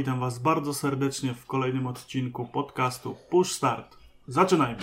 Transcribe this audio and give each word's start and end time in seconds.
witam 0.00 0.20
Was 0.20 0.38
bardzo 0.38 0.74
serdecznie 0.74 1.34
w 1.34 1.46
kolejnym 1.46 1.86
odcinku 1.86 2.46
podcastu 2.52 3.16
Push 3.30 3.52
Start. 3.52 3.96
Zaczynajmy! 4.28 4.82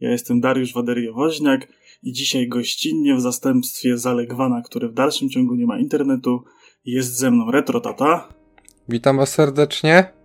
Ja 0.00 0.10
jestem 0.10 0.40
Dariusz 0.40 0.74
Waderiowoźniak 0.74 1.68
i 2.02 2.12
dzisiaj 2.12 2.48
gościnnie 2.48 3.14
w 3.14 3.20
zastępstwie 3.20 3.98
Zalegwana, 3.98 4.62
który 4.62 4.88
w 4.88 4.94
dalszym 4.94 5.30
ciągu 5.30 5.54
nie 5.54 5.66
ma 5.66 5.78
internetu, 5.78 6.44
jest 6.84 7.16
ze 7.16 7.30
mną 7.30 7.50
Retro 7.50 7.80
Tata. 7.80 8.28
Witam 8.88 9.16
Was 9.16 9.34
serdecznie. 9.34 10.21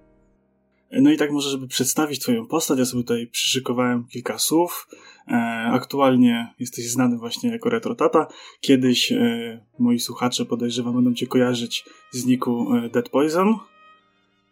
No 0.91 1.11
i 1.11 1.17
tak 1.17 1.31
może, 1.31 1.49
żeby 1.49 1.67
przedstawić 1.67 2.19
Twoją 2.19 2.47
postać, 2.47 2.79
ja 2.79 2.85
sobie 2.85 3.03
tutaj 3.03 3.27
przyszykowałem 3.27 4.03
kilka 4.03 4.39
słów. 4.39 4.87
E, 5.27 5.33
aktualnie 5.73 6.53
jesteś 6.59 6.89
znany 6.89 7.17
właśnie 7.17 7.51
jako 7.51 7.69
retrotata. 7.69 8.27
Kiedyś 8.61 9.11
e, 9.11 9.61
moi 9.79 9.99
słuchacze 9.99 10.45
podejrzewam 10.45 10.95
będą 10.95 11.13
Cię 11.13 11.27
kojarzyć 11.27 11.85
z 12.11 12.25
niku 12.25 12.75
e, 12.75 12.89
Dead 12.89 13.09
Poison. 13.09 13.55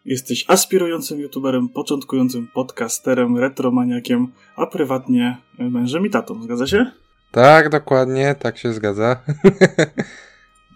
Jesteś 0.04 0.44
aspirującym 0.48 1.20
youtuberem, 1.20 1.68
początkującym 1.68 2.48
podcasterem, 2.54 3.36
retromaniakiem, 3.38 4.32
a 4.56 4.66
prywatnie 4.66 5.36
mężem 5.58 6.06
i 6.06 6.10
tatą. 6.10 6.42
Zgadza 6.42 6.66
się? 6.66 6.86
Tak, 7.30 7.68
dokładnie, 7.68 8.34
tak 8.38 8.58
się 8.58 8.72
zgadza. 8.72 9.16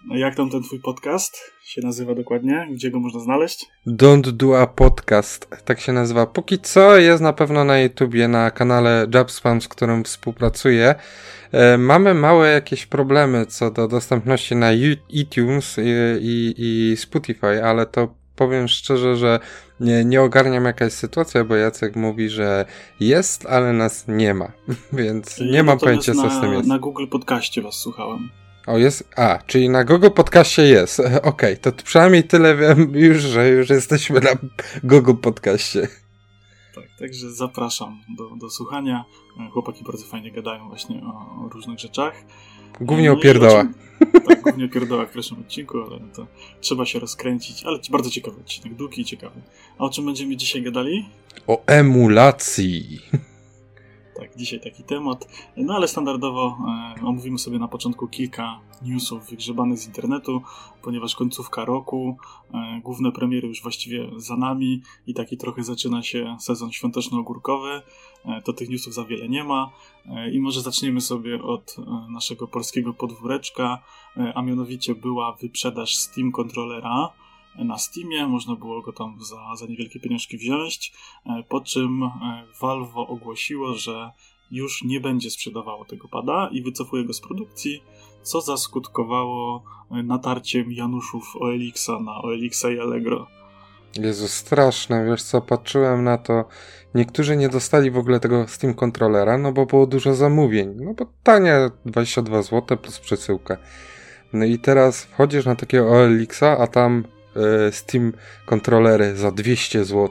No 0.05 0.17
jak 0.17 0.35
tam 0.35 0.49
ten 0.49 0.63
twój 0.63 0.79
podcast 0.79 1.51
się 1.63 1.81
nazywa 1.81 2.15
dokładnie? 2.15 2.67
Gdzie 2.71 2.91
go 2.91 2.99
można 2.99 3.19
znaleźć? 3.19 3.65
Don't 3.87 4.31
Do 4.31 4.61
a 4.61 4.67
Podcast, 4.67 5.47
tak 5.65 5.79
się 5.79 5.93
nazywa. 5.93 6.25
Póki 6.25 6.59
co 6.59 6.97
jest 6.97 7.23
na 7.23 7.33
pewno 7.33 7.63
na 7.63 7.79
YouTubie, 7.79 8.27
na 8.27 8.51
kanale 8.51 9.07
Jabspam, 9.13 9.61
z 9.61 9.67
którym 9.67 10.03
współpracuję. 10.03 10.95
E, 11.51 11.77
mamy 11.77 12.13
małe 12.13 12.51
jakieś 12.51 12.85
problemy 12.85 13.45
co 13.45 13.71
do 13.71 13.87
dostępności 13.87 14.55
na 14.55 14.71
iTunes 15.09 15.77
i, 15.77 15.81
i, 16.21 16.53
i 16.57 16.97
Spotify, 16.97 17.63
ale 17.63 17.85
to 17.85 18.13
powiem 18.35 18.67
szczerze, 18.67 19.15
że 19.15 19.39
nie, 19.79 20.05
nie 20.05 20.21
ogarniam 20.21 20.65
jaka 20.65 20.85
jest 20.85 20.97
sytuacja, 20.97 21.43
bo 21.43 21.55
Jacek 21.55 21.95
mówi, 21.95 22.29
że 22.29 22.65
jest, 22.99 23.45
ale 23.45 23.73
nas 23.73 24.07
nie 24.07 24.33
ma, 24.33 24.51
więc 24.93 25.39
nie 25.51 25.63
mam 25.63 25.79
pojęcia 25.79 26.13
co 26.13 26.29
z 26.29 26.41
tym 26.41 26.53
jest. 26.53 26.67
Na 26.67 26.79
Google 26.79 27.07
Podcaście 27.07 27.61
was 27.61 27.75
słuchałem. 27.75 28.40
O, 28.67 28.77
jest. 28.77 29.09
A, 29.15 29.39
czyli 29.47 29.69
na 29.69 29.83
Google 29.83 30.09
Podcastie 30.15 30.61
jest. 30.61 30.99
Okej, 30.99 31.19
okay, 31.23 31.57
to 31.57 31.71
przynajmniej 31.71 32.23
tyle 32.23 32.55
wiem 32.55 32.91
już, 33.07 33.17
że 33.17 33.49
już 33.49 33.69
jesteśmy 33.69 34.19
na 34.19 34.31
Google 34.83 35.15
Podcaście. 35.15 35.87
Tak, 36.75 36.85
także 36.99 37.31
zapraszam 37.31 38.01
do, 38.17 38.35
do 38.35 38.49
słuchania. 38.49 39.05
Chłopaki 39.53 39.83
bardzo 39.83 40.05
fajnie 40.05 40.31
gadają 40.31 40.67
właśnie 40.67 41.01
o, 41.03 41.45
o 41.45 41.49
różnych 41.49 41.79
rzeczach. 41.79 42.13
Głównie 42.81 43.07
no 43.07 43.13
o 43.13 43.17
pierdołach. 43.17 43.67
Tak, 44.27 44.41
głównie 44.41 44.65
o 44.65 44.69
pierdołach 44.69 45.09
w 45.09 45.13
pierwszym 45.13 45.39
odcinku, 45.39 45.77
ale 45.77 45.99
to 46.15 46.27
trzeba 46.61 46.85
się 46.85 46.99
rozkręcić. 46.99 47.63
Ale 47.63 47.79
bardzo 47.91 48.09
ciekawy 48.09 48.39
odcinek, 48.39 48.75
długi 48.75 49.01
i 49.01 49.05
ciekawy. 49.05 49.41
A 49.77 49.83
o 49.83 49.89
czym 49.89 50.05
będziemy 50.05 50.37
dzisiaj 50.37 50.61
gadali? 50.61 51.09
O 51.47 51.65
emulacji. 51.65 53.01
Tak, 54.21 54.35
dzisiaj 54.35 54.59
taki 54.59 54.83
temat. 54.83 55.27
No 55.57 55.73
ale 55.75 55.87
standardowo 55.87 56.57
e, 56.97 57.05
omówimy 57.05 57.39
sobie 57.39 57.59
na 57.59 57.67
początku 57.67 58.07
kilka 58.07 58.59
newsów 58.81 59.29
wygrzebanych 59.29 59.77
z 59.77 59.87
internetu, 59.87 60.41
ponieważ 60.81 61.15
końcówka 61.15 61.65
roku, 61.65 62.17
e, 62.53 62.81
główne 62.83 63.11
premiery 63.11 63.47
już 63.47 63.61
właściwie 63.61 64.09
za 64.17 64.37
nami 64.37 64.81
i 65.07 65.13
taki 65.13 65.37
trochę 65.37 65.63
zaczyna 65.63 66.03
się 66.03 66.37
sezon 66.39 66.71
świąteczno-ogórkowy. 66.71 67.81
E, 68.25 68.41
to 68.41 68.53
tych 68.53 68.69
newsów 68.69 68.93
za 68.93 69.05
wiele 69.05 69.29
nie 69.29 69.43
ma. 69.43 69.71
E, 70.05 70.31
I 70.31 70.39
może 70.39 70.61
zaczniemy 70.61 71.01
sobie 71.01 71.43
od 71.43 71.75
e, 71.79 72.11
naszego 72.11 72.47
polskiego 72.47 72.93
podwóreczka, 72.93 73.83
e, 74.17 74.33
a 74.35 74.41
mianowicie 74.41 74.95
była 74.95 75.35
wyprzedaż 75.41 75.95
Steam 75.95 76.31
kontrolera 76.31 77.09
na 77.55 77.77
Steamie, 77.77 78.27
można 78.27 78.55
było 78.55 78.81
go 78.81 78.93
tam 78.93 79.17
za, 79.21 79.55
za 79.55 79.65
niewielkie 79.65 79.99
pieniążki 79.99 80.37
wziąć, 80.37 80.93
e, 81.25 81.43
po 81.49 81.61
czym 81.61 82.03
e, 82.03 82.09
Valve 82.61 82.97
ogłosiło, 82.97 83.73
że 83.73 84.11
już 84.51 84.83
nie 84.83 84.99
będzie 84.99 85.31
sprzedawało 85.31 85.85
tego 85.85 86.07
pada 86.07 86.49
i 86.51 86.61
wycofuje 86.61 87.05
go 87.05 87.13
z 87.13 87.21
produkcji, 87.21 87.83
co 88.23 88.41
zaskutkowało 88.41 89.63
e, 89.91 90.03
natarciem 90.03 90.71
Januszów 90.71 91.35
OLX 91.39 91.87
na 91.87 92.21
OLX 92.21 92.63
i 92.63 92.79
Allegro. 92.79 93.27
Jezu, 93.99 94.27
straszne, 94.27 95.05
wiesz 95.05 95.23
co, 95.23 95.41
patrzyłem 95.41 96.03
na 96.03 96.17
to, 96.17 96.45
niektórzy 96.95 97.37
nie 97.37 97.49
dostali 97.49 97.91
w 97.91 97.97
ogóle 97.97 98.19
tego 98.19 98.47
Steam 98.47 98.73
kontrolera, 98.73 99.37
no 99.37 99.51
bo 99.51 99.65
było 99.65 99.87
dużo 99.87 100.15
zamówień, 100.15 100.73
no 100.75 100.93
bo 100.93 101.05
tanie 101.23 101.69
22 101.85 102.41
zł 102.41 102.77
plus 102.77 102.99
przesyłka. 102.99 103.57
No 104.33 104.45
i 104.45 104.59
teraz 104.59 105.03
wchodzisz 105.03 105.45
na 105.45 105.55
takiego 105.55 105.89
OLX, 105.89 106.43
a 106.43 106.67
tam 106.67 107.03
Steam 107.71 108.13
kontrolery 108.45 109.15
za 109.15 109.31
200 109.31 109.85
zł. 109.85 110.09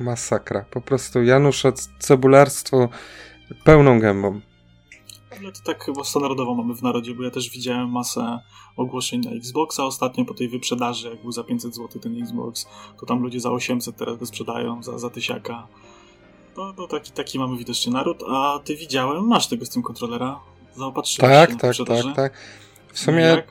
Masakra. 0.00 0.64
Po 0.70 0.80
prostu 0.80 1.22
Janusze 1.22 1.72
cebularstwo 1.98 2.88
pełną 3.64 4.00
gębą. 4.00 4.40
Ale 5.40 5.52
to 5.52 5.60
tak 5.64 5.84
chyba 5.84 6.04
standardowo 6.04 6.54
mamy 6.54 6.74
w 6.74 6.82
narodzie, 6.82 7.14
bo 7.14 7.22
ja 7.22 7.30
też 7.30 7.50
widziałem 7.50 7.90
masę 7.90 8.38
ogłoszeń 8.76 9.20
na 9.20 9.30
Xboxa 9.30 9.84
ostatnio 9.84 10.24
po 10.24 10.34
tej 10.34 10.48
wyprzedaży, 10.48 11.08
jak 11.10 11.22
był 11.22 11.32
za 11.32 11.44
500 11.44 11.74
zł 11.74 12.00
ten 12.00 12.22
Xbox, 12.22 12.66
to 13.00 13.06
tam 13.06 13.22
ludzie 13.22 13.40
za 13.40 13.50
800 13.50 13.96
teraz 13.96 14.18
go 14.18 14.26
sprzedają, 14.26 14.82
za, 14.82 14.98
za 14.98 15.10
tysiaka. 15.10 15.66
No, 16.56 16.74
no 16.78 16.86
taki, 16.86 17.12
taki 17.12 17.38
mamy 17.38 17.56
widocznie 17.56 17.92
naród, 17.92 18.22
a 18.28 18.60
ty 18.64 18.76
widziałem, 18.76 19.26
masz 19.26 19.46
tego 19.46 19.64
z 19.64 19.70
tym 19.70 19.82
kontrolera? 19.82 20.40
Zaopatrzyłeś 20.76 21.30
tak, 21.30 21.50
się 21.50 21.84
tak, 21.84 22.04
tak, 22.04 22.16
tak. 22.16 22.32
W 22.92 22.98
sumie 22.98 23.22
Jak, 23.22 23.46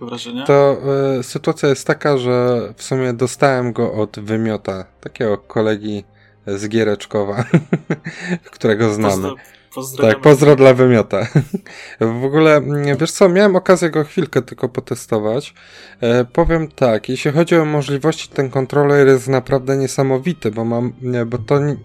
to 0.46 0.78
y, 1.19 1.24
sytuacja 1.24 1.69
jest 1.69 1.88
taka, 1.88 2.18
że 2.18 2.59
w 2.78 2.84
sumie 2.84 3.13
dostałem 3.13 3.74
go 3.74 3.94
od 3.94 4.19
wymiota, 4.19 4.85
takiego 5.02 5.38
kolegi 5.38 6.03
z 6.47 6.69
Giereczkowa, 6.69 7.46
którego 8.56 8.94
znamy. 8.94 9.29
Pozdro, 9.75 10.07
tak, 10.07 10.22
pozdro 10.22 10.56
dla 10.56 10.74
wymiota. 10.74 11.28
w 12.22 12.25
ogóle, 12.25 12.56
mm, 12.56 12.97
wiesz 12.97 13.12
co, 13.12 13.29
miałem 13.29 13.56
okazję 13.56 13.90
go 13.90 14.03
chwilkę 14.03 14.41
tylko 14.41 14.69
potestować. 14.69 15.53
E, 16.02 16.25
powiem 16.25 16.68
tak, 16.68 17.09
jeśli 17.09 17.31
chodzi 17.31 17.56
o 17.56 17.66
możliwości, 17.66 18.28
ten 18.28 18.50
kontroler 18.50 19.08
jest 19.08 19.28
naprawdę 19.28 19.78
niesamowity, 19.78 20.52
bo 20.52 20.66
mam, 20.66 20.94
nie, 21.02 21.25
bo 21.25 21.38
to, 21.38 21.58
e, 21.58 21.75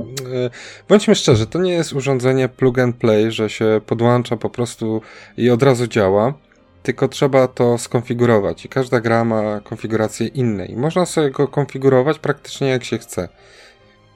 bądźmy 0.88 1.14
szczerzy, 1.14 1.46
to 1.46 1.58
nie 1.58 1.72
jest 1.72 1.92
urządzenie 1.92 2.48
plug 2.48 2.78
and 2.78 2.96
play, 2.96 3.32
że 3.32 3.50
się 3.50 3.80
podłącza 3.86 4.36
po 4.36 4.50
prostu 4.50 5.02
i 5.36 5.50
od 5.50 5.62
razu 5.62 5.86
działa 5.86 6.34
tylko 6.86 7.08
trzeba 7.08 7.48
to 7.48 7.78
skonfigurować 7.78 8.64
i 8.64 8.68
każda 8.68 9.00
gra 9.00 9.24
ma 9.24 9.60
konfigurację 9.60 10.26
innej. 10.26 10.76
Można 10.76 11.06
sobie 11.06 11.30
go 11.30 11.48
konfigurować 11.48 12.18
praktycznie 12.18 12.68
jak 12.68 12.84
się 12.84 12.98
chce. 12.98 13.28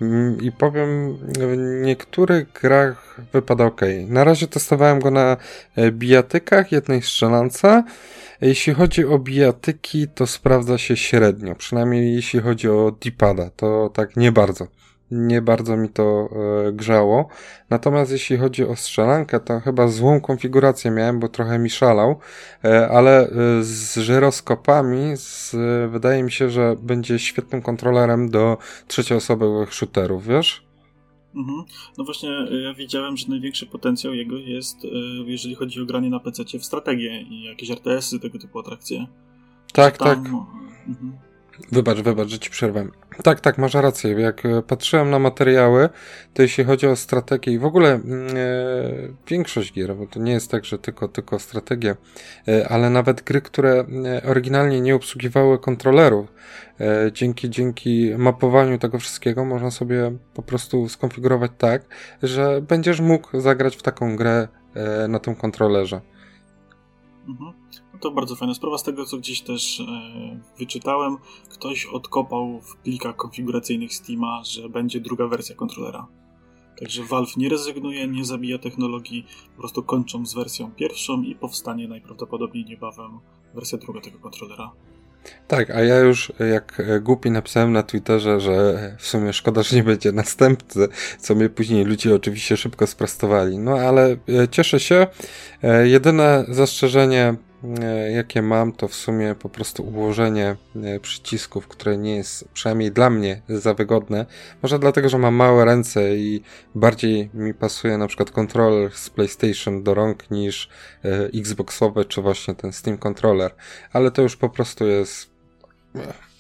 Mm, 0.03 0.41
I 0.42 0.53
powiem, 0.53 1.16
w 1.16 1.56
niektórych 1.82 2.53
grach 2.53 3.20
wypada 3.32 3.64
ok. 3.64 3.80
Na 4.09 4.25
razie 4.25 4.47
testowałem 4.47 5.00
go 5.00 5.10
na 5.10 5.36
e, 5.76 5.92
bijatykach, 5.92 6.72
jednej 6.72 7.03
strzelance. 7.03 7.82
Jeśli 8.41 8.75
chodzi 8.75 9.04
o 9.04 9.19
bijatyki, 9.19 10.09
to 10.09 10.26
sprawdza 10.26 10.78
się 10.78 10.97
średnio. 10.97 11.54
Przynajmniej 11.54 12.14
jeśli 12.14 12.41
chodzi 12.41 12.69
o 12.69 12.92
D-pada, 13.04 13.50
to 13.56 13.91
tak 13.94 14.16
nie 14.16 14.32
bardzo 14.32 14.66
nie 15.10 15.43
bardzo 15.43 15.76
mi 15.76 15.88
to 15.88 16.28
e, 16.69 16.72
grzało. 16.72 17.28
Natomiast 17.71 18.12
jeśli 18.12 18.37
chodzi 18.37 18.65
o 18.65 18.76
strzelankę, 18.76 19.41
to 19.41 19.60
chyba 19.60 19.88
złą 19.88 20.21
konfigurację 20.21 20.91
miałem, 20.91 21.21
bo 21.21 21.28
trochę 21.28 21.59
mi 21.59 21.71
szalał, 21.71 22.19
e, 22.65 22.88
ale 22.88 23.28
e, 23.28 23.62
z 23.62 23.98
żyroskopami 23.98 25.16
z, 25.16 25.57
wydaje 25.91 26.22
mi 26.22 26.33
się, 26.33 26.51
że 26.51 26.77
będzie 26.83 27.18
świetnym 27.18 27.62
kontrolerem 27.62 28.30
do 28.30 28.59
trzecioosobowych 28.86 29.74
shooterów, 29.74 30.27
wiesz? 30.27 30.65
Mhm. 31.34 31.65
No 31.98 32.04
właśnie, 32.04 32.30
ja 32.62 32.74
widziałem, 32.74 33.16
że 33.16 33.28
największy 33.28 33.66
potencjał 33.66 34.15
jego 34.15 34.36
jest, 34.36 34.77
jeżeli 35.27 35.54
chodzi 35.54 35.83
o 35.83 35.86
granie 35.86 36.10
na 36.10 36.21
PC 36.21 36.45
w 36.59 36.65
strategię 36.65 37.22
i 37.22 37.45
jakieś 37.45 37.71
RTS-y, 37.71 38.21
tego 38.21 38.39
typu 38.39 38.59
atrakcje. 38.59 39.07
Tak, 39.72 39.98
tam, 39.98 40.09
tak. 40.09 40.18
Mhm. 40.89 41.29
Wybacz, 41.72 41.98
wybacz, 41.98 42.28
że 42.28 42.39
ci 42.39 42.51
przerwam. 42.51 42.92
Tak, 43.22 43.41
tak, 43.41 43.59
masz 43.59 43.74
rację. 43.74 44.10
Jak 44.21 44.47
e, 44.47 44.62
patrzyłem 44.62 45.10
na 45.10 45.18
materiały, 45.18 45.89
to 46.34 46.42
jeśli 46.42 46.65
chodzi 46.65 46.86
o 46.86 46.97
strategię 46.97 47.53
i 47.53 47.59
w 47.59 47.65
ogóle 47.65 47.95
mm, 47.95 48.27
e, 48.28 48.41
większość 49.28 49.72
gier, 49.72 49.97
bo 49.97 50.07
to 50.07 50.21
nie 50.21 50.33
jest 50.33 50.51
tak, 50.51 50.65
że 50.65 50.78
tylko, 50.78 51.09
tylko 51.09 51.39
strategie, 51.39 51.97
e, 52.48 52.68
ale 52.68 52.91
nawet 52.91 53.22
gry, 53.22 53.41
które 53.41 53.84
e, 54.04 54.22
oryginalnie 54.22 54.80
nie 54.80 54.95
obsługiwały 54.95 55.59
kontrolerów, 55.59 56.33
e, 56.80 57.12
dzięki, 57.12 57.51
dzięki 57.51 58.12
mapowaniu 58.18 58.78
tego 58.78 58.98
wszystkiego 58.98 59.45
można 59.45 59.71
sobie 59.71 60.12
po 60.34 60.42
prostu 60.42 60.89
skonfigurować 60.89 61.51
tak, 61.59 61.83
że 62.22 62.62
będziesz 62.62 63.01
mógł 63.01 63.41
zagrać 63.41 63.77
w 63.77 63.83
taką 63.83 64.16
grę 64.16 64.48
e, 64.74 65.09
na 65.09 65.18
tym 65.18 65.34
kontrolerze. 65.34 66.01
Mhm 67.28 67.59
to 68.00 68.10
bardzo 68.10 68.36
fajna 68.36 68.54
sprawa. 68.54 68.78
Z 68.78 68.82
tego, 68.82 69.04
co 69.04 69.18
gdzieś 69.18 69.41
też 69.41 69.80
e, 69.80 69.84
wyczytałem, 70.58 71.16
ktoś 71.48 71.86
odkopał 71.86 72.60
w 72.60 72.76
plikach 72.76 73.16
konfiguracyjnych 73.16 73.94
Steama, 73.94 74.42
że 74.44 74.68
będzie 74.68 75.00
druga 75.00 75.26
wersja 75.26 75.56
kontrolera. 75.56 76.06
Także 76.78 77.02
Valve 77.04 77.36
nie 77.36 77.48
rezygnuje, 77.48 78.08
nie 78.08 78.24
zabija 78.24 78.58
technologii, 78.58 79.26
po 79.54 79.60
prostu 79.60 79.82
kończą 79.82 80.26
z 80.26 80.34
wersją 80.34 80.70
pierwszą 80.70 81.22
i 81.22 81.34
powstanie 81.34 81.88
najprawdopodobniej 81.88 82.64
niebawem 82.64 83.20
wersja 83.54 83.78
druga 83.78 84.00
tego 84.00 84.18
kontrolera. 84.18 84.72
Tak, 85.48 85.70
a 85.70 85.80
ja 85.80 85.98
już 85.98 86.32
jak 86.50 86.82
głupi 87.02 87.30
napisałem 87.30 87.72
na 87.72 87.82
Twitterze, 87.82 88.41
że 88.41 88.97
w 88.98 89.06
sumie 89.06 89.32
szkoda, 89.32 89.62
że 89.62 89.76
nie 89.76 89.82
będzie 89.82 90.12
następcy, 90.12 90.88
co 91.18 91.34
mnie 91.34 91.48
później 91.48 91.84
ludzie 91.84 92.14
oczywiście 92.14 92.56
szybko 92.56 92.86
sprostowali. 92.86 93.58
No 93.58 93.72
ale 93.72 94.16
e, 94.28 94.48
cieszę 94.50 94.80
się. 94.80 95.06
E, 95.62 95.88
jedyne 95.88 96.44
zastrzeżenie 96.48 97.36
E, 97.49 97.49
jakie 98.15 98.42
mam, 98.42 98.72
to 98.72 98.89
w 98.89 98.95
sumie 98.95 99.34
po 99.34 99.48
prostu 99.48 99.83
ułożenie 99.83 100.57
e, 100.77 101.01
przycisków, 101.01 101.68
które 101.68 101.98
nie 101.98 102.16
jest 102.16 102.48
przynajmniej 102.48 102.92
dla 102.92 103.10
mnie 103.10 103.42
za 103.48 103.74
wygodne. 103.74 104.27
Może 104.62 104.78
dlatego, 104.78 105.09
że 105.09 105.18
mam 105.18 105.34
małe 105.34 105.65
ręce 105.65 106.16
i 106.16 106.42
bardziej 106.74 107.30
mi 107.34 107.54
pasuje 107.54 107.98
na 107.98 108.07
przykład 108.07 108.30
kontroler 108.30 108.92
z 108.92 109.10
PlayStation 109.10 109.83
do 109.83 109.95
rąk 109.95 110.30
niż 110.30 110.68
e, 111.04 111.27
Xboxowe 111.27 112.04
czy 112.04 112.22
właśnie 112.22 112.54
ten 112.54 112.72
Steam 112.72 112.98
Controller. 112.98 113.54
Ale 113.92 114.10
to 114.10 114.22
już 114.22 114.36
po 114.36 114.48
prostu 114.48 114.86
jest 114.86 115.30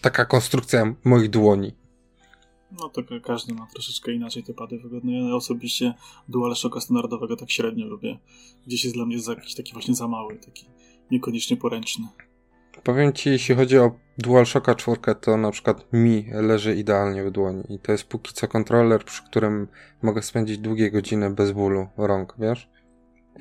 taka 0.00 0.24
konstrukcja 0.24 0.94
moich 1.04 1.30
dłoni. 1.30 1.72
No 2.72 2.88
to 2.88 3.02
każdy 3.24 3.54
ma 3.54 3.66
troszeczkę 3.66 4.12
inaczej 4.12 4.42
te 4.42 4.54
pady 4.54 4.78
wygodne. 4.78 5.12
Ja 5.12 5.34
osobiście 5.34 5.94
DualShocka 6.28 6.80
standardowego 6.80 7.36
tak 7.36 7.50
średnio 7.50 7.86
lubię. 7.86 8.18
Gdzieś 8.66 8.84
jest 8.84 8.96
dla 8.96 9.06
mnie 9.06 9.16
jakiś 9.28 9.54
taki 9.54 9.72
właśnie 9.72 9.94
za 9.94 10.08
mały, 10.08 10.36
taki 10.36 10.66
niekoniecznie 11.10 11.56
poręczny. 11.56 12.08
Powiem 12.84 13.12
ci, 13.12 13.30
jeśli 13.30 13.54
chodzi 13.54 13.78
o 13.78 13.92
DualShocka 14.18 14.74
4, 14.74 15.14
to 15.20 15.36
na 15.36 15.50
przykład 15.50 15.92
mi 15.92 16.26
leży 16.32 16.76
idealnie 16.76 17.24
w 17.24 17.30
dłoni 17.30 17.62
i 17.68 17.78
to 17.78 17.92
jest 17.92 18.04
póki 18.04 18.32
co 18.32 18.48
kontroler, 18.48 19.04
przy 19.04 19.24
którym 19.24 19.68
mogę 20.02 20.22
spędzić 20.22 20.58
długie 20.58 20.90
godziny 20.90 21.30
bez 21.30 21.52
bólu 21.52 21.88
rąk, 21.96 22.34
wiesz? 22.38 22.68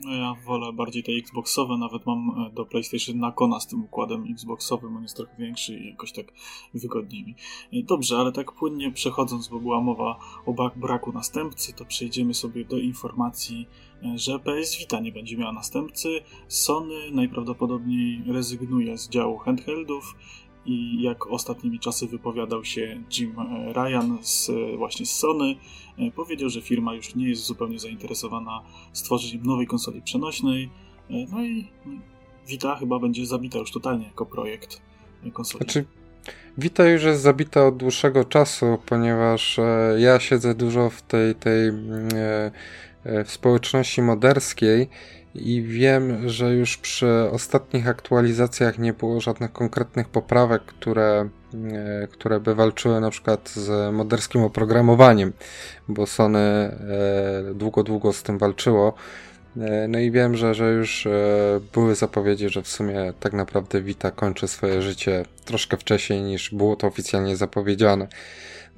No 0.04 0.16
ja 0.16 0.36
wolę 0.45 0.74
bardziej 0.74 1.04
te 1.04 1.12
Xboxowe, 1.12 1.77
nawet 1.77 2.06
mam 2.06 2.30
e, 2.30 2.51
do 2.54 2.66
PlayStation 2.66 3.19
Nakona 3.19 3.60
z 3.60 3.68
tym 3.68 3.83
układem 3.83 4.25
Xboxowym, 4.31 4.98
on 4.98 5.04
jest 5.04 5.16
trochę 5.16 5.36
większy 5.38 5.74
i 5.74 5.88
jakoś 5.88 6.12
tak 6.12 6.25
wygodniej 6.74 7.24
mi. 7.24 7.36
E, 7.74 7.83
dobrze, 7.83 8.18
ale 8.18 8.31
tak 8.31 8.51
płynnie 8.51 8.92
przechodząc, 8.92 9.48
bo 9.48 9.60
była 9.60 9.81
mowa 9.81 10.19
o 10.45 10.71
braku 10.75 11.12
następcy, 11.12 11.74
to 11.74 11.86
przejdziemy 11.86 12.33
sobie 12.33 12.66
do 12.66 12.77
informacji, 12.77 13.68
że 14.16 14.40
PS 14.40 14.78
Vita 14.78 15.00
nie 15.00 15.12
będzie 15.12 15.38
miała 15.38 15.51
następcy. 15.51 16.10
Sony 16.48 17.12
najprawdopodobniej 17.12 18.24
rezygnuje 18.28 18.98
z 18.98 19.10
działu 19.10 19.38
handheldów 19.38 20.16
i 20.66 21.01
jak 21.01 21.28
ostatnimi 21.28 21.80
czasy 21.80 22.07
wypowiadał 22.07 22.66
się 22.66 23.04
Jim 23.18 23.36
Ryan 23.74 24.18
z, 24.22 24.51
właśnie 24.78 25.06
z 25.06 25.12
Sony, 25.12 25.56
E, 26.00 26.12
powiedział, 26.12 26.50
że 26.50 26.62
firma 26.62 26.94
już 26.94 27.16
nie 27.16 27.30
jest 27.30 27.42
zupełnie 27.42 27.80
zainteresowana 27.80 28.62
stworzeniem 28.94 29.46
nowej 29.46 29.68
konsoli 29.68 30.02
przenośnej. 30.02 30.69
E, 31.10 31.13
no 31.31 31.44
i 31.44 31.68
Vita 32.48 32.75
chyba 32.75 33.00
będzie 33.00 33.25
zabita 33.25 33.60
już 33.60 33.72
totalnie 33.72 34.06
jako 34.06 34.25
projekt 34.25 34.81
konsoli. 35.34 35.63
Znaczy, 35.63 35.86
Vita 36.57 36.86
już 36.86 37.04
jest 37.04 37.22
zabita 37.22 37.68
od 37.68 37.78
dłuższego 37.78 38.25
czasu, 38.25 38.78
ponieważ 38.86 39.60
e, 39.60 39.95
ja 40.00 40.19
siedzę 40.19 40.56
dużo 40.56 40.90
w 40.90 41.02
tej, 41.02 41.36
tej 41.36 41.68
mm, 41.68 42.10
w 43.06 43.31
społeczności 43.31 44.01
moderskiej 44.01 44.90
i 45.36 45.62
wiem, 45.62 46.30
że 46.30 46.54
już 46.54 46.78
przy 46.78 47.30
ostatnich 47.31 47.88
aktualizacjach 47.88 48.80
nie 48.80 48.94
było 48.94 49.22
żadnych 49.22 49.51
konkretnych 49.51 50.10
poprawek, 50.10 50.62
które, 50.62 51.30
e, 51.74 52.07
które 52.07 52.40
by 52.40 52.56
walczyły 52.56 53.01
na 53.01 53.10
przykład 53.10 53.50
z 53.50 53.94
moderskim 53.94 54.44
oprogramowaniem, 54.44 55.34
bo 55.88 56.06
Sony 56.06 56.40
e, 56.40 56.78
długo, 57.56 57.84
długo 57.84 58.13
z 58.13 58.24
tym 58.24 58.38
walczyło. 58.38 58.94
E, 59.57 59.88
no 59.88 60.00
i 60.00 60.12
wiem, 60.12 60.36
że, 60.38 60.56
że 60.56 60.72
już 60.72 61.07
były 61.74 61.95
zapowiedzi, 61.95 62.50
że 62.50 62.62
w 62.62 62.68
sumie 62.68 63.13
tak 63.19 63.34
naprawdę 63.34 63.81
Vita 63.81 64.12
kończy 64.12 64.48
swoje 64.48 64.81
życie 64.81 65.25
troszkę 65.45 65.78
wcześniej 65.78 66.22
niż 66.22 66.54
było 66.54 66.75
to 66.75 66.88
oficjalnie 66.88 67.36
zapowiedziane. 67.36 68.07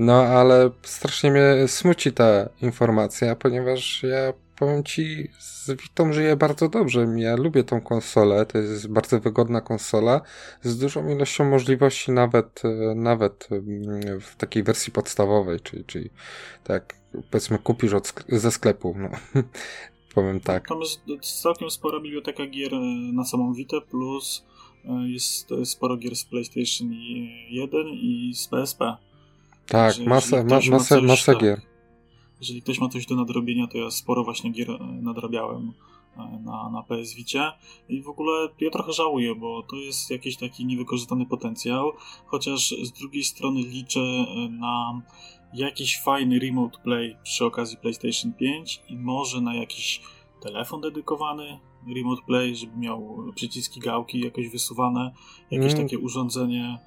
No 0.02 0.14
ale 0.14 0.70
strasznie 0.84 1.32
mnie 1.32 1.68
smuci 1.68 2.12
ta 2.12 2.50
informacja, 2.62 3.36
ponieważ 3.36 4.04
ja 4.04 4.34
powiem 4.60 4.84
ci, 4.84 5.30
z 5.40 5.72
Witą 5.82 6.14
żyję 6.14 6.36
bardzo 6.36 6.70
dobrze. 6.70 7.08
Ja 7.18 7.36
lubię 7.36 7.64
tą 7.64 7.82
konsolę, 7.82 8.46
to 8.46 8.58
jest 8.58 8.88
bardzo 8.88 9.20
wygodna 9.20 9.62
konsola 9.62 10.22
z 10.62 10.78
dużą 10.78 11.10
ilością 11.10 11.50
możliwości, 11.50 12.12
nawet, 12.12 12.62
e, 12.66 12.96
nawet 12.96 13.48
mm, 13.52 14.22
w 14.22 14.36
takiej 14.36 14.64
wersji 14.64 14.94
podstawowej, 14.94 15.60
czyli, 15.60 15.86
czyli 15.86 16.10
tak 16.64 16.96
powiedzmy 17.32 17.60
kupisz 17.60 17.94
od, 17.94 18.14
ze 18.28 18.52
sklepu, 18.52 18.96
no. 18.98 19.10
powiem 20.16 20.40
tak. 20.40 20.68
Tam 20.68 20.80
jest 20.80 21.42
całkiem 21.42 21.72
spora 21.72 22.00
biblioteka 22.00 22.46
gier 22.48 22.74
e, 22.74 22.80
na 23.14 23.26
samą 23.26 23.54
Witę, 23.54 23.82
plus 23.82 24.46
e, 24.86 25.08
jest 25.08 25.50
sporo 25.64 25.98
gier 25.98 26.16
z 26.16 26.26
PlayStation 26.26 26.92
1 27.50 27.88
i 27.88 28.32
z 28.36 28.48
PSP. 28.48 29.11
Tak, 29.72 30.00
masę, 30.06 30.44
ma, 30.44 30.60
masę, 30.72 31.02
masę 31.02 31.36
gier. 31.36 31.56
Tak, 31.56 31.72
jeżeli 32.40 32.62
ktoś 32.62 32.80
ma 32.80 32.90
coś 32.90 33.06
do 33.06 33.16
nadrobienia, 33.16 33.68
to 33.68 33.78
ja 33.78 33.92
sporo 33.92 34.24
właśnie 34.24 34.50
gier 34.50 34.72
e, 34.72 34.78
nadrabiałem 35.02 35.74
e, 36.18 36.40
na, 36.44 36.70
na 36.70 36.84
PS 36.84 37.14
Vicie 37.14 37.52
i 37.90 38.02
w 38.02 38.10
ogóle 38.10 38.50
ja 38.60 38.70
trochę 38.70 38.94
żałuję, 38.94 39.36
bo 39.36 39.64
to 39.64 39.76
jest 39.76 40.12
jakiś 40.12 40.38
taki 40.38 40.66
niewykorzystany 40.66 41.26
potencjał, 41.26 41.92
chociaż 42.26 42.76
z 42.84 42.92
drugiej 42.92 43.24
strony 43.24 43.62
liczę 43.62 44.00
e, 44.00 44.50
na 44.50 45.02
jakiś 45.54 46.02
fajny 46.02 46.40
remote 46.40 46.80
play 46.84 47.18
przy 47.24 47.46
okazji 47.46 47.78
PlayStation 47.78 48.34
5 48.34 48.82
i 48.90 48.98
może 48.98 49.42
na 49.42 49.56
jakiś 49.56 50.02
telefon 50.42 50.82
dedykowany 50.82 51.60
remote 51.96 52.22
play, 52.28 52.56
żeby 52.56 52.78
miał 52.78 53.18
przyciski 53.36 53.80
gałki 53.80 54.20
jakoś 54.20 54.50
wysuwane, 54.50 55.12
jakieś 55.52 55.74
mm. 55.74 55.84
takie 55.84 56.00
urządzenie 56.00 56.80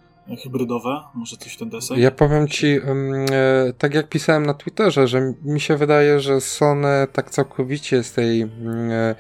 hybrydowe, 0.43 1.01
może 1.15 1.37
coś 1.37 1.57
ten 1.57 1.71
deseń? 1.71 1.99
Ja 1.99 2.11
powiem 2.11 2.49
ci, 2.49 2.67
e, 2.67 2.81
tak 3.79 3.95
jak 3.95 4.09
pisałem 4.09 4.47
na 4.47 4.55
Twitterze, 4.55 5.09
że 5.09 5.35
mi 5.43 5.61
się 5.61 5.77
wydaje, 5.77 6.21
że 6.21 6.41
Sony 6.41 7.07
tak 7.13 7.31
całkowicie 7.31 8.03
z 8.03 8.13
tej 8.13 8.43
e, 8.43 9.15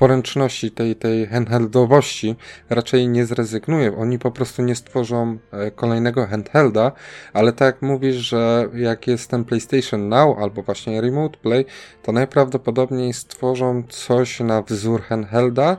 poręczności, 0.00 0.70
tej, 0.70 0.96
tej 0.96 1.26
handheldowości 1.26 2.36
raczej 2.70 3.08
nie 3.08 3.26
zrezygnuje. 3.26 3.96
Oni 3.96 4.18
po 4.18 4.30
prostu 4.30 4.62
nie 4.62 4.74
stworzą 4.74 5.38
e, 5.52 5.70
kolejnego 5.70 6.26
handhelda, 6.26 6.92
ale 7.32 7.52
tak 7.52 7.66
jak 7.66 7.82
mówisz, 7.82 8.16
że 8.16 8.68
jak 8.74 9.06
jest 9.06 9.30
ten 9.30 9.44
PlayStation 9.44 10.08
Now 10.08 10.38
albo 10.38 10.62
właśnie 10.62 11.00
Remote 11.00 11.38
Play, 11.38 11.64
to 12.02 12.12
najprawdopodobniej 12.12 13.12
stworzą 13.12 13.82
coś 13.88 14.40
na 14.40 14.62
wzór 14.62 15.02
handhelda, 15.02 15.76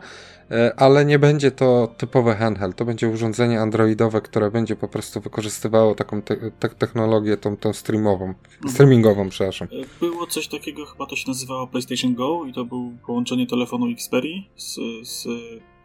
ale 0.77 1.05
nie 1.05 1.19
będzie 1.19 1.51
to 1.51 1.95
typowe 1.97 2.35
handheld, 2.35 2.75
to 2.75 2.85
będzie 2.85 3.09
urządzenie 3.09 3.61
androidowe, 3.61 4.21
które 4.21 4.51
będzie 4.51 4.75
po 4.75 4.87
prostu 4.87 5.21
wykorzystywało 5.21 5.95
taką 5.95 6.21
te 6.21 6.51
te 6.51 6.69
technologię, 6.69 7.37
tą, 7.37 7.57
tą 7.57 7.73
streamową, 7.73 8.25
mhm. 8.25 8.73
streamingową, 8.73 9.29
przepraszam. 9.29 9.67
E, 9.71 9.99
było 9.99 10.27
coś 10.27 10.47
takiego, 10.47 10.85
chyba 10.85 11.05
to 11.05 11.15
się 11.15 11.27
nazywało 11.27 11.67
PlayStation 11.67 12.15
Go 12.15 12.45
i 12.45 12.53
to 12.53 12.65
było 12.65 12.91
połączenie 13.07 13.47
telefonu 13.47 13.91
Xperia 13.91 14.41
z, 14.55 14.79
z 15.07 15.27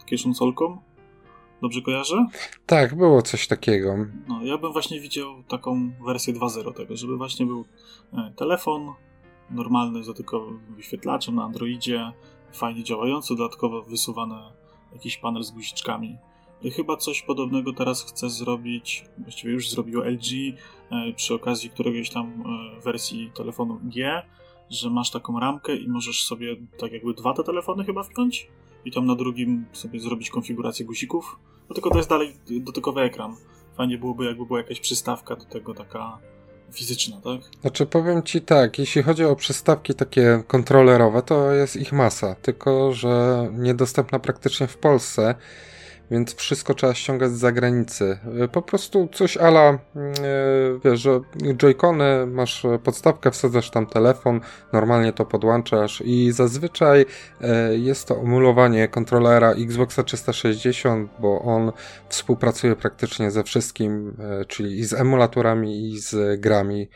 kieszonsolką. 0.06 0.78
Dobrze 1.62 1.82
kojarzę? 1.82 2.26
Tak, 2.66 2.94
było 2.94 3.23
coś 3.23 3.46
takiego. 3.46 3.96
No, 4.28 4.44
ja 4.44 4.58
bym 4.58 4.73
właśnie 4.73 5.00
widział 5.00 5.42
taką 5.49 5.90
wersję 6.06 6.35
2.0 6.35 6.75
tego, 6.75 6.96
żeby 6.96 7.16
właśnie 7.16 7.46
był 7.46 7.64
e, 8.12 8.32
telefon 8.37 8.92
normalny 9.50 10.04
z 10.04 10.06
dotykowym 10.06 10.61
wyświetlaczem 10.76 11.35
na 11.35 11.44
Androidzie, 11.44 12.12
fajnie 12.53 12.85
działający, 12.85 13.37
dodatkowo 13.37 13.83
wysuwane 13.83 14.53
jakiś 14.93 15.17
panel 15.17 15.43
z 15.43 15.50
guziczkami. 15.50 16.17
Chyba 16.76 16.97
coś 16.97 17.23
podobnego 17.23 17.73
teraz 17.73 18.05
chce 18.05 18.31
zrobić, 18.31 19.05
właściwie 19.19 19.53
już 19.53 19.71
zrobiło 19.71 20.05
LG 20.05 20.26
e, 20.91 21.12
przy 21.12 21.35
okazji 21.35 21.71
któregoś 21.71 22.11
tam 22.11 22.26
e, 22.26 22.81
wersji 22.81 23.31
telefonu 23.35 23.81
G, 23.83 24.23
że 24.71 24.91
masz 24.91 25.11
taką 25.11 25.41
ramkę 25.41 25.76
i 25.76 25.88
możesz 25.88 26.25
sobie 26.25 26.57
tak 26.79 26.93
jakby 26.93 27.15
dwa 27.15 27.35
te 27.35 27.45
telefony 27.45 27.85
chyba 27.85 28.03
wpiąć 28.03 28.49
i 28.85 28.93
tam 28.93 29.07
na 29.07 29.15
drugim 29.15 29.67
sobie 29.73 30.00
zrobić 30.00 30.31
konfigurację 30.31 30.87
guzików. 30.87 31.38
No 31.69 31.75
tylko 31.75 31.91
to 31.91 31.97
jest 31.97 32.09
dalej 32.09 32.37
dotykowy 32.50 33.00
ekran. 33.00 33.37
Fajnie 33.76 33.99
byłoby 33.99 34.25
jakby 34.25 34.47
była 34.47 34.59
jakaś 34.59 34.81
przystawka 34.81 35.37
do 35.37 35.45
tego 35.45 35.75
taka 35.75 36.19
fizyczna, 36.73 37.16
tak? 37.25 37.61
Znaczy 37.61 37.87
powiem 37.87 38.23
ci 38.23 38.40
tak, 38.40 38.78
jeśli 38.78 39.02
chodzi 39.02 39.25
o 39.25 39.37
przystawki 39.37 39.94
takie 39.94 40.42
kontrolerowe, 40.46 41.23
to 41.23 41.52
jest 41.52 41.76
ich 41.76 41.92
masa, 41.92 42.35
tylko 42.35 42.92
że 42.92 43.49
niedostępna 43.52 44.18
praktycznie 44.18 44.66
w 44.66 44.76
Polsce 44.76 45.35
więc 46.11 46.35
wszystko 46.35 46.75
trzeba 46.75 46.95
ściągać 46.95 47.31
z 47.31 47.39
zagranicy. 47.39 48.19
E, 48.41 48.49
po 48.49 48.63
prostu 48.63 49.09
coś 49.13 49.37
ala, 49.37 49.79
mm, 49.97 50.13
e, 50.13 50.15
wiesz, 50.85 51.01
że 51.01 51.21
joycony, 51.57 52.27
masz 52.27 52.67
podstawkę, 52.85 53.31
wsadzasz 53.31 53.71
tam 53.71 53.87
telefon, 53.87 54.41
normalnie 54.73 55.13
to 55.13 55.25
podłączasz 55.25 56.03
i 56.05 56.33
zazwyczaj 56.33 57.07
e, 57.41 57.77
jest 57.77 58.09
to 58.09 58.21
emulowanie 58.21 58.89
kontrolera 58.89 59.51
Xboxa 59.51 60.03
360, 60.03 61.11
bo 61.19 61.43
on 61.43 61.73
współpracuje 62.09 62.77
praktycznie 62.77 63.31
ze 63.31 63.45
wszystkim, 63.45 64.17
czyli 64.49 64.79
i 64.79 64.85
z 64.85 64.93
emulatorami 64.93 65.91
i 65.91 65.99
z 65.99 66.41
grami 66.41 66.89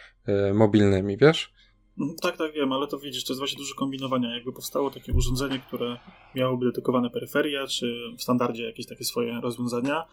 mobilnymi, 0.54 1.16
wiesz? 1.16 1.59
Mhm, 2.00 2.18
tak, 2.18 2.36
tak, 2.36 2.52
wiem, 2.52 2.72
ale 2.72 2.86
to 2.86 2.98
widzisz, 2.98 3.24
to 3.24 3.32
jest 3.32 3.40
właśnie 3.40 3.58
dużo 3.58 3.74
kombinowania. 3.74 4.34
Jakby 4.34 4.52
powstało 4.52 4.90
takie 4.90 5.12
urządzenie, 5.12 5.58
które 5.58 5.98
miałoby 6.34 6.66
dedykowane 6.66 7.10
peryferia, 7.10 7.66
czy 7.66 8.12
w 8.18 8.22
standardzie 8.22 8.64
jakieś 8.64 8.86
takie 8.86 9.04
swoje 9.04 9.40
rozwiązania, 9.40 10.04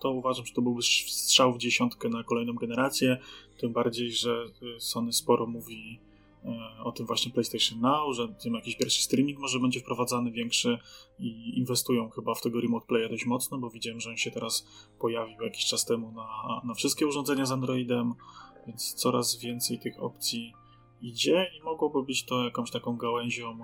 to 0.00 0.10
uważam, 0.10 0.46
że 0.46 0.54
to 0.54 0.62
byłby 0.62 0.82
strzał 0.82 1.52
w 1.52 1.58
dziesiątkę 1.58 2.08
na 2.08 2.24
kolejną 2.24 2.54
generację. 2.54 3.18
Tym 3.58 3.72
bardziej, 3.72 4.12
że 4.12 4.46
y, 4.76 4.80
Sony 4.80 5.12
sporo 5.12 5.46
mówi 5.46 6.00
e, 6.44 6.82
o 6.84 6.92
tym 6.92 7.06
właśnie 7.06 7.32
PlayStation 7.32 7.80
Now, 7.80 8.16
że 8.16 8.28
tym 8.28 8.54
jakiś 8.54 8.76
pierwszy 8.76 9.02
streaming 9.02 9.38
może 9.38 9.60
będzie 9.60 9.80
wprowadzany 9.80 10.30
większy 10.30 10.78
i 11.18 11.58
inwestują 11.58 12.10
chyba 12.10 12.34
w 12.34 12.40
tego 12.40 12.60
Remote 12.60 12.86
Playa 12.86 13.08
dość 13.08 13.26
mocno, 13.26 13.58
bo 13.58 13.70
widziałem, 13.70 14.00
że 14.00 14.10
on 14.10 14.16
się 14.16 14.30
teraz 14.30 14.66
pojawił 14.98 15.42
jakiś 15.42 15.64
czas 15.64 15.84
temu 15.84 16.12
na, 16.12 16.26
na 16.64 16.74
wszystkie 16.74 17.06
urządzenia 17.06 17.46
z 17.46 17.52
Androidem, 17.52 18.14
więc 18.66 18.94
coraz 18.94 19.36
więcej 19.36 19.78
tych 19.78 20.02
opcji 20.02 20.52
idzie 21.02 21.50
i 21.58 21.62
mogłoby 21.62 22.02
być 22.02 22.24
to 22.24 22.44
jakąś 22.44 22.70
taką 22.70 22.96
gałęzią 22.96 23.58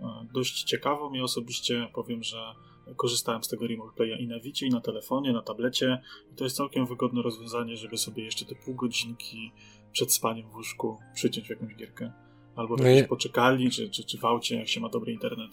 e, 0.00 0.04
dość 0.34 0.62
ciekawą. 0.62 1.12
Ja 1.12 1.22
osobiście 1.22 1.88
powiem, 1.94 2.22
że 2.22 2.54
korzystałem 2.96 3.44
z 3.44 3.48
tego 3.48 3.66
Remote 3.66 3.96
Playa 3.96 4.22
i 4.22 4.26
na 4.26 4.40
Wicie, 4.40 4.66
i 4.66 4.70
na 4.70 4.80
telefonie, 4.80 5.32
na 5.32 5.42
tablecie 5.42 6.02
i 6.32 6.34
to 6.34 6.44
jest 6.44 6.56
całkiem 6.56 6.86
wygodne 6.86 7.22
rozwiązanie, 7.22 7.76
żeby 7.76 7.98
sobie 7.98 8.24
jeszcze 8.24 8.44
te 8.44 8.54
pół 8.54 8.74
godzinki 8.74 9.52
przed 9.92 10.12
spaniem 10.12 10.50
w 10.50 10.54
łóżku 10.54 10.98
przyciąć 11.14 11.46
w 11.46 11.50
jakąś 11.50 11.74
gierkę. 11.74 12.12
Albo 12.56 12.76
w 12.76 12.80
no 12.80 12.88
jakimś 12.88 13.08
poczekalni, 13.08 13.70
czy, 13.70 13.90
czy, 13.90 14.04
czy 14.04 14.18
w 14.18 14.24
aucie, 14.24 14.56
jak 14.56 14.68
się 14.68 14.80
ma 14.80 14.88
dobry 14.88 15.12
internet. 15.12 15.50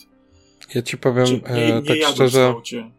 Ja 0.75 0.81
ci 0.81 0.97
powiem 0.97 1.25
czy, 1.25 1.33
nie, 1.33 1.75
e, 1.75 1.81
nie 1.81 1.87
tak 1.87 2.11
szczerze. 2.13 2.55
E, 2.73 2.91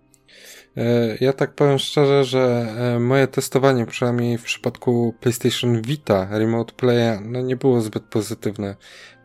ja 1.21 1.33
tak 1.33 1.55
powiem 1.55 1.79
szczerze, 1.79 2.25
że 2.25 2.75
e, 2.79 2.99
moje 2.99 3.27
testowanie, 3.27 3.87
przynajmniej 3.87 4.39
w 4.39 4.43
przypadku 4.43 5.15
PlayStation 5.21 5.83
Vita 5.83 6.29
Remote 6.31 6.73
Playa, 6.73 7.21
no 7.25 7.41
nie 7.41 7.57
było 7.57 7.81
zbyt 7.81 8.03
pozytywne. 8.03 8.77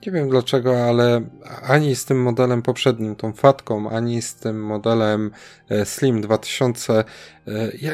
Nie 0.05 0.11
wiem 0.11 0.29
dlaczego, 0.29 0.83
ale 0.83 1.21
ani 1.67 1.95
z 1.95 2.05
tym 2.05 2.21
modelem 2.21 2.61
poprzednim, 2.61 3.15
tą 3.15 3.33
Fatką, 3.33 3.89
ani 3.89 4.21
z 4.21 4.35
tym 4.35 4.63
modelem 4.63 5.31
e, 5.69 5.85
Slim 5.85 6.21
2000, 6.21 7.03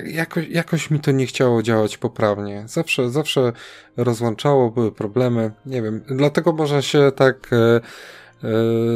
jakoś, 0.06 0.48
jakoś 0.48 0.92
mi 0.92 1.00
to 1.00 1.12
nie 1.12 1.26
chciało 1.26 1.64
działać 1.64 1.98
poprawnie. 1.98 2.64
Zawsze, 2.68 3.10
zawsze 3.10 3.54
rozłączało, 3.98 4.72
były 4.72 4.92
problemy. 4.92 5.52
Nie 5.66 5.82
wiem, 5.82 6.04
dlatego 6.08 6.54
może 6.54 6.84
się 6.84 7.12
tak 7.16 7.50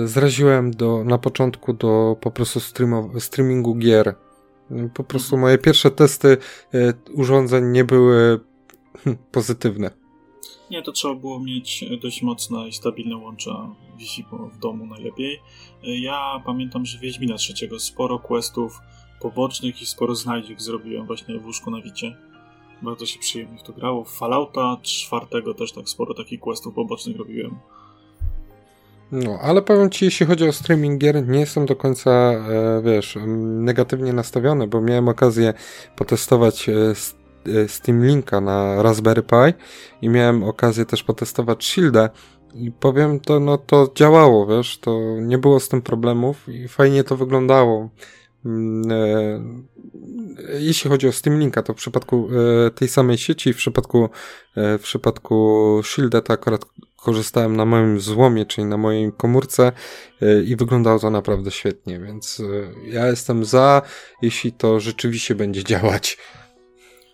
zraziłem 0.05 0.71
do, 0.71 1.03
na 1.03 1.17
początku 1.17 1.73
do 1.73 2.17
po 2.21 2.31
prostu 2.31 2.59
streamingu 3.19 3.75
gier 3.75 4.15
po 4.93 5.03
prostu 5.03 5.37
moje 5.37 5.57
pierwsze 5.57 5.91
testy 5.91 6.37
e, 6.73 6.93
urządzeń 7.13 7.65
nie 7.65 7.83
były 7.83 8.39
hm, 9.03 9.17
pozytywne. 9.31 9.91
Nie, 10.71 10.81
to 10.81 10.91
trzeba 10.91 11.15
było 11.15 11.39
mieć 11.39 11.85
dość 12.01 12.21
mocne 12.21 12.67
i 12.67 12.73
stabilne 12.73 13.17
łącza 13.17 13.75
Wi-Fi 13.97 14.25
w 14.53 14.59
domu 14.59 14.85
najlepiej. 14.85 15.41
E, 15.83 15.99
ja 15.99 16.41
pamiętam, 16.45 16.85
że 16.85 16.99
Wiedźmina 16.99 17.35
trzeciego 17.35 17.79
sporo 17.79 18.19
questów 18.19 18.79
pobocznych 19.21 19.81
i 19.81 19.85
sporo 19.85 20.15
znajdziek 20.15 20.61
zrobiłem 20.61 21.07
właśnie 21.07 21.39
w 21.39 21.45
łóżku 21.45 21.71
na 21.71 21.81
Wicie. 21.81 22.17
Bardzo 22.81 23.05
się 23.05 23.19
przyjemnie 23.19 23.57
w 23.57 23.63
to 23.63 23.73
grało. 23.73 24.03
Fallouta 24.03 24.77
czwartego 24.81 25.53
też 25.53 25.71
tak 25.71 25.89
sporo 25.89 26.13
takich 26.13 26.39
questów 26.39 26.73
pobocznych 26.73 27.17
robiłem. 27.17 27.59
No, 29.11 29.39
ale 29.41 29.61
powiem 29.61 29.89
Ci, 29.89 30.05
jeśli 30.05 30.25
chodzi 30.25 30.47
o 30.47 30.53
streaming 30.53 31.01
gier, 31.01 31.27
nie 31.27 31.39
jestem 31.39 31.65
do 31.65 31.75
końca, 31.75 32.11
e, 32.11 32.81
wiesz, 32.83 33.17
negatywnie 33.27 34.13
nastawiony, 34.13 34.67
bo 34.67 34.81
miałem 34.81 35.07
okazję 35.07 35.53
potestować 35.95 36.69
e, 36.69 36.73
e, 37.61 37.67
Steam 37.67 38.05
Linka 38.05 38.41
na 38.41 38.83
Raspberry 38.83 39.23
Pi 39.23 39.53
i 40.01 40.09
miałem 40.09 40.43
okazję 40.43 40.85
też 40.85 41.03
potestować 41.03 41.65
Shielda 41.65 42.09
i 42.53 42.71
powiem 42.71 43.19
to, 43.19 43.39
no 43.39 43.57
to 43.57 43.91
działało, 43.95 44.47
wiesz, 44.47 44.77
to 44.77 44.99
nie 45.21 45.37
było 45.37 45.59
z 45.59 45.69
tym 45.69 45.81
problemów 45.81 46.49
i 46.49 46.67
fajnie 46.67 47.03
to 47.03 47.17
wyglądało. 47.17 47.89
Jeśli 50.59 50.89
chodzi 50.89 51.07
o 51.07 51.11
Steam 51.11 51.39
Linka, 51.39 51.63
to 51.63 51.73
w 51.73 51.77
przypadku 51.77 52.29
tej 52.75 52.87
samej 52.87 53.17
sieci, 53.17 53.53
w 53.53 53.57
przypadku, 53.57 54.09
w 54.55 54.79
przypadku 54.81 55.81
Shielda 55.83 56.21
to 56.21 56.33
akurat 56.33 56.65
korzystałem 57.05 57.55
na 57.55 57.65
moim 57.65 57.99
złomie, 57.99 58.45
czyli 58.45 58.67
na 58.67 58.77
mojej 58.77 59.11
komórce 59.17 59.71
e, 60.21 60.43
i 60.43 60.55
wyglądało 60.55 60.99
to 60.99 61.09
naprawdę 61.09 61.51
świetnie, 61.51 61.99
więc 61.99 62.39
e, 62.39 62.43
ja 62.89 63.07
jestem 63.07 63.45
za, 63.45 63.81
jeśli 64.21 64.51
to 64.51 64.79
rzeczywiście 64.79 65.35
będzie 65.35 65.63
działać. 65.71 66.17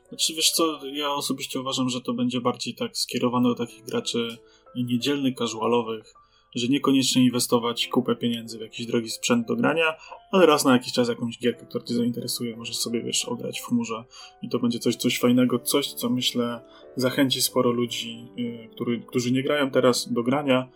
Znaczy, 0.10 0.34
wiesz 0.34 0.52
co, 0.52 0.80
ja 0.86 1.10
osobiście 1.10 1.60
uważam, 1.60 1.90
że 1.90 2.02
to 2.02 2.14
będzie 2.14 2.42
bardziej 2.42 2.76
tak 2.76 2.98
skierowane 2.98 3.50
do 3.50 3.56
takich 3.56 3.84
graczy 3.84 4.38
niedzielnych, 4.76 5.36
casualowych, 5.36 6.14
że 6.56 6.68
niekoniecznie 6.68 7.26
inwestować 7.26 7.88
kupę 7.88 8.16
pieniędzy 8.16 8.58
w 8.58 8.62
jakiś 8.62 8.86
drogi 8.86 9.10
sprzęt 9.10 9.48
do 9.48 9.56
grania, 9.56 9.96
ale 10.32 10.46
raz 10.46 10.66
na 10.66 10.74
jakiś 10.74 10.94
czas 10.94 11.10
jakąś 11.10 11.40
gierkę, 11.40 11.66
która 11.66 11.84
cię 11.84 11.94
zainteresuje, 11.94 12.58
możesz 12.58 12.78
sobie, 12.78 13.04
wiesz, 13.04 13.26
ograć 13.26 13.60
w 13.60 13.66
chmurze 13.66 14.04
i 14.42 14.50
to 14.50 14.60
będzie 14.60 14.80
coś, 14.80 14.96
coś 14.96 15.20
fajnego, 15.20 15.60
coś, 15.60 15.94
co 15.94 16.10
myślę 16.10 16.62
zachęci 16.96 17.42
sporo 17.42 17.72
ludzi, 17.72 18.28
yy, 18.38 18.70
który, 18.72 19.00
którzy 19.00 19.32
nie 19.32 19.44
grają 19.44 19.72
teraz 19.72 20.14
do 20.14 20.24
grania. 20.24 20.70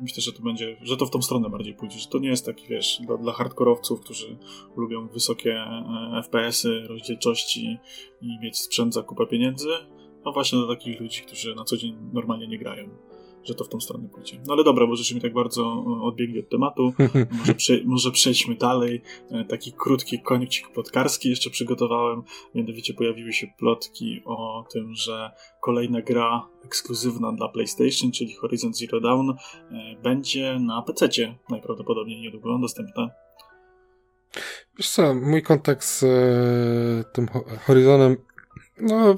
Myślę, 0.00 0.22
że 0.22 0.32
to 0.32 0.42
będzie, 0.42 0.76
że 0.82 0.96
to 0.96 1.06
w 1.06 1.10
tą 1.10 1.22
stronę 1.22 1.50
bardziej 1.50 1.74
pójdzie, 1.74 1.98
że 1.98 2.08
to 2.08 2.18
nie 2.18 2.28
jest 2.28 2.46
taki, 2.46 2.68
wiesz, 2.68 3.00
dla, 3.06 3.16
dla 3.16 3.32
hardkorowców, 3.32 4.00
którzy 4.00 4.38
lubią 4.76 5.08
wysokie 5.08 5.54
e, 5.54 6.22
FPS-y, 6.22 6.86
rozdzielczości 6.88 7.78
i 8.22 8.38
mieć 8.42 8.58
sprzęt 8.58 8.94
za 8.94 9.02
kupę 9.02 9.26
pieniędzy, 9.26 9.68
a 10.24 10.32
właśnie 10.32 10.58
dla 10.58 10.68
takich 10.68 11.00
ludzi, 11.00 11.22
którzy 11.22 11.54
na 11.54 11.64
co 11.64 11.76
dzień 11.76 11.96
normalnie 12.12 12.48
nie 12.48 12.58
grają 12.58 13.11
że 13.44 13.54
to 13.54 13.64
w 13.64 13.68
tą 13.68 13.80
stronę 13.80 14.08
pójdzie. 14.08 14.40
No 14.46 14.52
ale 14.52 14.64
dobra, 14.64 14.86
bo 14.86 14.96
żeśmy 14.96 15.20
tak 15.20 15.32
bardzo 15.32 15.62
e, 15.62 16.02
odbiegli 16.02 16.40
od 16.40 16.48
tematu. 16.48 16.92
Może, 17.38 17.54
prze, 17.54 17.80
może 17.84 18.10
przejdźmy 18.10 18.54
dalej. 18.54 19.02
E, 19.30 19.44
taki 19.44 19.72
krótki 19.72 20.20
konik 20.20 20.50
podkarski 20.74 21.28
jeszcze 21.30 21.50
przygotowałem. 21.50 22.22
Mianowicie 22.54 22.94
pojawiły 22.94 23.32
się 23.32 23.46
plotki 23.58 24.22
o 24.24 24.64
tym, 24.72 24.94
że 24.94 25.30
kolejna 25.60 26.02
gra 26.02 26.48
ekskluzywna 26.64 27.32
dla 27.32 27.48
PlayStation, 27.48 28.12
czyli 28.12 28.34
Horizon 28.34 28.74
Zero 28.74 29.00
Dawn, 29.00 29.30
e, 29.30 29.36
będzie 30.02 30.58
na 30.60 30.82
PC 30.82 31.08
najprawdopodobniej 31.50 32.20
niedługo 32.20 32.58
dostępna. 32.58 33.10
Wiesz 34.78 34.90
co, 34.90 35.14
mój 35.14 35.42
kontakt 35.42 35.84
z 35.84 36.04
tym 37.12 37.28
Horizonem, 37.66 38.16
no 38.80 39.16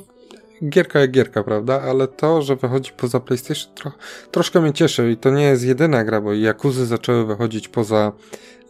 gierka 0.62 1.00
jak 1.00 1.11
gierka, 1.11 1.42
prawda? 1.44 1.82
Ale 1.82 2.08
to, 2.08 2.42
że 2.42 2.56
wychodzi 2.56 2.92
poza 2.96 3.20
PlayStation 3.20 3.75
tro, 3.75 3.92
troszkę 4.30 4.61
mnie 4.61 4.73
cieszy 4.73 5.11
i 5.11 5.16
to 5.16 5.30
nie 5.30 5.42
jest 5.44 5.64
jedyna 5.64 6.04
gra, 6.04 6.20
bo 6.20 6.32
Jakuzy 6.32 6.87
zaczęły 6.87 7.26
wychodzić 7.26 7.68
poza 7.68 8.12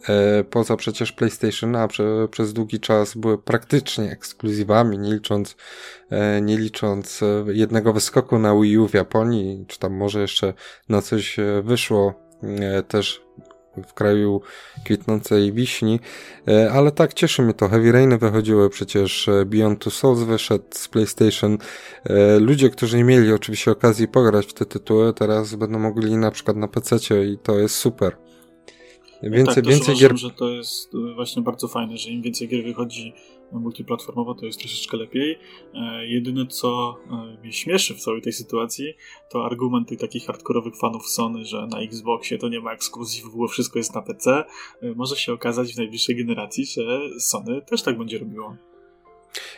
e, 0.09 0.43
poza 0.43 0.75
przecież 0.75 1.11
PlayStation, 1.11 1.75
a 1.75 1.87
prze, 1.87 2.27
przez 2.31 2.53
długi 2.53 2.79
czas 2.79 3.17
były 3.17 3.37
praktycznie 3.37 4.11
ekskluzywami, 4.11 4.97
nie 4.97 5.13
licząc, 5.13 5.55
e, 6.09 6.41
nie 6.41 6.57
licząc 6.57 7.23
e, 7.23 7.45
jednego 7.47 7.93
wyskoku 7.93 8.39
na 8.39 8.55
Wii 8.61 8.77
U 8.77 8.87
w 8.87 8.93
Japonii, 8.93 9.65
czy 9.67 9.79
tam 9.79 9.93
może 9.93 10.21
jeszcze 10.21 10.53
na 10.89 11.01
coś 11.01 11.39
e, 11.39 11.61
wyszło 11.61 12.13
e, 12.43 12.83
też 12.83 13.24
w 13.87 13.93
kraju 13.93 14.41
kwitnącej 14.85 15.53
wiśni, 15.53 15.99
e, 16.47 16.71
ale 16.71 16.91
tak 16.91 17.13
cieszy 17.13 17.41
mnie 17.41 17.53
to. 17.53 17.69
Heavy 17.69 17.91
Rainy 17.91 18.17
wychodziły 18.17 18.69
przecież, 18.69 19.27
e, 19.27 19.45
Beyond 19.45 19.79
Two 19.79 19.91
Souls 19.91 20.19
wyszedł 20.19 20.65
z 20.71 20.87
PlayStation. 20.87 21.57
E, 22.03 22.39
ludzie, 22.39 22.69
którzy 22.69 22.97
nie 22.97 23.03
mieli 23.03 23.33
oczywiście 23.33 23.71
okazji 23.71 24.07
pograć 24.07 24.45
w 24.45 24.53
te 24.53 24.65
tytuły, 24.65 25.13
teraz 25.13 25.55
będą 25.55 25.79
mogli 25.79 26.17
na 26.17 26.31
przykład 26.31 26.57
na 26.57 26.67
PC 26.67 26.95
i 27.25 27.37
to 27.37 27.59
jest 27.59 27.75
super. 27.75 28.17
Więcej, 29.23 29.55
tak, 29.55 29.67
więcej 29.67 29.95
gier. 29.95 30.17
że 30.17 30.31
to 30.31 30.49
jest 30.49 30.91
właśnie 31.15 31.41
bardzo 31.41 31.67
fajne, 31.67 31.97
że 31.97 32.09
im 32.09 32.21
więcej 32.21 32.47
gier 32.47 32.63
wychodzi 32.63 33.13
multiplatformowo, 33.51 34.35
to 34.35 34.45
jest 34.45 34.59
troszeczkę 34.59 34.97
lepiej. 34.97 35.39
E, 35.73 36.07
jedyne, 36.07 36.47
co 36.47 36.97
mnie 37.43 37.53
śmieszy 37.53 37.93
w 37.93 37.99
całej 37.99 38.21
tej 38.21 38.33
sytuacji, 38.33 38.93
to 39.29 39.45
argumenty 39.45 39.97
takich 39.97 40.25
hardkorowych 40.25 40.77
fanów 40.77 41.09
Sony, 41.09 41.45
że 41.45 41.67
na 41.67 41.79
Xboxie 41.79 42.37
to 42.37 42.49
nie 42.49 42.59
ma 42.59 42.73
ekskluzywów, 42.73 43.35
bo 43.37 43.47
wszystko 43.47 43.79
jest 43.79 43.95
na 43.95 44.01
PC. 44.01 44.43
E, 44.81 44.93
może 44.95 45.15
się 45.15 45.33
okazać 45.33 45.73
w 45.73 45.77
najbliższej 45.77 46.15
generacji, 46.15 46.65
że 46.65 46.99
Sony 47.19 47.61
też 47.61 47.83
tak 47.83 47.97
będzie 47.97 48.19
robiło. 48.19 48.55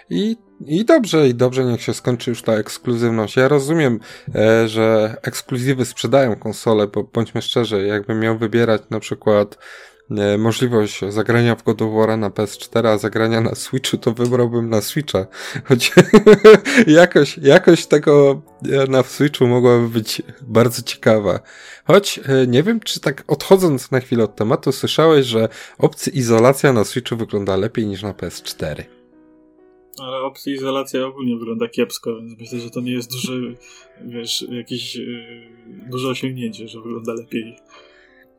I, 0.10 0.36
I 0.66 0.86
dobrze, 0.86 1.28
i 1.28 1.36
dobrze, 1.36 1.66
niech 1.66 1.82
się 1.82 1.94
skończy 1.94 2.30
już 2.30 2.42
ta 2.42 2.54
ekskluzywność. 2.54 3.36
Ja 3.36 3.48
rozumiem, 3.48 4.00
e, 4.36 4.68
że 4.68 5.16
ekskluzywy 5.22 5.86
sprzedają 5.86 6.36
konsole, 6.36 6.88
bo 6.88 7.04
bądźmy 7.04 7.42
szczerzy, 7.42 7.88
jakbym 7.88 8.20
miał 8.20 8.38
wybierać 8.38 8.82
na 8.90 9.00
przykład 9.00 9.58
możliwość 10.38 11.00
zagrania 11.10 11.56
w 11.56 11.64
God 11.64 11.82
na 12.18 12.30
PS4, 12.30 12.88
a 12.88 12.98
zagrania 12.98 13.42
na 13.42 13.56
Switchu, 13.56 13.98
to 13.98 14.14
wybrałbym 14.14 14.70
na 14.70 14.82
Switcha. 14.82 15.28
Choć 15.66 15.92
jakoś, 16.88 17.38
jakoś 17.38 17.86
tego 17.86 18.42
e, 18.72 18.88
na 18.88 19.04
Switchu 19.04 19.48
mogłaby 19.48 19.90
być 19.90 20.22
bardzo 20.42 20.82
ciekawa. 20.82 21.40
Choć 21.86 22.20
e, 22.20 22.48
nie 22.48 22.64
wiem, 22.64 22.80
czy 22.80 23.00
tak 23.00 23.24
odchodząc 23.28 23.92
na 23.92 24.00
chwilę 24.00 24.24
od 24.24 24.36
tematu, 24.36 24.72
słyszałeś, 24.72 25.26
że 25.26 25.50
opcja 25.78 26.14
izolacja 26.14 26.74
na 26.74 26.84
Switchu 26.84 27.18
wygląda 27.18 27.56
lepiej 27.56 27.88
niż 27.88 28.04
na 28.04 28.14
PS4. 28.14 28.84
Ale 30.00 30.22
opcja 30.22 30.54
izolacja 30.54 31.06
ogólnie 31.06 31.38
wygląda 31.38 31.68
kiepsko, 31.68 32.16
więc 32.16 32.40
myślę, 32.40 32.60
że 32.60 32.70
to 32.70 32.82
nie 32.82 32.92
jest 32.92 33.12
duże, 33.12 33.34
wiesz, 34.06 34.46
jakieś 34.50 34.96
yy, 34.96 35.08
duże 35.90 36.08
osiągnięcie, 36.08 36.68
że 36.68 36.82
wygląda 36.82 37.14
lepiej. 37.14 37.58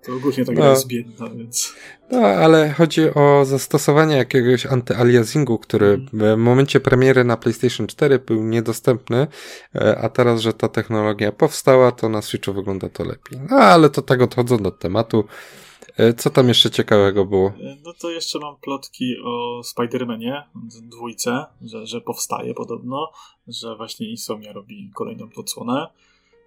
To 0.07 0.14
ogólnie 0.14 0.45
ta 0.45 0.52
gra 0.52 0.64
no. 0.64 0.71
jest 0.71 0.87
biedna, 0.87 1.31
więc... 1.31 1.75
No, 2.11 2.19
ale 2.19 2.73
chodzi 2.73 3.14
o 3.14 3.45
zastosowanie 3.45 4.17
jakiegoś 4.17 4.67
antyaliasingu, 4.67 5.59
który 5.59 5.87
mm. 5.87 6.37
w 6.37 6.38
momencie 6.38 6.81
premiery 6.81 7.25
na 7.25 7.37
PlayStation 7.37 7.87
4 7.87 8.19
był 8.19 8.45
niedostępny, 8.45 9.26
e, 9.75 9.99
a 9.99 10.09
teraz, 10.09 10.40
że 10.40 10.52
ta 10.52 10.69
technologia 10.69 11.33
powstała, 11.33 11.93
to 11.93 12.09
na 12.09 12.23
Switchu 12.23 12.52
wygląda 12.52 12.88
to 12.88 13.05
lepiej. 13.05 13.40
No, 13.50 13.57
ale 13.57 13.90
to 13.90 14.02
tak 14.02 14.23
odchodząc 14.23 14.62
do 14.62 14.71
tematu. 14.71 15.25
E, 15.97 16.14
co 16.14 16.31
tam 16.31 16.49
jeszcze 16.49 16.71
ciekawego 16.71 17.25
było? 17.25 17.49
E, 17.49 17.76
no 17.85 17.93
to 18.00 18.11
jeszcze 18.11 18.38
mam 18.38 18.57
plotki 18.57 19.17
o 19.25 19.61
Spider-Manie 19.61 20.43
dwójce, 20.83 21.47
że, 21.62 21.87
że 21.87 22.00
powstaje 22.00 22.55
podobno, 22.55 23.12
że 23.49 23.76
właśnie 23.76 24.11
Insomnia 24.11 24.52
robi 24.52 24.90
kolejną 24.95 25.28
odsłonę. 25.37 25.87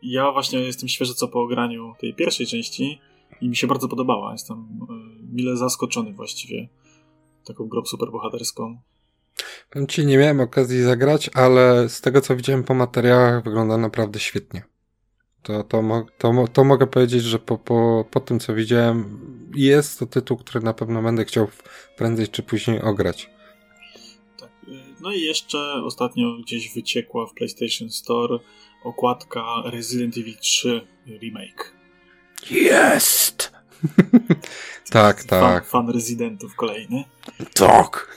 Ja 0.04 0.32
właśnie 0.32 0.60
jestem 0.60 0.90
świeżo 0.90 1.14
co 1.14 1.28
po 1.28 1.42
ograniu 1.42 1.94
tej 2.00 2.14
pierwszej 2.14 2.48
części 2.48 3.00
i 3.42 3.50
mi 3.50 3.56
się 3.56 3.68
bardzo 3.68 3.88
podobała. 3.88 4.32
Jestem 4.32 4.58
e, 4.58 4.94
mile 5.34 5.58
zaskoczony 5.58 6.14
właściwie 6.14 6.70
taką 7.46 7.68
grą 7.68 7.86
superbohaterską. 7.86 8.78
Ci 9.88 10.06
nie 10.06 10.18
miałem 10.18 10.40
okazji 10.40 10.82
zagrać, 10.82 11.30
ale 11.34 11.90
z 11.90 12.02
tego 12.02 12.22
co 12.22 12.36
widziałem 12.36 12.64
po 12.64 12.74
materiałach 12.74 13.44
wygląda 13.44 13.78
naprawdę 13.78 14.20
świetnie. 14.20 14.64
To, 15.44 15.64
to, 15.64 16.06
to, 16.18 16.46
to 16.54 16.64
mogę 16.64 16.88
powiedzieć, 16.88 17.24
że 17.24 17.40
po, 17.40 17.58
po, 17.58 18.06
po 18.12 18.20
tym 18.20 18.40
co 18.40 18.54
widziałem 18.54 19.20
jest 19.56 20.00
to 20.00 20.06
tytuł, 20.06 20.38
który 20.38 20.66
na 20.66 20.74
pewno 20.74 21.02
będę 21.02 21.26
chciał 21.26 21.48
prędzej 21.98 22.28
czy 22.28 22.44
później 22.44 22.82
ograć. 22.82 23.30
Tak. 24.40 24.50
Y, 24.68 24.72
no 25.02 25.14
i 25.14 25.22
jeszcze 25.22 25.74
ostatnio 25.84 26.38
gdzieś 26.38 26.74
wyciekła 26.74 27.28
w 27.28 27.34
PlayStation 27.34 27.90
Store 27.90 28.40
okładka 28.84 29.44
Resident 29.66 30.18
Evil 30.18 30.38
3 30.38 30.88
Remake. 31.08 31.81
Jest! 32.50 33.52
tak, 34.90 35.24
tak. 35.40 35.66
Fan, 35.66 35.86
fan 35.86 35.94
Residentów 35.94 36.56
kolejny. 36.56 37.04
Tak. 37.54 38.08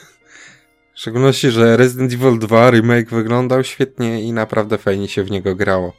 W 0.94 1.00
szczególności, 1.00 1.50
że 1.50 1.76
Resident 1.76 2.12
Evil 2.12 2.38
2 2.38 2.70
remake 2.70 3.10
wyglądał 3.10 3.64
świetnie 3.64 4.22
i 4.22 4.32
naprawdę 4.32 4.78
fajnie 4.78 5.08
się 5.08 5.24
w 5.24 5.30
niego 5.30 5.54
grało. 5.54 5.92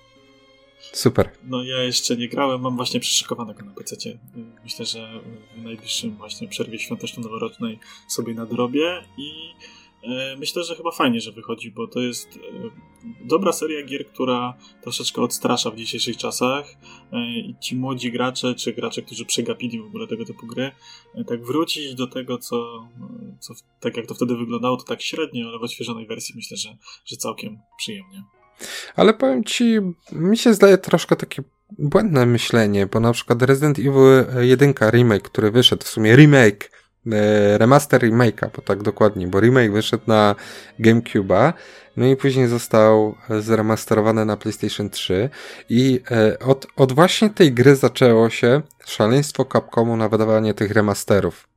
Super. 0.94 1.30
No 1.44 1.64
ja 1.64 1.84
jeszcze 1.84 2.18
nie 2.18 2.30
grałem, 2.30 2.62
mam 2.62 2.76
właśnie 2.76 3.00
przyszykowanego 3.00 3.66
na 3.66 3.72
PC. 3.72 3.96
Myślę, 4.64 4.86
że 4.86 5.20
w 5.58 5.64
najbliższym 5.64 6.16
właśnie 6.18 6.48
przerwie 6.48 6.80
świąteczno-noworocznej 6.80 7.80
sobie 8.08 8.34
nadrobię 8.34 9.02
i 9.18 9.32
myślę, 10.38 10.64
że 10.64 10.76
chyba 10.76 10.92
fajnie, 10.92 11.22
że 11.22 11.32
wychodzi, 11.32 11.72
bo 11.72 11.88
to 11.88 12.00
jest 12.00 12.28
e, 12.28 12.40
dobra 13.26 13.52
seria 13.52 13.86
gier, 13.86 14.08
która 14.08 14.54
troszeczkę 14.82 15.22
odstrasza 15.22 15.72
w 15.72 15.76
dzisiejszych 15.76 16.18
czasach 16.18 16.66
e, 17.12 17.40
i 17.40 17.56
ci 17.62 17.76
młodzi 17.76 18.12
gracze, 18.12 18.56
czy 18.56 18.74
gracze, 18.74 19.02
którzy 19.02 19.26
przegapili 19.26 19.80
w 19.80 19.86
ogóle 19.86 20.08
tego 20.08 20.26
typu 20.26 20.48
gry, 20.48 20.72
tak 21.28 21.46
wrócić 21.46 21.96
do 21.96 22.08
tego, 22.08 22.38
co, 22.38 22.88
co 23.40 23.54
tak 23.80 23.98
jak 23.98 24.06
to 24.08 24.16
wtedy 24.16 24.36
wyglądało, 24.36 24.78
to 24.78 24.84
tak 24.84 25.02
średnio, 25.02 25.48
ale 25.48 25.60
w 25.60 25.64
odświeżonej 25.64 26.08
wersji 26.08 26.36
myślę, 26.36 26.58
że, 26.58 26.78
że 27.06 27.18
całkiem 27.18 27.60
przyjemnie. 27.78 28.24
Ale 28.96 29.14
powiem 29.14 29.44
ci, 29.44 29.80
mi 30.12 30.38
się 30.38 30.54
zdaje 30.54 30.78
troszkę 30.78 31.16
takie 31.16 31.44
błędne 31.80 32.26
myślenie, 32.26 32.88
bo 32.88 33.00
na 33.00 33.14
przykład 33.14 33.42
Resident 33.42 33.80
Evil 33.80 34.26
1 34.42 34.74
remake, 34.92 35.24
który 35.24 35.52
wyszedł, 35.52 35.84
w 35.84 35.88
sumie 35.88 36.16
remake, 36.16 36.64
e, 36.64 36.85
remaster 37.58 38.02
remake'a, 38.02 38.50
bo 38.56 38.62
tak 38.62 38.84
dokładnie, 38.84 39.28
bo 39.28 39.40
remake 39.40 39.72
wyszedł 39.72 40.04
na 40.08 40.36
GameCube'a, 40.80 41.54
no 41.98 42.06
i 42.06 42.16
później 42.16 42.48
został 42.48 43.16
zremasterowany 43.40 44.26
na 44.26 44.38
PlayStation 44.38 44.90
3 44.90 45.30
i 45.70 46.02
e, 46.12 46.40
od, 46.40 46.68
od 46.76 46.92
właśnie 46.92 47.30
tej 47.30 47.54
gry 47.54 47.76
zaczęło 47.76 48.30
się 48.30 48.62
szaleństwo 48.86 49.46
Capcomu 49.46 49.98
na 49.98 50.10
wydawanie 50.10 50.54
tych 50.54 50.72
remasterów. 50.72 51.48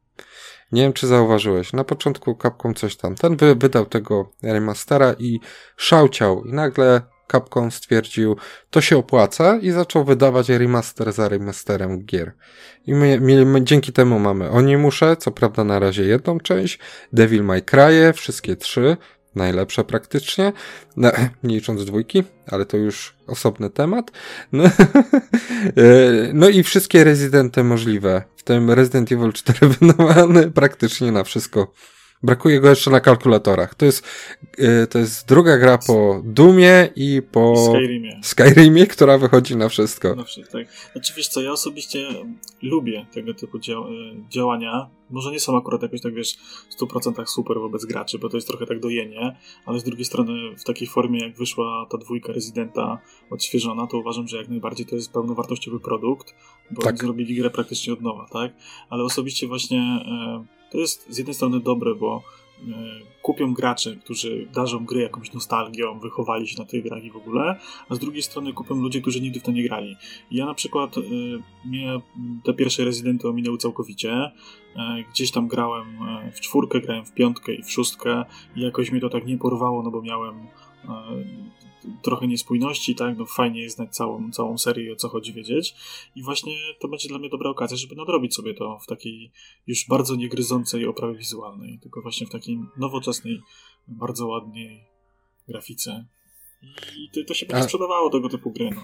Nie 0.73 0.83
wiem, 0.83 0.93
czy 0.93 1.07
zauważyłeś. 1.07 1.73
Na 1.73 1.85
początku 1.85 2.39
Capcom 2.43 2.75
coś 2.75 2.97
tam. 2.97 3.15
Ten 3.15 3.37
wy 3.37 3.55
wydał 3.55 3.87
tego 3.87 4.31
remastera 4.43 5.15
i 5.19 5.41
szałciał. 5.77 6.45
I 6.45 6.53
nagle 6.53 7.03
Capcom 7.33 7.71
stwierdził, 7.71 8.37
to 8.71 8.81
się 8.81 8.97
opłaca 8.97 9.59
i 9.59 9.71
zaczął 9.71 10.05
wydawać 10.05 10.49
remaster 10.49 11.13
za 11.13 11.29
remasterem 11.29 12.05
gier. 12.05 12.33
I 12.87 12.95
my, 12.95 13.21
my, 13.21 13.45
my 13.45 13.65
dzięki 13.65 13.93
temu 13.93 14.19
mamy 14.19 14.51
Oni 14.51 14.77
Muszę, 14.77 15.17
co 15.17 15.31
prawda 15.31 15.65
na 15.65 15.79
razie 15.79 16.05
jedną 16.05 16.41
część, 16.41 16.79
Devil 17.13 17.45
May 17.45 17.63
Cry, 17.63 18.13
wszystkie 18.15 18.57
trzy, 18.57 18.97
najlepsze 19.35 19.85
praktycznie, 19.85 20.53
no, 20.97 21.11
nie 21.43 21.55
licząc 21.55 21.85
dwójki, 21.85 22.25
ale 22.47 22.67
to 22.67 22.77
już 22.77 23.17
osobny 23.27 23.71
temat. 23.71 24.11
No, 24.53 24.65
e, 24.65 24.71
no 26.33 26.49
i 26.49 26.63
wszystkie 26.63 27.05
rezydenty 27.05 27.65
możliwe, 27.65 28.23
w 28.37 28.43
tym 28.43 28.71
Resident 28.71 29.13
Evil 29.13 29.33
4 29.33 29.69
wydawany 29.81 30.51
praktycznie 30.51 31.13
na 31.13 31.25
wszystko. 31.25 31.73
Brakuje 32.23 32.61
go 32.61 32.69
jeszcze 32.71 32.91
na 32.91 33.01
kalkulatorach. 33.01 33.75
To 33.75 33.85
jest, 33.87 34.07
e, 34.59 34.87
to 34.87 34.99
jest 34.99 35.29
druga 35.29 35.59
gra 35.59 35.79
po 35.87 36.23
Dumie 36.25 36.89
i 36.97 37.23
po 37.33 37.67
Skyrimie. 37.71 38.21
Skyrimie, 38.23 38.87
która 38.87 39.19
wychodzi 39.19 39.57
na 39.57 39.69
wszystko. 39.69 40.15
Na 40.15 40.25
wszystko, 40.25 40.59
tak. 40.59 40.67
Znaczy 40.93 41.13
wiesz 41.17 41.29
co, 41.29 41.43
ja 41.43 41.53
osobiście 41.53 42.09
lubię 42.63 43.07
tego 43.13 43.35
typu 43.35 43.59
e, 43.59 43.61
działania. 44.29 44.91
Może 45.11 45.31
nie 45.31 45.41
są 45.41 45.59
akurat 45.59 45.83
jakoś 45.83 46.01
tak 46.01 46.15
wiesz 46.15 46.37
w 46.71 46.83
100% 46.83 47.27
super 47.27 47.59
wobec 47.61 47.85
graczy, 47.85 48.19
bo 48.19 48.29
to 48.29 48.37
jest 48.37 48.49
trochę 48.49 48.67
tak 48.67 48.81
dojenie, 48.81 49.37
ale 49.67 49.81
z 49.81 49.85
drugiej 49.85 50.05
strony 50.05 50.57
w 50.57 50.65
takiej 50.65 50.89
formie 50.89 51.21
jak 51.27 51.37
wyszła 51.37 51.87
ta 51.91 51.99
dwójka 51.99 52.33
Residenta 52.33 52.99
odświeżona, 53.31 53.87
to 53.87 53.99
uważam, 53.99 54.29
że 54.29 54.37
jak 54.37 54.49
najbardziej 54.49 54.87
to 54.87 54.97
jest 54.97 55.13
pełnowartościowy 55.13 55.81
produkt, 55.81 56.35
bo 56.71 56.83
tak. 56.83 56.99
zrobili 56.99 57.35
grę 57.37 57.51
praktycznie 57.51 57.93
od 57.93 58.01
nowa, 58.01 58.27
tak? 58.33 58.53
Ale 58.91 59.05
osobiście 59.05 59.47
właśnie 59.47 59.79
e, 59.79 60.58
to 60.71 60.79
jest 60.79 61.07
z 61.09 61.19
jednej 61.19 61.35
strony 61.35 61.61
dobre, 61.61 61.95
bo 61.95 62.23
e, 62.61 62.65
kupią 63.23 63.55
gracze, 63.55 63.97
którzy 63.97 64.49
darzą 64.55 64.85
gry 64.85 65.03
jakąś 65.03 65.33
nostalgią, 65.33 65.99
wychowali 65.99 66.49
się 66.49 66.59
na 66.59 66.65
tych 66.65 66.85
grach 66.85 67.05
i 67.05 67.11
w 67.11 67.17
ogóle, 67.17 67.57
a 67.89 67.95
z 67.95 67.99
drugiej 67.99 68.23
strony 68.23 68.53
kupią 68.53 68.75
ludzie, 68.75 69.01
którzy 69.01 69.21
nigdy 69.21 69.41
w 69.41 69.43
to 69.43 69.53
nie 69.53 69.63
grali. 69.63 69.97
Ja 70.31 70.47
na 70.47 70.55
przykład 70.55 70.97
y, 70.97 71.03
mnie 71.65 72.01
te 72.45 72.55
pierwsze 72.55 72.85
rezydenty 72.85 73.29
ominęły 73.29 73.59
całkowicie. 73.59 74.33
Y, 74.77 75.05
gdzieś 75.13 75.31
tam 75.31 75.49
grałem 75.49 75.87
w 76.33 76.41
czwórkę, 76.41 76.81
grałem 76.81 77.05
w 77.05 77.15
piątkę 77.15 77.55
i 77.55 77.63
w 77.63 77.71
szóstkę 77.71 78.25
i 78.57 78.61
jakoś 78.61 78.91
mnie 78.91 79.01
to 79.01 79.09
tak 79.09 79.27
nie 79.27 79.39
porwało, 79.39 79.83
no 79.83 79.91
bo 79.91 80.03
miałem 80.03 80.47
trochę 82.03 82.27
niespójności, 82.27 82.95
tak? 82.95 83.19
No 83.19 83.27
fajnie 83.27 83.63
jest 83.63 83.77
znać 83.77 83.95
całą, 83.97 84.31
całą 84.31 84.59
serię 84.59 84.85
i 84.85 84.93
o 84.93 84.97
co 84.97 85.09
chodzi 85.09 85.33
wiedzieć. 85.33 85.75
I 86.17 86.23
właśnie 86.23 86.53
to 86.81 86.89
będzie 86.89 87.09
dla 87.09 87.19
mnie 87.19 87.29
dobra 87.29 87.51
okazja, 87.51 87.77
żeby 87.77 87.95
nadrobić 87.95 88.35
sobie 88.35 88.55
to 88.55 88.79
w 88.79 88.87
takiej 88.87 89.33
już 89.67 89.87
bardzo 89.89 90.17
niegryzącej 90.17 90.87
oprawie 90.87 91.19
wizualnej, 91.19 91.79
tylko 91.83 92.03
właśnie 92.03 92.27
w 92.27 92.31
takiej 92.31 92.59
nowoczesnej, 92.77 93.41
bardzo 93.89 94.27
ładnej 94.27 94.85
grafice. 95.49 96.07
I 96.97 97.11
to, 97.15 97.21
to 97.29 97.35
się 97.35 97.47
będzie 97.47 97.65
sprzedawało 97.65 98.11
tego 98.11 98.29
typu 98.29 98.51
gry. 98.51 98.71
No. 98.75 98.83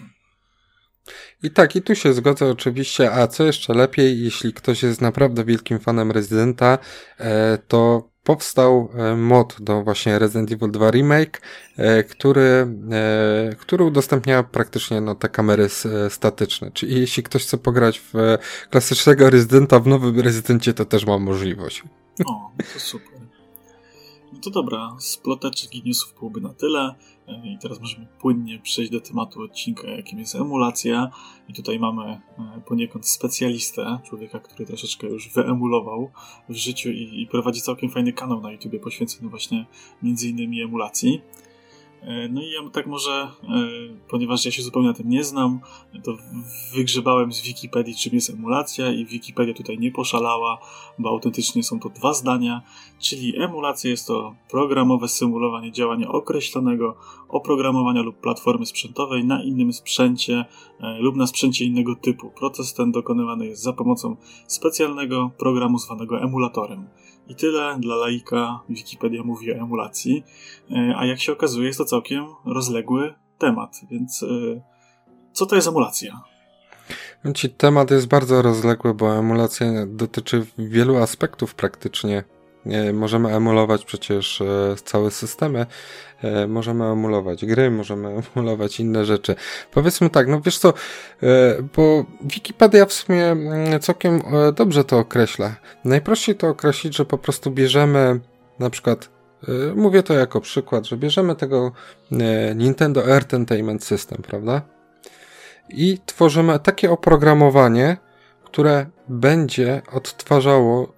I 1.43 1.51
tak, 1.51 1.77
i 1.77 1.83
tu 1.83 1.95
się 1.95 2.13
zgodzę 2.13 2.51
oczywiście, 2.51 3.13
a 3.13 3.27
co 3.29 3.45
jeszcze 3.45 3.75
lepiej, 3.75 4.25
jeśli 4.25 4.53
ktoś 4.53 4.83
jest 4.83 5.01
naprawdę 5.01 5.45
wielkim 5.45 5.79
fanem 5.79 6.11
Residenta, 6.11 6.79
e, 7.19 7.59
to 7.69 8.11
powstał 8.25 8.89
e, 8.95 9.17
mod 9.17 9.57
do 9.61 9.83
właśnie 9.83 10.19
Resident 10.19 10.53
Evil 10.53 10.71
2 10.71 10.91
Remake, 10.91 11.41
e, 11.77 12.05
który, 12.05 12.67
e, 12.91 13.57
który 13.59 13.85
udostępnia 13.85 14.43
praktycznie 14.43 15.01
no, 15.01 15.15
te 15.15 15.29
kamery 15.29 15.69
statyczne. 16.09 16.71
Czyli 16.71 17.01
jeśli 17.01 17.23
ktoś 17.23 17.43
chce 17.43 17.59
pograć 17.59 18.01
w 18.01 18.13
klasycznego 18.71 19.31
Residenta 19.31 19.81
w 19.81 19.87
nowym 19.87 20.21
Rezydencie, 20.21 20.75
to 20.75 20.85
też 20.85 21.07
ma 21.07 21.19
możliwość. 21.19 21.83
O, 22.27 22.51
to 22.75 22.81
super. 22.81 23.15
No 24.33 24.41
to 24.41 24.51
dobra, 24.51 24.97
z 24.99 25.17
ploteczek 25.17 25.75
i 25.75 25.83
newsów 25.87 26.15
byłoby 26.19 26.41
na 26.41 26.55
tyle. 26.55 26.95
E, 27.29 27.47
I 27.47 27.59
teraz 27.59 27.81
możemy 27.81 28.07
płynnie 28.21 28.59
przejść 28.59 28.93
do 28.93 29.01
tematu 29.01 29.43
odcinka, 29.43 29.89
jakim 29.89 30.19
jest 30.19 30.35
emulacja. 30.35 31.11
I 31.49 31.53
tutaj 31.53 31.79
mamy 31.79 32.05
e, 32.05 32.21
poniekąd 32.67 33.09
specjalistę, 33.09 33.99
człowieka, 34.05 34.41
który 34.41 34.67
troszeczkę 34.67 35.07
już 35.07 35.29
wyemulował 35.29 36.11
w 36.49 36.55
życiu 36.55 36.91
i, 36.91 37.23
i 37.23 37.27
prowadzi 37.27 37.61
całkiem 37.61 37.91
fajny 37.91 38.13
kanał 38.13 38.41
na 38.41 38.53
YouTube 38.53 38.81
poświęcony 38.83 39.29
właśnie 39.29 39.67
między 40.03 40.29
innymi 40.29 40.63
emulacji. 40.63 41.23
E, 42.05 42.29
no 42.29 42.43
i 42.43 42.51
ja 42.51 42.71
tak 42.73 42.87
może, 42.87 43.11
e, 43.13 43.29
ponieważ 44.09 44.45
ja 44.45 44.51
się 44.51 44.63
zupełnie 44.63 44.89
na 44.89 44.95
tym 44.95 45.09
nie 45.09 45.25
znam, 45.25 45.61
to 46.05 46.13
wygrzebałem 46.75 47.33
z 47.33 47.43
Wikipedii, 47.43 47.95
czym 47.95 48.15
jest 48.15 48.31
emulacja 48.31 48.93
i 48.93 49.07
Wikipedia 49.07 49.55
tutaj 49.55 49.79
nie 49.79 49.91
poszalała, 49.91 50.59
bo 50.99 51.09
autentycznie 51.09 51.63
są 51.63 51.81
to 51.81 51.89
dwa 51.89 52.15
zdania, 52.15 52.63
czyli 52.99 53.43
emulacja 53.43 53.91
jest 53.91 54.07
to 54.07 54.35
programowe 54.51 55.09
symulowanie 55.09 55.73
działania 55.73 56.09
określonego 56.09 56.97
oprogramowania 57.29 58.03
lub 58.03 58.21
platformy 58.21 58.67
sprzętowej 58.67 59.25
na 59.25 59.43
innym 59.43 59.73
sprzęcie 59.73 60.45
e, 60.81 60.99
lub 60.99 61.17
na 61.17 61.27
sprzęcie 61.27 61.65
innego 61.65 61.95
typu. 61.95 62.31
Proces 62.31 62.75
ten 62.75 62.93
dokonywany 62.93 63.47
jest 63.47 63.63
za 63.63 63.73
pomocą 63.73 64.17
specjalnego 64.47 65.31
programu 65.39 65.79
zwanego 65.79 66.21
emulatorem. 66.21 66.89
I 67.29 67.35
tyle 67.35 67.77
dla 67.79 67.97
laika. 67.97 68.61
Wikipedia 68.69 69.23
mówi 69.23 69.53
o 69.53 69.57
emulacji, 69.57 70.25
e, 70.71 70.95
a 70.97 71.07
jak 71.07 71.21
się 71.21 71.33
okazuje, 71.33 71.67
jest 71.67 71.79
to 71.79 71.85
całkiem 71.85 72.27
rozległy 72.45 73.15
temat. 73.39 73.81
Więc 73.91 74.23
e, 74.23 74.27
co 75.33 75.47
to 75.47 75.57
jest 75.57 75.69
emulacja? 75.69 76.23
Ci 77.35 77.51
temat 77.51 77.91
jest 77.91 78.07
bardzo 78.07 78.43
rozległy, 78.43 78.95
bo 78.95 79.19
emulacja 79.19 79.67
dotyczy 79.87 80.47
wielu 80.59 80.97
aspektów 80.97 81.55
praktycznie. 81.55 82.25
Możemy 82.93 83.35
emulować 83.35 83.85
przecież 83.85 84.41
e, 84.41 84.75
całe 84.85 85.11
systemy, 85.11 85.67
e, 86.23 86.47
możemy 86.47 86.85
emulować 86.85 87.47
gry, 87.47 87.71
możemy 87.71 88.09
emulować 88.37 88.81
inne 88.81 89.05
rzeczy. 89.05 89.35
Powiedzmy 89.71 90.11
tak, 90.11 90.29
no 90.29 90.41
wiesz 90.41 90.59
co, 90.59 90.69
e, 90.69 90.73
bo 91.77 92.05
Wikipedia 92.21 92.87
w 92.87 92.93
sumie 92.93 93.27
mm, 93.27 93.81
całkiem 93.81 94.23
dobrze 94.55 94.85
to 94.85 94.99
określa. 94.99 95.57
Najprościej 95.85 96.35
to 96.35 96.49
określić, 96.49 96.97
że 96.97 97.05
po 97.05 97.19
prostu 97.19 97.51
bierzemy 97.51 98.21
na 98.59 98.71
przykład 98.71 99.15
Mówię 99.77 100.03
to 100.03 100.15
jako 100.15 100.41
przykład, 100.41 100.87
że 100.87 100.97
bierzemy 100.97 101.37
tego 101.37 101.73
Nintendo 102.55 103.05
Entertainment 103.05 103.85
System, 103.85 104.23
prawda? 104.23 104.63
I 105.69 105.99
tworzymy 106.07 106.59
takie 106.59 106.91
oprogramowanie, 106.91 107.97
które 108.45 108.87
będzie 109.09 109.83
odtwarzało 109.93 110.93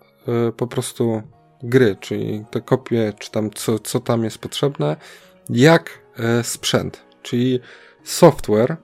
po 0.56 0.66
prostu 0.66 1.22
gry, 1.62 1.96
czyli 2.00 2.44
te 2.50 2.60
kopie, 2.60 3.12
czy 3.18 3.30
tam 3.30 3.50
co, 3.50 3.78
co 3.78 4.00
tam 4.00 4.24
jest 4.24 4.38
potrzebne, 4.38 4.96
jak 5.50 5.90
e, 6.18 6.44
sprzęt, 6.44 7.02
czyli 7.22 7.60
software, 8.04 8.76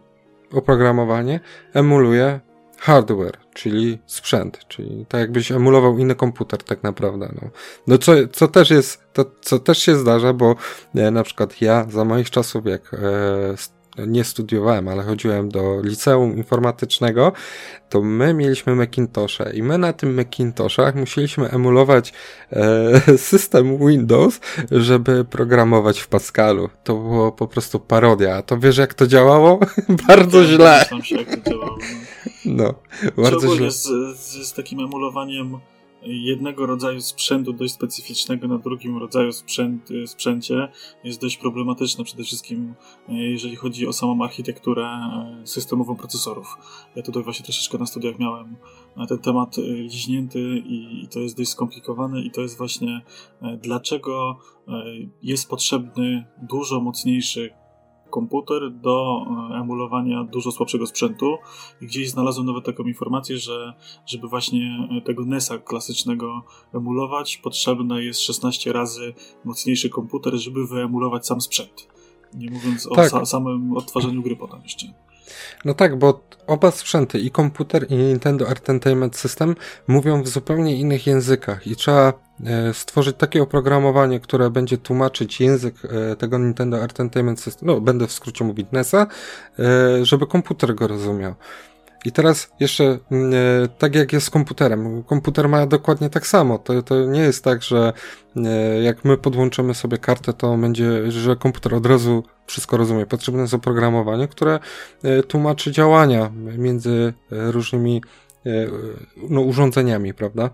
oprogramowanie 0.53 1.41
emuluje 1.75 2.41
hardware, 2.79 3.39
czyli 3.55 3.99
sprzęt, 4.07 4.59
czyli 4.69 5.07
tak 5.09 5.21
jakbyś 5.21 5.53
emulował 5.53 5.99
inny 5.99 6.15
komputer 6.15 6.63
tak 6.63 6.83
naprawdę. 6.83 7.33
No, 7.43 7.51
no 7.87 7.99
co, 7.99 8.13
co 8.33 8.49
też 8.49 8.71
jest, 8.71 9.03
to, 9.13 9.25
co 9.41 9.59
też 9.59 9.79
się 9.79 9.97
zdarza, 9.97 10.33
bo 10.33 10.57
e, 10.95 11.11
na 11.11 11.23
przykład 11.23 11.61
ja 11.61 11.87
za 11.91 12.05
moich 12.05 12.31
czasów, 12.31 12.67
jak 12.67 12.95
e, 12.95 12.99
nie 14.07 14.25
studiowałem, 14.25 14.89
ale 14.89 15.03
chodziłem 15.03 15.49
do 15.49 15.81
liceum 15.83 16.37
informatycznego, 16.37 17.33
to 17.89 18.03
my 18.03 18.35
mieliśmy 18.35 18.75
Macintosha 18.75 19.51
i 19.51 19.63
my 19.63 19.79
na 19.79 19.93
tym 19.93 20.15
Macintoshach 20.15 20.95
musieliśmy 20.95 21.51
emulować 21.51 22.13
e, 22.53 23.19
system 23.19 23.79
Windows, 23.89 24.41
żeby 24.71 25.25
programować 25.25 26.01
w 26.01 26.09
Pascalu. 26.09 26.69
To 26.85 26.95
było 26.95 27.33
po 27.33 27.49
prostu 27.49 27.81
parodia. 27.81 28.37
A 28.37 28.43
to 28.43 28.59
wiesz 28.59 28.77
jak 28.77 28.95
to 28.95 29.07
działało? 29.07 29.61
bardzo 30.09 30.45
źle. 30.45 30.85
Się, 31.03 31.17
jak 31.17 31.37
to 31.37 31.51
działało. 31.51 31.79
No, 32.45 32.75
no 33.17 33.23
bardzo 33.23 33.57
źle. 33.57 33.71
Z, 33.71 33.87
z 34.49 34.53
takim 34.53 34.81
emulowaniem 34.81 35.59
jednego 36.05 36.67
rodzaju 36.67 37.01
sprzętu 37.01 37.53
dość 37.53 37.75
specyficznego 37.75 38.49
na 38.49 38.59
drugim 38.59 38.99
rodzaju 38.99 39.33
sprzęt, 39.33 39.89
sprzęcie 40.07 40.69
jest 41.05 41.21
dość 41.21 41.37
problematyczne, 41.37 42.05
przede 42.05 42.25
wszystkim 42.25 42.75
e, 43.09 43.15
jeżeli 43.15 43.57
chodzi 43.57 43.87
o 43.87 43.93
samą 43.93 44.25
architekturę 44.25 44.85
e, 44.85 45.47
systemową 45.47 45.97
procesorów. 45.97 46.57
Ja 46.97 47.03
tutaj 47.03 47.23
właśnie 47.23 47.45
troszeczkę 47.45 47.79
na 47.79 47.87
studiach 47.87 48.19
miałem 48.19 48.57
ten 49.09 49.19
temat 49.19 49.57
liźnięty 49.67 50.63
i 50.67 51.09
to 51.11 51.21
jest 51.21 51.37
dość 51.37 51.51
skomplikowane 51.51 52.23
i 52.23 52.31
to 52.31 52.41
jest 52.41 52.59
właśnie 52.59 53.01
dlaczego 53.63 54.39
jest 55.23 55.49
potrzebny 55.49 56.25
dużo 56.43 56.81
mocniejszy 56.81 57.51
komputer 58.13 58.71
do 58.71 59.25
e, 59.51 59.55
emulowania 59.61 60.25
dużo 60.25 60.53
słabszego 60.53 60.87
sprzętu. 60.87 61.37
I 61.81 61.87
gdzieś 61.87 62.11
znalazłem 62.11 62.47
nawet 62.47 62.65
taką 62.65 62.83
informację, 62.83 63.39
że 63.39 63.73
żeby 64.07 64.29
właśnie 64.29 64.89
e, 64.91 65.01
tego 65.01 65.25
NES-a 65.25 65.59
klasycznego 65.59 66.43
emulować, 66.75 67.37
potrzebne 67.37 68.05
jest 68.05 68.21
16 68.21 68.73
razy 68.73 69.15
mocniejszy 69.45 69.89
komputer, 69.91 70.35
żeby 70.37 70.67
wyemulować 70.67 71.27
sam 71.27 71.41
sprzęt. 71.41 71.89
Nie 72.35 72.51
mówiąc 72.51 72.89
tak. 72.95 73.07
o 73.07 73.09
sa 73.09 73.27
samym 73.27 73.77
odtwarzaniu 73.77 74.23
gry 74.23 74.37
potem 74.37 74.61
jeszcze. 74.63 74.87
No 75.65 75.75
tak, 75.75 75.99
bo 75.99 76.21
oba 76.47 76.71
sprzęty, 76.71 77.19
i 77.19 77.31
komputer, 77.31 77.87
i 77.91 77.95
Nintendo 77.95 78.49
Entertainment 78.49 79.17
System, 79.17 79.57
mówią 79.87 80.23
w 80.23 80.29
zupełnie 80.29 80.77
innych 80.77 81.07
językach 81.07 81.67
i 81.67 81.77
trzeba 81.77 82.13
e, 82.45 82.75
stworzyć 82.75 83.17
takie 83.17 83.43
oprogramowanie, 83.43 84.21
które 84.21 84.51
będzie 84.51 84.79
tłumaczyć 84.79 85.41
język 85.41 85.75
e, 85.85 86.17
tego 86.17 86.39
Nintendo 86.39 86.79
Entertainment 86.79 87.41
System, 87.41 87.69
no 87.69 87.81
będę 87.81 88.07
w 88.07 88.13
skrócie 88.13 88.45
mówić 88.45 88.67
NESa, 88.73 89.07
e, 89.59 90.05
żeby 90.05 90.27
komputer 90.27 90.75
go 90.75 90.87
rozumiał. 90.87 91.35
I 92.05 92.13
teraz 92.13 92.53
jeszcze 92.61 92.99
mm, 93.11 93.33
e, 93.35 93.69
tak 93.69 93.95
jak 93.95 94.13
jest 94.13 94.27
z 94.27 94.31
komputerem. 94.31 95.03
Komputer 95.03 95.49
ma 95.49 95.67
dokładnie 95.67 96.11
tak 96.11 96.27
samo. 96.27 96.59
To, 96.59 96.83
to 96.83 97.07
nie 97.07 97.21
jest 97.21 97.45
tak, 97.45 97.63
że 97.63 97.93
e, 98.37 98.83
jak 98.83 99.05
my 99.05 99.17
podłączymy 99.17 99.75
sobie 99.75 99.99
kartę, 99.99 100.33
to 100.33 100.57
będzie, 100.57 101.11
że 101.11 101.37
komputer 101.37 101.75
od 101.75 101.87
razu 101.87 102.25
wszystko 102.47 102.77
rozumie. 102.77 103.07
Potrzebne 103.07 103.43
jest 103.43 103.55
oprogramowanie, 103.55 104.29
które 104.29 104.59
e, 105.03 105.23
tłumaczy 105.23 105.73
działania 105.73 106.33
między 106.59 107.13
różnymi 107.31 108.03
no, 109.31 109.41
urządzeniami, 109.41 110.15
prawda? 110.15 110.51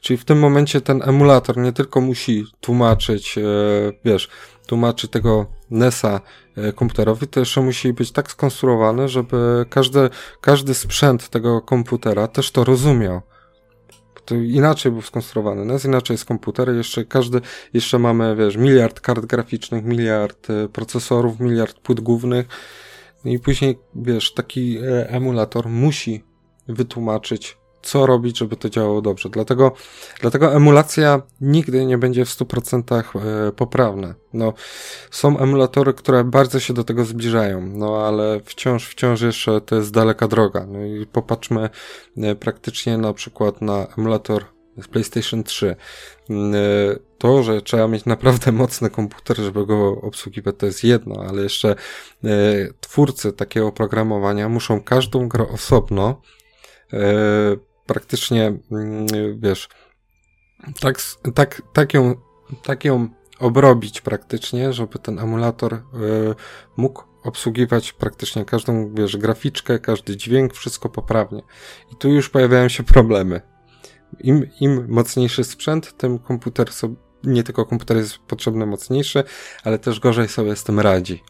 Czyli 0.00 0.16
w 0.16 0.24
tym 0.24 0.38
momencie 0.38 0.80
ten 0.80 1.02
emulator 1.02 1.56
nie 1.56 1.72
tylko 1.72 2.00
musi 2.00 2.44
tłumaczyć, 2.60 3.38
wiesz, 4.04 4.28
tłumaczy 4.70 5.08
tego 5.08 5.46
NESa 5.70 6.20
e, 6.56 6.72
komputerowi, 6.72 7.26
to 7.26 7.40
jeszcze 7.40 7.60
musi 7.60 7.92
być 7.92 8.12
tak 8.12 8.30
skonstruowany, 8.30 9.08
żeby 9.08 9.66
każdy, 9.70 10.10
każdy 10.40 10.74
sprzęt 10.74 11.28
tego 11.28 11.60
komputera 11.60 12.28
też 12.28 12.50
to 12.50 12.64
rozumiał. 12.64 13.20
To 14.24 14.34
inaczej 14.34 14.92
był 14.92 15.02
skonstruowany 15.02 15.64
NES, 15.64 15.84
inaczej 15.84 16.14
jest 16.14 16.24
komputer, 16.24 16.74
jeszcze 16.74 17.04
każdy, 17.04 17.40
jeszcze 17.74 17.98
mamy, 17.98 18.36
wiesz, 18.36 18.56
miliard 18.56 19.00
kart 19.00 19.26
graficznych, 19.26 19.84
miliard 19.84 20.50
e, 20.50 20.68
procesorów, 20.68 21.40
miliard 21.40 21.78
płyt 21.78 22.00
głównych 22.00 22.46
i 23.24 23.38
później, 23.38 23.78
wiesz, 23.94 24.34
taki 24.34 24.78
e, 24.78 25.08
emulator 25.08 25.68
musi 25.68 26.24
wytłumaczyć 26.68 27.59
co 27.82 28.06
robić, 28.06 28.38
żeby 28.38 28.56
to 28.56 28.70
działało 28.70 29.02
dobrze. 29.02 29.28
Dlatego, 29.28 29.72
dlatego 30.20 30.52
emulacja 30.52 31.22
nigdy 31.40 31.86
nie 31.86 31.98
będzie 31.98 32.24
w 32.24 32.28
100% 32.28 33.02
e, 33.48 33.52
poprawna. 33.52 34.14
No, 34.32 34.52
są 35.10 35.38
emulatory, 35.38 35.94
które 35.94 36.24
bardzo 36.24 36.60
się 36.60 36.74
do 36.74 36.84
tego 36.84 37.04
zbliżają, 37.04 37.66
no 37.66 38.06
ale 38.06 38.40
wciąż, 38.44 38.88
wciąż 38.88 39.20
jeszcze 39.20 39.60
to 39.60 39.76
jest 39.76 39.92
daleka 39.92 40.28
droga. 40.28 40.66
No 40.66 40.84
i 40.84 41.06
popatrzmy 41.06 41.70
e, 42.16 42.34
praktycznie 42.34 42.98
na 42.98 43.12
przykład 43.12 43.62
na 43.62 43.86
emulator 43.98 44.44
z 44.82 44.88
PlayStation 44.88 45.44
3. 45.44 45.76
Mm, 46.30 46.54
e, 46.54 46.58
to, 47.18 47.42
że 47.42 47.62
trzeba 47.62 47.88
mieć 47.88 48.04
naprawdę 48.04 48.52
mocny 48.62 48.90
komputer, 48.90 49.36
żeby 49.36 49.66
go 49.66 50.00
obsługiwać, 50.00 50.54
to 50.58 50.66
jest 50.66 50.84
jedno, 50.84 51.24
ale 51.28 51.42
jeszcze 51.42 51.74
twórcy 52.80 53.32
takiego 53.32 53.66
oprogramowania 53.66 54.48
muszą 54.48 54.82
każdą 54.82 55.28
grę 55.28 55.48
osobno 55.48 56.22
praktycznie, 57.90 58.46
mm, 58.46 59.06
wiesz, 59.40 59.68
tak, 60.80 60.98
tak, 61.34 61.62
tak, 61.72 61.94
ją, 61.94 62.14
tak 62.62 62.84
ją 62.84 63.08
obrobić 63.38 64.00
praktycznie, 64.00 64.72
żeby 64.72 64.98
ten 64.98 65.18
emulator 65.18 65.74
y, 65.74 65.80
mógł 66.76 67.02
obsługiwać 67.24 67.92
praktycznie 67.92 68.44
każdą, 68.44 68.94
wiesz, 68.94 69.16
graficzkę, 69.16 69.78
każdy 69.78 70.16
dźwięk, 70.16 70.54
wszystko 70.54 70.88
poprawnie. 70.88 71.42
I 71.92 71.96
tu 71.96 72.08
już 72.08 72.28
pojawiają 72.28 72.68
się 72.68 72.82
problemy. 72.82 73.40
Im, 74.20 74.46
im 74.60 74.86
mocniejszy 74.88 75.44
sprzęt, 75.44 75.96
tym 75.96 76.18
komputer 76.18 76.68
nie 77.24 77.42
tylko 77.42 77.66
komputer 77.66 77.96
jest 77.96 78.18
potrzebny 78.18 78.66
mocniejszy, 78.66 79.24
ale 79.64 79.78
też 79.78 80.00
gorzej 80.00 80.28
sobie 80.28 80.56
z 80.56 80.64
tym 80.64 80.80
radzi. 80.80 81.22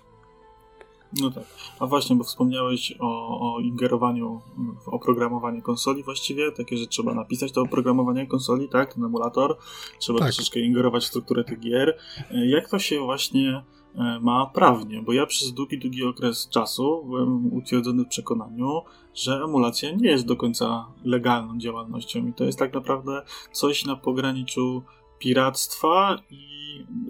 No 1.12 1.30
tak. 1.30 1.44
A 1.78 1.86
właśnie, 1.86 2.16
bo 2.16 2.24
wspomniałeś 2.24 2.94
o, 2.98 3.40
o 3.54 3.60
ingerowaniu 3.60 4.40
w 4.84 4.88
oprogramowanie 4.88 5.62
konsoli 5.62 6.02
właściwie, 6.02 6.52
takie, 6.52 6.76
że 6.76 6.86
trzeba 6.86 7.14
napisać 7.14 7.52
to 7.52 7.62
oprogramowanie 7.62 8.26
konsoli, 8.26 8.68
tak, 8.68 8.94
ten 8.94 9.04
emulator, 9.04 9.56
trzeba 9.98 10.18
tak. 10.18 10.28
troszeczkę 10.28 10.60
ingerować 10.60 11.02
w 11.04 11.06
strukturę 11.06 11.44
tych 11.44 11.60
gier. 11.60 11.98
E, 12.30 12.46
jak 12.46 12.68
to 12.68 12.78
się 12.78 13.00
właśnie 13.00 13.62
e, 13.94 14.20
ma 14.20 14.46
prawnie? 14.46 15.02
Bo 15.02 15.12
ja 15.12 15.26
przez 15.26 15.52
długi, 15.52 15.78
długi 15.78 16.04
okres 16.04 16.48
czasu 16.48 17.04
byłem 17.06 17.52
utwierdzony 17.52 18.04
w 18.04 18.08
przekonaniu, 18.08 18.82
że 19.14 19.40
emulacja 19.44 19.90
nie 19.90 20.10
jest 20.10 20.26
do 20.26 20.36
końca 20.36 20.86
legalną 21.04 21.58
działalnością 21.58 22.26
i 22.26 22.32
to 22.32 22.44
jest 22.44 22.58
tak 22.58 22.74
naprawdę 22.74 23.22
coś 23.52 23.84
na 23.84 23.96
pograniczu 23.96 24.82
piractwa 25.18 26.18
i 26.30 26.59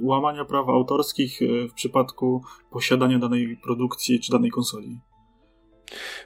łamania 0.03 0.45
praw 0.45 0.69
autorskich 0.69 1.43
e, 1.43 1.69
w 1.69 1.73
przypadku 1.73 2.43
posiadania 2.71 3.19
danej 3.19 3.57
produkcji 3.65 4.21
czy 4.21 4.33
danej 4.33 4.51
konsoli? 4.51 5.01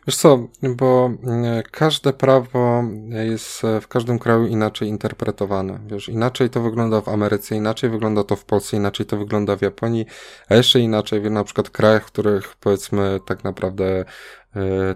Wiesz 0.07 0.17
co, 0.17 0.49
bo 0.77 1.11
e, 1.27 1.63
każde 1.63 2.13
prawo 2.13 2.85
jest 3.11 3.65
e, 3.65 3.81
w 3.81 3.89
każdym 3.89 4.19
kraju 4.19 4.47
inaczej 4.47 4.89
interpretowane. 4.89 5.81
Wiesz, 5.87 6.09
inaczej 6.09 6.51
to 6.51 6.61
wygląda 6.61 7.01
w 7.01 7.09
Ameryce, 7.09 7.57
inaczej 7.57 7.91
wygląda 7.91 8.25
to 8.25 8.37
w 8.37 8.45
Polsce, 8.45 8.77
inaczej 8.77 9.07
to 9.07 9.17
wygląda 9.17 9.57
w 9.57 9.63
Japonii, 9.63 10.07
a 10.49 10.55
jeszcze 10.55 10.81
inaczej 10.81 11.21
w 11.21 11.31
na 11.31 11.45
przykład 11.45 11.71
krajach, 11.71 12.03
w 12.05 12.13
których 12.13 12.57
powiedzmy 12.57 13.21
tak 13.27 13.45
naprawdę 13.45 14.05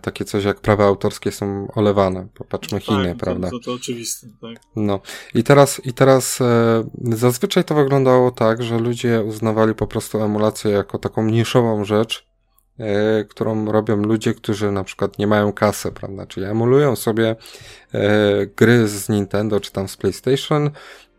takie 0.02 0.24
coś 0.24 0.44
jak 0.44 0.60
prawa 0.60 0.84
autorskie 0.84 1.32
są 1.32 1.68
olewane. 1.74 2.28
Popatrzmy 2.34 2.80
tak, 2.80 2.86
Chiny, 2.88 3.12
to, 3.12 3.24
prawda? 3.24 3.50
To, 3.50 3.58
to, 3.58 3.64
to 3.64 3.72
oczywiste, 3.72 4.26
tak. 4.40 4.62
No. 4.76 5.00
I 5.34 5.44
teraz, 5.44 5.80
i 5.84 5.92
teraz 5.92 6.40
e, 6.40 6.84
zazwyczaj 7.04 7.64
to 7.64 7.74
wyglądało 7.74 8.30
tak, 8.30 8.62
że 8.62 8.78
ludzie 8.78 9.22
uznawali 9.22 9.74
po 9.74 9.86
prostu 9.86 10.22
emulację 10.22 10.70
jako 10.70 10.98
taką 10.98 11.24
niszową 11.24 11.84
rzecz, 11.84 12.26
e, 12.78 13.24
którą 13.24 13.72
robią 13.72 13.96
ludzie, 13.96 14.34
którzy 14.34 14.72
na 14.72 14.84
przykład 14.84 15.18
nie 15.18 15.26
mają 15.26 15.52
kasy, 15.52 15.92
prawda? 15.92 16.26
Czyli 16.26 16.46
emulują 16.46 16.96
sobie 16.96 17.36
e, 17.92 18.46
gry 18.46 18.88
z 18.88 19.08
Nintendo 19.08 19.60
czy 19.60 19.72
tam 19.72 19.88
z 19.88 19.96
PlayStation, 19.96 20.70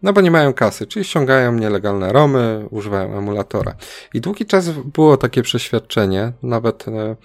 no 0.03 0.13
bo 0.13 0.21
nie 0.21 0.31
mają 0.31 0.53
kasy, 0.53 0.87
czyli 0.87 1.05
ściągają 1.05 1.53
nielegalne 1.53 2.13
romy, 2.13 2.65
używają 2.69 3.17
emulatora. 3.17 3.75
I 4.13 4.21
długi 4.21 4.45
czas 4.45 4.69
było 4.69 5.17
takie 5.17 5.41
przeświadczenie, 5.41 6.31
nawet 6.43 6.85
e, 6.87 7.15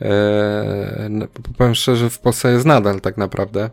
e, 0.00 1.28
powiem 1.58 1.74
szczerze, 1.74 2.10
w 2.10 2.18
Polsce 2.18 2.52
jest 2.52 2.66
nadal 2.66 3.00
tak 3.00 3.16
naprawdę, 3.16 3.70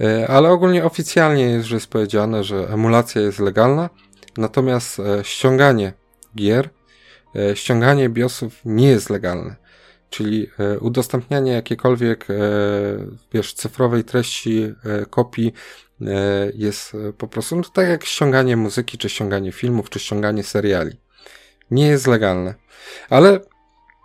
e, 0.00 0.28
ale 0.28 0.50
ogólnie 0.50 0.84
oficjalnie 0.84 1.44
jest 1.44 1.70
już 1.70 1.86
powiedziane, 1.86 2.44
że 2.44 2.68
emulacja 2.68 3.22
jest 3.22 3.38
legalna, 3.38 3.90
natomiast 4.36 5.00
e, 5.00 5.24
ściąganie 5.24 5.92
gier, 6.36 6.70
e, 7.36 7.56
ściąganie 7.56 8.08
BIOSów 8.08 8.60
nie 8.64 8.88
jest 8.88 9.10
legalne. 9.10 9.56
Czyli 10.10 10.50
e, 10.58 10.78
udostępnianie 10.78 11.52
jakiejkolwiek, 11.52 12.26
wiesz, 13.32 13.54
cyfrowej 13.54 14.04
treści, 14.04 14.74
kopii 15.10 15.52
E, 16.06 16.52
jest 16.54 16.94
e, 16.94 17.12
po 17.12 17.28
prostu 17.28 17.56
no, 17.56 17.62
tak 17.72 17.88
jak 17.88 18.04
ściąganie 18.04 18.56
muzyki, 18.56 18.98
czy 18.98 19.08
ściąganie 19.08 19.52
filmów, 19.52 19.90
czy 19.90 19.98
ściąganie 19.98 20.44
seriali. 20.44 20.96
Nie 21.70 21.86
jest 21.86 22.06
legalne. 22.06 22.54
Ale, 23.10 23.40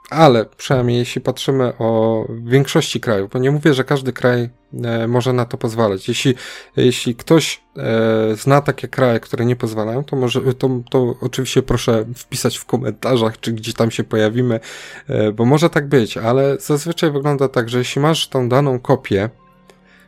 ale 0.09 0.45
przynajmniej 0.57 0.97
jeśli 0.97 1.21
patrzymy 1.21 1.73
o 1.79 2.25
większości 2.29 2.99
krajów, 2.99 3.31
bo 3.31 3.39
nie 3.39 3.51
mówię, 3.51 3.73
że 3.73 3.83
każdy 3.83 4.13
kraj 4.13 4.49
e, 4.83 5.07
może 5.07 5.33
na 5.33 5.45
to 5.45 5.57
pozwalać. 5.57 6.07
Jeśli, 6.07 6.35
jeśli 6.75 7.15
ktoś 7.15 7.61
e, 7.77 8.35
zna 8.35 8.61
takie 8.61 8.87
kraje, 8.87 9.19
które 9.19 9.45
nie 9.45 9.55
pozwalają, 9.55 10.03
to 10.03 10.15
może, 10.15 10.41
to, 10.53 10.69
to 10.89 11.15
oczywiście 11.21 11.63
proszę 11.63 12.05
wpisać 12.15 12.57
w 12.57 12.65
komentarzach, 12.65 13.39
czy 13.39 13.53
gdzie 13.53 13.73
tam 13.73 13.91
się 13.91 14.03
pojawimy, 14.03 14.59
e, 15.07 15.31
bo 15.31 15.45
może 15.45 15.69
tak 15.69 15.87
być, 15.87 16.17
ale 16.17 16.57
zazwyczaj 16.59 17.11
wygląda 17.11 17.47
tak, 17.47 17.69
że 17.69 17.77
jeśli 17.77 18.01
masz 18.01 18.27
tą 18.27 18.49
daną 18.49 18.79
kopię, 18.79 19.29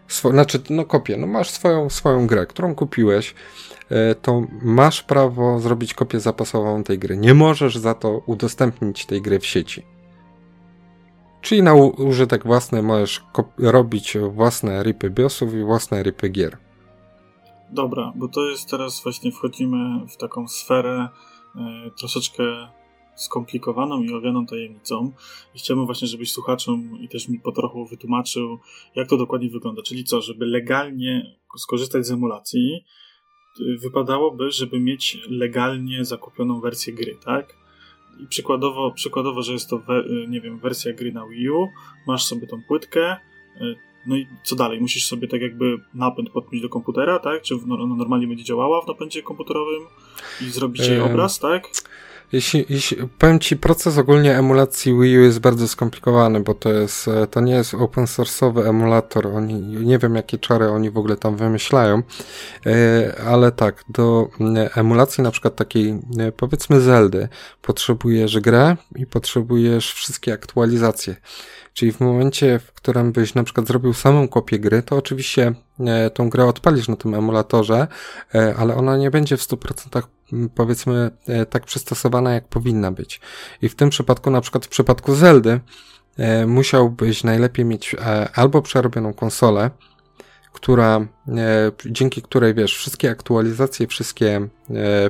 Swo, 0.08 0.32
znaczy, 0.32 0.60
no 0.70 0.86
kopię, 0.86 1.18
no 1.18 1.28
masz 1.28 1.50
swoją, 1.50 1.90
swoją 1.90 2.28
grę, 2.28 2.46
którą 2.46 2.76
kupiłeś, 2.76 3.36
to 4.22 4.44
masz 4.62 5.04
prawo 5.04 5.60
zrobić 5.60 5.94
kopię 5.94 6.20
zapasową 6.20 6.84
tej 6.84 7.00
gry. 7.00 7.18
Nie 7.18 7.34
możesz 7.34 7.78
za 7.78 7.94
to 7.94 8.22
udostępnić 8.26 9.06
tej 9.06 9.22
gry 9.22 9.40
w 9.40 9.46
sieci. 9.46 9.84
Czyli 11.42 11.64
na 11.64 11.74
użytek 11.76 12.44
własny 12.44 12.82
możesz 12.84 13.24
robić 13.58 14.18
własne 14.32 14.84
ripy 14.84 15.10
BIOSów 15.10 15.54
i 15.54 15.64
własne 15.64 16.04
ripy 16.04 16.30
gier. 16.30 16.58
Dobra, 17.72 18.14
bo 18.16 18.28
to 18.28 18.50
jest 18.50 18.70
teraz 18.70 19.04
właśnie 19.04 19.32
wchodzimy 19.32 20.08
w 20.08 20.18
taką 20.18 20.48
sferę 20.48 21.10
e, 21.56 21.92
troszeczkę 22.00 22.44
skomplikowaną 23.16 24.02
i 24.02 24.14
owianą 24.14 24.46
tajemnicą. 24.46 25.12
I 25.56 25.60
chciałbym 25.60 25.86
właśnie, 25.86 26.08
żebyś 26.08 26.32
słuchaczom 26.32 26.98
i 27.02 27.10
też 27.10 27.30
mi 27.30 27.40
po 27.40 27.52
trochu 27.52 27.86
wytłumaczył, 27.86 28.60
jak 28.96 29.08
to 29.08 29.18
dokładnie 29.18 29.50
wygląda. 29.50 29.82
Czyli 29.82 30.04
co, 30.04 30.22
żeby 30.22 30.46
legalnie 30.46 31.36
skorzystać 31.58 32.06
z 32.06 32.12
emulacji, 32.12 32.76
y, 32.76 33.07
wypadałoby, 33.82 34.52
żeby 34.52 34.80
mieć 34.80 35.18
legalnie 35.30 36.06
zakupioną 36.06 36.62
wersję 36.62 36.94
gry, 36.94 37.18
tak? 37.26 37.54
I 38.20 38.28
przykładowo, 38.28 38.92
przykładowo 38.92 39.42
że 39.42 39.54
jest 39.54 39.70
to, 39.70 39.78
we, 39.78 40.04
nie 40.28 40.42
wiem, 40.42 40.60
wersja 40.60 40.94
gry 40.94 41.12
na 41.12 41.28
Wii 41.28 41.50
U, 41.50 41.68
masz 42.08 42.26
sobie 42.26 42.48
tą 42.48 42.62
płytkę, 42.68 43.16
y, 43.62 43.76
no 44.08 44.16
i 44.16 44.28
co 44.44 44.56
dalej? 44.56 44.82
Musisz 44.82 45.06
sobie 45.06 45.28
tak 45.28 45.42
jakby 45.42 45.78
napęd 45.94 46.30
podpiąć 46.30 46.62
do 46.62 46.70
komputera, 46.70 47.20
tak? 47.20 47.42
Czy 47.42 47.56
ona 47.56 47.96
normalnie 47.96 48.28
będzie 48.28 48.44
działała 48.44 48.82
w 48.82 48.88
napędzie 48.88 49.24
komputerowym 49.24 49.82
i 50.42 50.50
zrobić 50.50 50.88
jej 50.88 51.00
obraz, 51.00 51.40
tak? 51.40 51.70
Jeśli, 52.32 52.66
jeśli, 52.70 52.98
powiem 53.18 53.40
Ci, 53.40 53.58
proces 53.58 53.98
ogólnie 53.98 54.38
emulacji 54.38 55.00
Wii 55.00 55.18
U 55.18 55.22
jest 55.22 55.40
bardzo 55.40 55.68
skomplikowany, 55.68 56.40
bo 56.40 56.54
to 56.54 56.74
jest, 56.74 57.08
e, 57.08 57.28
to 57.28 57.42
nie 57.42 57.54
jest 57.54 57.74
open 57.74 58.06
source'owy 58.06 58.70
emulator, 58.70 59.28
oni, 59.28 59.54
nie 59.62 59.98
wiem 59.98 60.16
jakie 60.16 60.38
czary 60.38 60.70
oni 60.70 60.92
w 60.92 60.98
ogóle 60.98 61.18
tam 61.18 61.36
wymyślają, 61.36 62.04
e, 62.66 63.22
ale 63.28 63.52
tak, 63.52 63.84
do 63.90 64.30
emulacji 64.76 65.24
na 65.24 65.32
przykład 65.32 65.56
takiej, 65.56 66.00
e, 66.20 66.32
powiedzmy 66.32 66.82
Zeldy, 66.82 67.28
potrzebujesz 67.62 68.40
grę 68.40 68.78
i 68.96 69.06
potrzebujesz 69.06 69.94
wszystkie 69.94 70.34
aktualizacje. 70.34 71.16
Czyli 71.74 71.92
w 71.92 72.00
momencie, 72.00 72.60
w 72.60 72.74
którym 72.74 73.12
byś 73.12 73.34
na 73.34 73.44
przykład 73.44 73.68
zrobił 73.68 73.94
samą 73.94 74.28
kopię 74.28 74.60
gry, 74.60 74.84
to 74.84 74.96
oczywiście 74.96 75.54
tą 76.14 76.30
grę 76.30 76.46
odpalisz 76.46 76.88
na 76.88 76.96
tym 76.96 77.14
emulatorze, 77.14 77.88
ale 78.58 78.76
ona 78.76 78.98
nie 78.98 79.12
będzie 79.12 79.38
w 79.38 79.42
100% 79.42 80.02
powiedzmy 80.56 81.12
e, 81.28 81.46
tak 81.46 81.66
przystosowana, 81.66 82.34
jak 82.34 82.48
powinna 82.48 82.92
być. 82.92 83.22
I 83.62 83.70
w 83.70 83.76
tym 83.76 83.90
przypadku, 83.90 84.32
na 84.32 84.42
przykład 84.42 84.66
w 84.66 84.70
przypadku 84.70 85.16
Zeldy, 85.16 85.60
musiałbyś 86.48 87.24
najlepiej 87.24 87.66
mieć 87.66 87.96
albo 88.36 88.62
przerobioną 88.62 89.14
konsolę, 89.14 89.72
która, 90.54 91.08
dzięki 91.86 92.22
której 92.22 92.54
wiesz, 92.54 92.78
wszystkie 92.78 93.10
aktualizacje, 93.10 93.88
wszystkie 93.88 94.48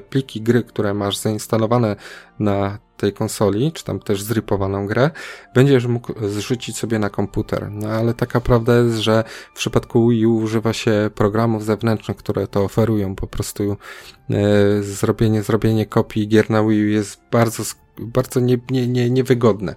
pliki 0.10 0.42
gry, 0.42 0.64
które 0.64 0.94
masz 0.94 1.18
zainstalowane 1.18 1.96
na 2.40 2.80
tej 2.98 3.14
konsoli, 3.14 3.72
czy 3.72 3.84
tam 3.84 4.00
też 4.00 4.22
zrypowaną 4.22 4.88
grę, 4.88 5.12
będziesz 5.54 5.86
mógł 5.86 6.14
zrzucić 6.28 6.78
sobie 6.78 7.00
na 7.00 7.10
komputer. 7.10 7.72
No 7.72 7.90
ale 7.90 8.14
taka 8.14 8.42
prawda 8.42 8.78
jest, 8.78 8.98
że 8.98 9.24
w 9.54 9.58
przypadku 9.58 10.10
Wii 10.10 10.26
U 10.26 10.36
używa 10.36 10.74
się 10.74 11.10
programów 11.16 11.66
zewnętrznych, 11.66 12.18
które 12.18 12.48
to 12.48 12.64
oferują. 12.64 13.16
Po 13.16 13.28
prostu 13.28 13.78
e, 14.30 14.84
zrobienie, 14.84 15.44
zrobienie 15.44 15.86
kopii 15.86 16.28
gier 16.28 16.50
na 16.50 16.64
Wii 16.64 16.84
U 16.84 16.88
jest 16.88 17.22
bardzo 17.32 17.64
bardzo 18.00 18.40
nie, 18.40 18.58
nie, 18.70 18.88
nie, 18.88 19.10
niewygodne. 19.10 19.76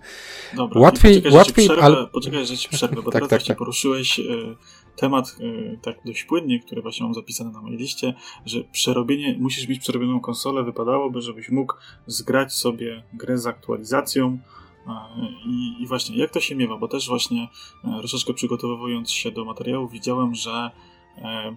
Dobra, 0.56 0.80
łatwiej, 0.80 1.14
poczekaj, 1.14 1.38
łatwiej, 1.38 1.64
przerwę, 1.64 1.83
ale... 1.83 2.06
Poczekaj, 2.06 2.46
że 2.46 2.56
ci 2.56 2.68
przerwę, 2.68 3.02
bo 3.02 3.02
tak, 3.12 3.12
teraz 3.12 3.30
tak, 3.30 3.42
tak. 3.42 3.59
poruszyłeś 3.59 4.18
y, 4.18 4.56
temat 5.01 5.37
y, 5.41 5.79
tak 5.83 5.97
dość 6.05 6.25
płynnie, 6.25 6.61
który 6.61 6.83
właśnie 6.83 7.05
mam 7.05 7.15
zapisany 7.15 7.51
na 7.51 7.63
mojej 7.63 7.79
liście, 7.79 8.15
że 8.47 8.65
przerobienie, 8.65 9.37
musisz 9.39 9.69
mieć 9.69 9.81
przerobioną 9.81 10.21
konsolę, 10.21 10.65
wypadałoby, 10.65 11.21
żebyś 11.21 11.49
mógł 11.49 11.75
zgrać 12.07 12.53
sobie 12.53 13.03
grę 13.13 13.39
z 13.39 13.47
aktualizacją, 13.47 14.39
i, 15.47 15.83
I, 15.83 15.87
właśnie, 15.87 16.17
jak 16.17 16.31
to 16.31 16.41
się 16.41 16.55
miewa? 16.55 16.77
Bo 16.77 16.89
też 16.89 17.09
właśnie 17.09 17.49
e, 17.85 17.99
troszeczkę 17.99 18.35
przygotowując 18.35 19.11
się 19.11 19.31
do 19.31 19.45
materiału, 19.45 19.89
widziałem, 19.89 20.35
że 20.35 20.71
e, 21.19 21.57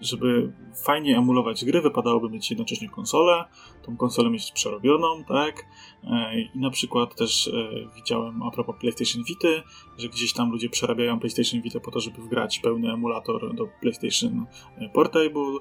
żeby 0.00 0.52
fajnie 0.84 1.18
emulować 1.18 1.64
gry, 1.64 1.80
wypadałoby 1.80 2.30
mieć 2.30 2.50
jednocześnie 2.50 2.88
konsolę, 2.88 3.44
tą 3.82 3.96
konsolę 3.96 4.30
mieć 4.30 4.52
przerobioną, 4.52 5.24
tak? 5.24 5.64
E, 6.04 6.40
I 6.40 6.50
na 6.54 6.70
przykład 6.70 7.16
też 7.16 7.48
e, 7.48 7.52
widziałem 7.96 8.42
a 8.42 8.50
propos 8.50 8.76
PlayStation 8.80 9.24
Vita, 9.24 9.68
że 9.98 10.08
gdzieś 10.08 10.32
tam 10.32 10.50
ludzie 10.50 10.68
przerabiają 10.68 11.20
PlayStation 11.20 11.62
Vita 11.62 11.80
po 11.80 11.90
to, 11.90 12.00
żeby 12.00 12.22
wgrać 12.22 12.58
pełny 12.58 12.92
emulator 12.92 13.54
do 13.54 13.68
PlayStation 13.80 14.46
e, 14.78 14.88
Portable, 14.88 15.58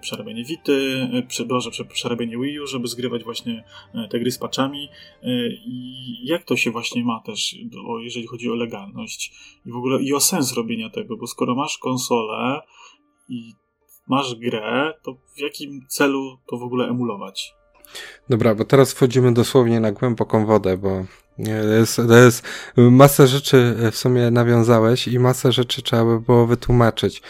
przerabianie 0.00 0.44
Vity, 0.44 1.08
boże, 1.46 1.70
przerabianie 1.92 2.38
Wii 2.38 2.60
U, 2.60 2.66
żeby 2.66 2.88
zgrywać 2.88 3.24
właśnie 3.24 3.64
te 4.10 4.20
gry 4.20 4.30
z 4.30 4.38
patchami. 4.38 4.88
I 5.66 6.26
jak 6.26 6.44
to 6.44 6.56
się 6.56 6.70
właśnie 6.70 7.04
ma 7.04 7.20
też, 7.20 7.56
jeżeli 8.00 8.26
chodzi 8.26 8.50
o 8.50 8.54
legalność 8.54 9.32
i 9.66 9.70
w 9.70 9.76
ogóle 9.76 10.02
i 10.02 10.12
o 10.12 10.20
sens 10.20 10.54
robienia 10.54 10.90
tego, 10.90 11.16
bo 11.16 11.26
skoro 11.26 11.54
masz 11.54 11.78
konsolę 11.78 12.62
i 13.28 13.54
masz 14.10 14.34
grę, 14.34 14.94
to 15.02 15.14
w 15.36 15.38
jakim 15.38 15.86
celu 15.88 16.38
to 16.46 16.58
w 16.58 16.62
ogóle 16.62 16.88
emulować? 16.88 17.54
Dobra, 18.28 18.54
bo 18.54 18.64
teraz 18.64 18.92
wchodzimy 18.92 19.34
dosłownie 19.34 19.80
na 19.80 19.92
głęboką 19.92 20.46
wodę, 20.46 20.76
bo 20.76 21.04
to 21.44 21.74
jest, 21.74 21.96
to 21.96 22.16
jest 22.16 22.42
masę 22.76 23.26
rzeczy 23.26 23.76
w 23.92 23.96
sumie 23.96 24.30
nawiązałeś 24.30 25.08
i 25.08 25.18
masę 25.18 25.52
rzeczy 25.52 25.82
trzeba 25.82 26.04
by 26.04 26.20
było 26.20 26.46
wytłumaczyć. 26.46 27.22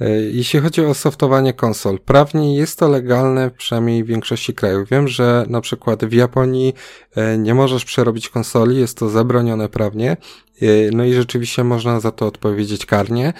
E, 0.00 0.10
jeśli 0.10 0.60
chodzi 0.60 0.84
o 0.84 0.94
softowanie 0.94 1.52
konsol, 1.52 1.98
prawnie 1.98 2.56
jest 2.56 2.78
to 2.78 2.88
legalne 2.88 3.50
przynajmniej 3.50 4.04
w 4.04 4.06
większości 4.06 4.54
krajów. 4.54 4.88
Wiem, 4.88 5.08
że 5.08 5.44
na 5.48 5.60
przykład 5.60 6.04
w 6.04 6.12
Japonii 6.12 6.74
e, 7.16 7.38
nie 7.38 7.54
możesz 7.54 7.84
przerobić 7.84 8.28
konsoli, 8.28 8.76
jest 8.76 8.98
to 8.98 9.08
zabronione 9.08 9.68
prawnie. 9.68 10.16
E, 10.62 10.66
no 10.92 11.04
i 11.04 11.12
rzeczywiście 11.12 11.64
można 11.64 12.00
za 12.00 12.10
to 12.10 12.26
odpowiedzieć 12.26 12.86
karnie. 12.86 13.32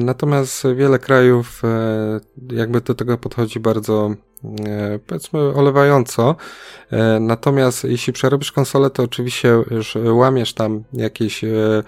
Natomiast 0.00 0.66
wiele 0.76 0.98
krajów 0.98 1.62
jakby 2.52 2.80
do 2.80 2.94
tego 2.94 3.18
podchodzi 3.18 3.60
bardzo 3.60 4.10
E, 4.10 4.25
powiedzmy 5.06 5.40
olewająco. 5.40 6.36
E, 6.90 7.20
natomiast 7.20 7.84
jeśli 7.84 8.12
przerobisz 8.12 8.52
konsolę, 8.52 8.90
to 8.90 9.02
oczywiście 9.02 9.48
już 9.70 9.98
łamiesz 10.04 10.54
tam 10.54 10.84
jakieś, 10.92 11.44
e, 11.44 11.82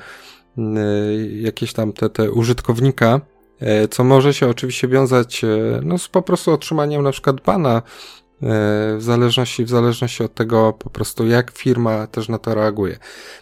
jakieś 1.41 1.73
tam 1.73 1.93
te, 1.93 2.11
te 2.11 2.31
użytkownika, 2.31 3.21
co 3.91 4.05
może 4.05 4.35
się 4.35 4.49
oczywiście 4.49 4.89
wiązać 4.89 5.43
no, 5.83 5.99
z 5.99 6.09
po 6.09 6.23
prostu 6.23 6.53
otrzymaniem 6.53 7.03
na 7.03 7.13
przykład 7.13 7.41
bana 7.41 7.83
E, 7.83 8.28
w 8.43 8.99
zależności, 8.99 9.65
w 9.65 9.69
zależności 9.69 10.25
od 10.25 10.35
tego 10.35 10.73
po 10.73 10.91
prostu 10.91 11.27
jak 11.27 11.51
firma 11.51 12.07
też 12.07 12.29
na 12.29 12.39
to 12.39 12.55
reaguje. 12.55 12.99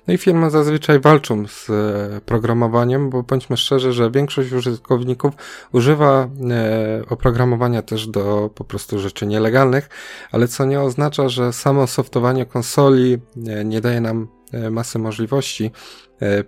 No 0.06 0.14
i 0.14 0.18
firmy 0.18 0.50
zazwyczaj 0.50 1.00
walczą 1.00 1.46
z 1.46 1.70
e, 1.70 2.20
programowaniem, 2.20 3.10
bo 3.10 3.22
bądźmy 3.22 3.56
szczerzy, 3.56 3.92
że 3.92 4.10
większość 4.10 4.52
użytkowników 4.52 5.34
używa 5.72 6.28
e, 6.50 7.02
oprogramowania 7.08 7.82
też 7.82 8.06
do 8.06 8.50
po 8.54 8.64
prostu 8.64 8.98
rzeczy 8.98 9.26
nielegalnych, 9.26 9.88
ale 10.32 10.48
co 10.48 10.64
nie 10.64 10.80
oznacza, 10.80 11.28
że 11.28 11.52
samo 11.52 11.86
softowanie 11.86 12.46
konsoli 12.46 13.18
nie 13.64 13.80
daje 13.80 14.00
nam 14.00 14.28
masę 14.70 14.98
możliwości. 14.98 15.70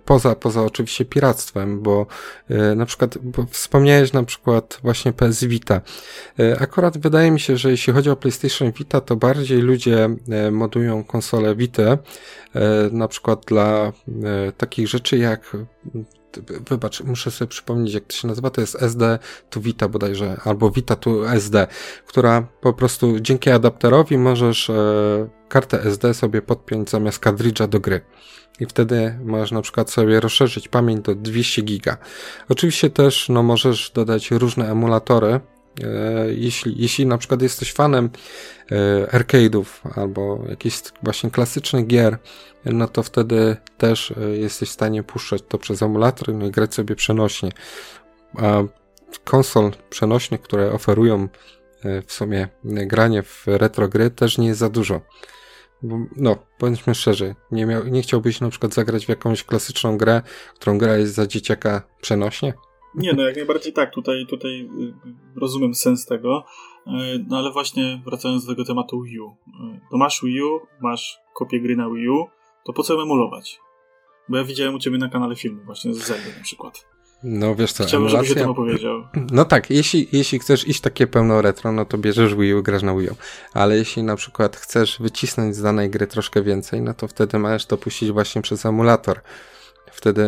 Poza, 0.05 0.35
poza 0.35 0.63
oczywiście 0.63 1.05
piractwem, 1.05 1.81
bo 1.81 2.05
na 2.75 2.85
przykład 2.85 3.17
bo 3.17 3.45
wspomniałeś 3.49 4.13
na 4.13 4.23
przykład 4.23 4.79
właśnie 4.83 5.13
PS 5.13 5.43
Vita. 5.43 5.81
Akurat 6.59 6.97
wydaje 6.97 7.31
mi 7.31 7.39
się, 7.39 7.57
że 7.57 7.71
jeśli 7.71 7.93
chodzi 7.93 8.09
o 8.09 8.15
PlayStation 8.15 8.71
Vita, 8.71 9.01
to 9.01 9.15
bardziej 9.15 9.61
ludzie 9.61 10.09
modują 10.51 11.03
konsolę 11.03 11.55
Vita, 11.55 11.97
na 12.91 13.07
przykład 13.07 13.45
dla 13.45 13.91
takich 14.57 14.87
rzeczy 14.87 15.17
jak 15.17 15.55
wybacz, 16.69 17.01
muszę 17.01 17.31
sobie 17.31 17.49
przypomnieć, 17.49 17.93
jak 17.93 18.03
to 18.03 18.15
się 18.15 18.27
nazywa, 18.27 18.49
to 18.49 18.61
jest 18.61 18.83
SD 18.83 19.19
to 19.49 19.61
Vita 19.61 19.87
bodajże, 19.87 20.37
albo 20.43 20.71
Vita 20.71 20.95
to 20.95 21.31
SD, 21.31 21.67
która 22.07 22.47
po 22.61 22.73
prostu 22.73 23.19
dzięki 23.19 23.49
adapterowi 23.49 24.17
możesz 24.17 24.69
e, 24.69 25.29
kartę 25.49 25.83
SD 25.83 26.13
sobie 26.13 26.41
podpiąć 26.41 26.89
zamiast 26.89 27.19
kartridża 27.19 27.67
do 27.67 27.79
gry. 27.79 28.01
I 28.59 28.65
wtedy 28.65 29.19
możesz 29.25 29.51
na 29.51 29.61
przykład 29.61 29.91
sobie 29.91 30.19
rozszerzyć 30.19 30.67
pamięć 30.67 31.01
do 31.01 31.15
200 31.15 31.61
giga. 31.61 31.97
Oczywiście 32.49 32.89
też, 32.89 33.29
no, 33.29 33.43
możesz 33.43 33.91
dodać 33.91 34.31
różne 34.31 34.71
emulatory, 34.71 35.39
E, 35.83 36.33
jeśli, 36.33 36.81
jeśli 36.81 37.05
na 37.05 37.17
przykład 37.17 37.41
jesteś 37.41 37.73
fanem 37.73 38.09
e, 38.71 39.17
arcade'ów 39.17 39.65
albo 39.95 40.43
jakichś 40.49 40.81
właśnie 41.03 41.31
klasycznych 41.31 41.87
gier, 41.87 42.17
no 42.65 42.87
to 42.87 43.03
wtedy 43.03 43.57
też 43.77 44.11
e, 44.11 44.37
jesteś 44.37 44.69
w 44.69 44.73
stanie 44.73 45.03
puszczać 45.03 45.41
to 45.47 45.57
przez 45.57 45.81
emulator 45.81 46.33
no 46.33 46.45
i 46.45 46.51
grać 46.51 46.73
sobie 46.73 46.95
przenośnie. 46.95 47.51
A 48.37 48.63
konsol 49.23 49.71
przenośnych, 49.89 50.41
które 50.41 50.71
oferują 50.71 51.27
w 52.07 52.13
sumie 52.13 52.47
granie 52.63 53.23
w 53.23 53.43
retro 53.47 53.87
gry 53.87 54.09
też 54.09 54.37
nie 54.37 54.47
jest 54.47 54.59
za 54.59 54.69
dużo. 54.69 55.01
Bo, 55.81 55.99
no, 56.15 56.35
bądźmy 56.59 56.95
szczerzy, 56.95 57.35
nie, 57.51 57.65
miał, 57.65 57.87
nie 57.87 58.01
chciałbyś 58.01 58.41
na 58.41 58.49
przykład 58.49 58.73
zagrać 58.73 59.05
w 59.05 59.09
jakąś 59.09 59.43
klasyczną 59.43 59.97
grę, 59.97 60.21
którą 60.55 60.77
gra 60.77 60.97
jest 60.97 61.13
za 61.13 61.27
dzieciaka 61.27 61.81
przenośnie? 62.01 62.53
Nie, 62.95 63.13
no 63.13 63.23
jak 63.23 63.35
najbardziej 63.35 63.73
tak, 63.73 63.93
tutaj, 63.93 64.25
tutaj 64.29 64.61
y, 64.61 64.93
rozumiem 65.35 65.75
sens 65.75 66.05
tego, 66.05 66.45
y, 66.87 66.89
no 67.27 67.37
ale 67.37 67.51
właśnie 67.51 68.01
wracając 68.05 68.45
do 68.45 68.51
tego 68.51 68.65
tematu 68.65 69.01
Wii 69.01 69.19
U. 69.19 69.27
Y, 69.27 69.79
to 69.91 69.97
masz 69.97 70.21
Wii 70.23 70.41
U, 70.43 70.59
masz 70.81 71.19
kopię 71.33 71.61
gry 71.61 71.75
na 71.75 71.89
Wii 71.89 72.09
U, 72.09 72.27
to 72.65 72.73
po 72.73 72.83
co 72.83 72.93
ją 72.93 73.01
emulować? 73.01 73.59
Bo 74.29 74.37
ja 74.37 74.43
widziałem 74.43 74.75
u 74.75 74.79
ciebie 74.79 74.97
na 74.97 75.09
kanale 75.09 75.35
filmy 75.35 75.63
właśnie 75.63 75.93
z 75.93 75.97
Zelda 75.97 76.37
na 76.37 76.43
przykład. 76.43 76.87
No 77.23 77.55
wiesz 77.55 77.73
co, 77.73 77.85
Chciałbym, 77.85 78.07
emulacja... 78.07 78.27
żebyś 78.29 78.41
o 78.41 78.45
tym 78.45 78.51
opowiedział. 78.51 79.03
No 79.31 79.45
tak, 79.45 79.69
jeśli, 79.69 80.07
jeśli 80.11 80.39
chcesz 80.39 80.67
iść 80.67 80.81
takie 80.81 81.07
pełno 81.07 81.41
retro, 81.41 81.71
no 81.71 81.85
to 81.85 81.97
bierzesz 81.97 82.35
Wii 82.35 82.53
U, 82.53 82.63
grasz 82.63 82.83
na 82.83 82.95
Wii 82.95 83.09
U. 83.09 83.15
Ale 83.53 83.77
jeśli 83.77 84.03
na 84.03 84.15
przykład 84.15 84.57
chcesz 84.57 84.97
wycisnąć 84.99 85.55
z 85.55 85.61
danej 85.61 85.89
gry 85.89 86.07
troszkę 86.07 86.41
więcej, 86.41 86.81
no 86.81 86.93
to 86.93 87.07
wtedy 87.07 87.39
możesz 87.39 87.65
to 87.65 87.77
puścić 87.77 88.11
właśnie 88.11 88.41
przez 88.41 88.65
emulator. 88.65 89.19
Wtedy 89.99 90.23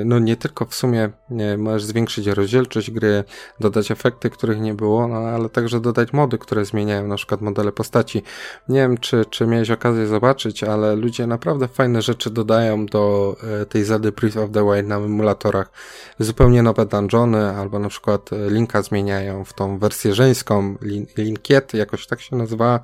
e, 0.00 0.04
no 0.04 0.18
nie 0.18 0.36
tylko 0.36 0.64
w 0.66 0.74
sumie 0.74 1.10
możesz 1.58 1.84
zwiększyć 1.84 2.26
rozdzielczość 2.26 2.90
gry, 2.90 3.24
dodać 3.60 3.90
efekty, 3.90 4.30
których 4.30 4.60
nie 4.60 4.74
było, 4.74 5.08
no 5.08 5.16
ale 5.16 5.48
także 5.48 5.80
dodać 5.80 6.12
mody, 6.12 6.38
które 6.38 6.64
zmieniają 6.64 7.08
na 7.08 7.16
przykład 7.16 7.40
modele 7.40 7.72
postaci. 7.72 8.22
Nie 8.68 8.80
wiem, 8.80 8.98
czy, 8.98 9.24
czy 9.30 9.46
miałeś 9.46 9.70
okazję 9.70 10.06
zobaczyć, 10.06 10.64
ale 10.64 10.96
ludzie 10.96 11.26
naprawdę 11.26 11.68
fajne 11.68 12.02
rzeczy 12.02 12.30
dodają 12.30 12.86
do 12.86 13.36
e, 13.62 13.66
tej 13.66 13.84
Zelda 13.84 14.10
Breath 14.10 14.36
of 14.36 14.50
the 14.50 14.64
Wild 14.64 14.88
na 14.88 14.96
emulatorach. 14.96 15.70
Zupełnie 16.18 16.62
nowe 16.62 16.86
dungeony, 16.86 17.50
albo 17.50 17.78
na 17.78 17.88
przykład 17.88 18.32
e, 18.32 18.50
Linka 18.50 18.82
zmieniają 18.82 19.44
w 19.44 19.52
tą 19.52 19.78
wersję 19.78 20.14
żeńską, 20.14 20.76
Linkiet, 21.16 21.74
jakoś 21.74 22.06
tak 22.06 22.20
się 22.20 22.36
nazywa, 22.36 22.80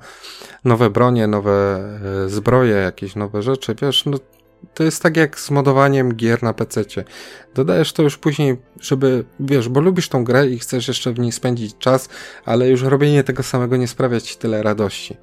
nowe 0.65 0.89
bronie, 0.89 1.27
nowe 1.27 1.89
zbroje, 2.27 2.75
jakieś 2.75 3.15
nowe 3.15 3.41
rzeczy, 3.41 3.75
wiesz, 3.81 4.05
no 4.05 4.17
to 4.73 4.83
jest 4.83 5.03
tak 5.03 5.17
jak 5.17 5.39
z 5.39 5.51
modowaniem 5.51 6.15
gier 6.15 6.43
na 6.43 6.53
PC. 6.53 6.85
Dodajesz 7.55 7.93
to 7.93 8.03
już 8.03 8.17
później, 8.17 8.57
żeby, 8.81 9.25
wiesz, 9.39 9.69
bo 9.69 9.79
lubisz 9.79 10.09
tą 10.09 10.23
grę 10.23 10.49
i 10.49 10.59
chcesz 10.59 10.87
jeszcze 10.87 11.13
w 11.13 11.19
niej 11.19 11.31
spędzić 11.31 11.77
czas, 11.77 12.09
ale 12.45 12.69
już 12.69 12.81
robienie 12.81 13.23
tego 13.23 13.43
samego 13.43 13.77
nie 13.77 13.87
sprawia 13.87 14.21
ci 14.21 14.37
tyle 14.37 14.63
radości. 14.63 15.15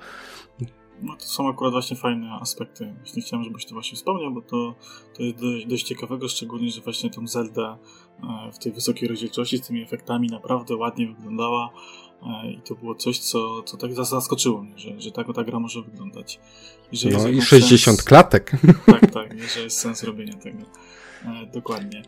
No 1.02 1.16
to 1.16 1.26
są 1.26 1.48
akurat 1.48 1.72
właśnie 1.72 1.96
fajne 1.96 2.32
aspekty. 2.40 2.94
Właśnie 2.96 3.22
chciałem, 3.22 3.44
żebyś 3.44 3.66
to 3.66 3.74
właśnie 3.74 3.96
wspomniał, 3.96 4.32
bo 4.32 4.42
to, 4.42 4.74
to 5.16 5.22
jest 5.22 5.38
dość, 5.40 5.66
dość 5.66 5.82
ciekawego, 5.82 6.28
szczególnie, 6.28 6.70
że 6.70 6.80
właśnie 6.80 7.10
tą 7.10 7.26
Zelda 7.26 7.78
e, 8.22 8.52
w 8.52 8.58
tej 8.58 8.72
wysokiej 8.72 9.08
rozdzielczości 9.08 9.58
z 9.58 9.66
tymi 9.66 9.82
efektami 9.82 10.28
naprawdę 10.28 10.76
ładnie 10.76 11.06
wyglądała 11.06 11.70
e, 12.22 12.50
i 12.52 12.60
to 12.62 12.74
było 12.74 12.94
coś, 12.94 13.18
co, 13.18 13.62
co 13.62 13.76
tak 13.76 13.92
zaskoczyło 13.92 14.62
mnie, 14.62 14.78
że, 14.78 15.00
że 15.00 15.12
tak 15.12 15.26
ta 15.34 15.44
gra 15.44 15.60
może 15.60 15.82
wyglądać. 15.82 16.40
Że 16.92 17.08
no 17.08 17.28
i 17.28 17.42
60 17.42 17.96
sens... 17.96 18.08
klatek. 18.08 18.52
Tak, 18.86 19.10
tak, 19.10 19.48
że 19.54 19.60
jest 19.60 19.78
sens 19.78 20.02
robienia 20.02 20.36
tego. 20.36 20.58
E, 21.24 21.46
dokładnie. 21.54 22.02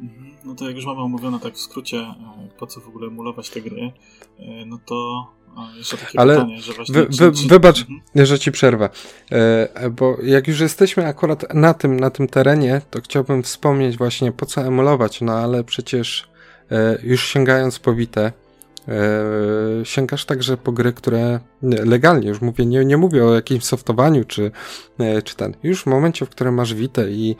Mhm. 0.00 0.30
No 0.44 0.54
to 0.54 0.66
jak 0.66 0.76
już 0.76 0.86
mamy 0.86 1.00
omówione 1.00 1.40
tak 1.40 1.54
w 1.54 1.60
skrócie, 1.60 2.14
po 2.58 2.66
co 2.66 2.80
w 2.80 2.88
ogóle 2.88 3.06
emulować 3.06 3.50
te 3.50 3.60
gry, 3.60 3.92
no 4.66 4.78
to 4.86 5.26
ale 6.16 6.34
pytanie, 6.34 6.60
właśnie, 6.76 6.94
wy, 6.94 7.06
wy, 7.06 7.32
czy, 7.32 7.48
wybacz, 7.48 7.80
mhm. 7.80 8.26
że 8.26 8.38
ci 8.38 8.52
przerwę, 8.52 8.88
e, 9.32 9.90
bo 9.90 10.16
jak 10.22 10.48
już 10.48 10.60
jesteśmy 10.60 11.06
akurat 11.06 11.54
na 11.54 11.74
tym, 11.74 12.00
na 12.00 12.10
tym 12.10 12.28
terenie, 12.28 12.80
to 12.90 13.00
chciałbym 13.00 13.42
wspomnieć 13.42 13.96
właśnie 13.96 14.32
po 14.32 14.46
co 14.46 14.60
emulować, 14.60 15.20
no 15.20 15.32
ale 15.32 15.64
przecież 15.64 16.28
e, 16.70 16.98
już 17.02 17.24
sięgając 17.24 17.78
po 17.78 17.94
Witę, 17.94 18.26
e, 18.26 18.32
sięgasz 19.84 20.24
także 20.24 20.56
po 20.56 20.72
gry, 20.72 20.92
które 20.92 21.40
legalnie, 21.62 22.28
już 22.28 22.40
mówię, 22.40 22.66
nie, 22.66 22.84
nie 22.84 22.96
mówię 22.96 23.24
o 23.24 23.34
jakimś 23.34 23.64
softowaniu 23.64 24.24
czy, 24.24 24.50
e, 24.98 25.22
czy 25.22 25.36
ten. 25.36 25.54
Już 25.62 25.82
w 25.82 25.86
momencie, 25.86 26.26
w 26.26 26.28
którym 26.28 26.54
masz 26.54 26.74
Witę 26.74 27.10
i 27.10 27.36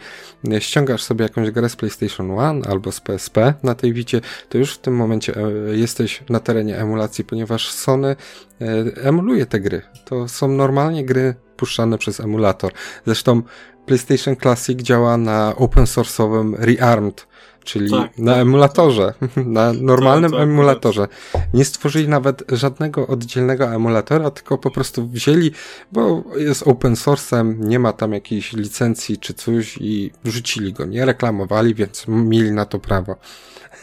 ściągasz 0.58 1.02
sobie 1.02 1.22
jakąś 1.22 1.50
grę 1.50 1.68
z 1.68 1.76
PlayStation 1.76 2.30
1 2.30 2.62
albo 2.70 2.92
z 2.92 3.00
PSP 3.00 3.54
na 3.62 3.74
tej 3.74 3.92
Wicie, 3.92 4.20
to 4.48 4.58
już 4.58 4.74
w 4.74 4.78
tym 4.78 4.96
momencie 4.96 5.34
e, 5.36 5.76
jesteś 5.76 6.22
na 6.28 6.40
terenie 6.40 6.78
emulacji, 6.78 7.24
ponieważ 7.24 7.70
Sony 7.70 8.16
e, 8.60 8.66
emuluje 9.02 9.46
te 9.46 9.60
gry. 9.60 9.82
To 10.04 10.28
są 10.28 10.48
normalnie 10.48 11.04
gry 11.04 11.34
puszczane 11.56 11.98
przez 11.98 12.20
emulator. 12.20 12.72
Zresztą 13.06 13.42
PlayStation 13.86 14.36
Classic 14.36 14.82
działa 14.82 15.16
na 15.16 15.56
open 15.56 15.84
source'owym 15.84 16.54
Rearmed 16.58 17.26
czyli 17.72 17.90
tak, 17.90 18.18
na 18.18 18.32
tak, 18.32 18.42
emulatorze, 18.42 19.14
na 19.46 19.72
normalnym 19.72 20.30
tak, 20.30 20.40
tak, 20.40 20.48
emulatorze. 20.48 21.08
Nie 21.54 21.64
stworzyli 21.64 22.08
nawet 22.08 22.44
żadnego 22.52 23.06
oddzielnego 23.06 23.64
emulatora, 23.64 24.30
tylko 24.30 24.58
po 24.58 24.70
prostu 24.70 25.08
wzięli, 25.08 25.50
bo 25.92 26.24
jest 26.36 26.66
open 26.66 26.94
source'em, 26.94 27.58
nie 27.58 27.78
ma 27.78 27.92
tam 27.92 28.12
jakiejś 28.12 28.52
licencji 28.52 29.18
czy 29.18 29.34
coś 29.34 29.78
i 29.80 30.10
wrzucili 30.24 30.72
go, 30.72 30.86
nie 30.86 31.04
reklamowali, 31.04 31.74
więc 31.74 32.08
mieli 32.08 32.52
na 32.52 32.64
to 32.64 32.78
prawo. 32.78 33.16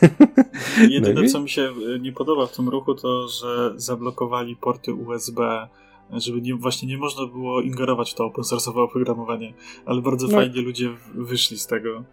Jedyne, 0.89 1.21
no 1.21 1.29
co 1.29 1.39
mi 1.39 1.49
się 1.49 1.73
nie 1.99 2.11
podoba 2.11 2.47
w 2.47 2.55
tym 2.55 2.69
ruchu, 2.69 2.95
to, 2.95 3.27
że 3.27 3.73
zablokowali 3.75 4.55
porty 4.55 4.93
USB 4.93 5.67
żeby 6.11 6.41
nie, 6.41 6.55
właśnie 6.55 6.87
nie 6.87 6.97
można 6.97 7.25
było 7.25 7.61
ingerować 7.61 8.11
w 8.11 8.15
to 8.15 8.25
open 8.25 8.43
source'owe 8.43 8.79
oprogramowanie, 8.79 9.53
ale 9.85 10.01
bardzo 10.01 10.27
no. 10.27 10.33
fajnie 10.33 10.61
ludzie 10.61 10.89
wyszli 11.15 11.59
z 11.59 11.67
tego. 11.67 12.03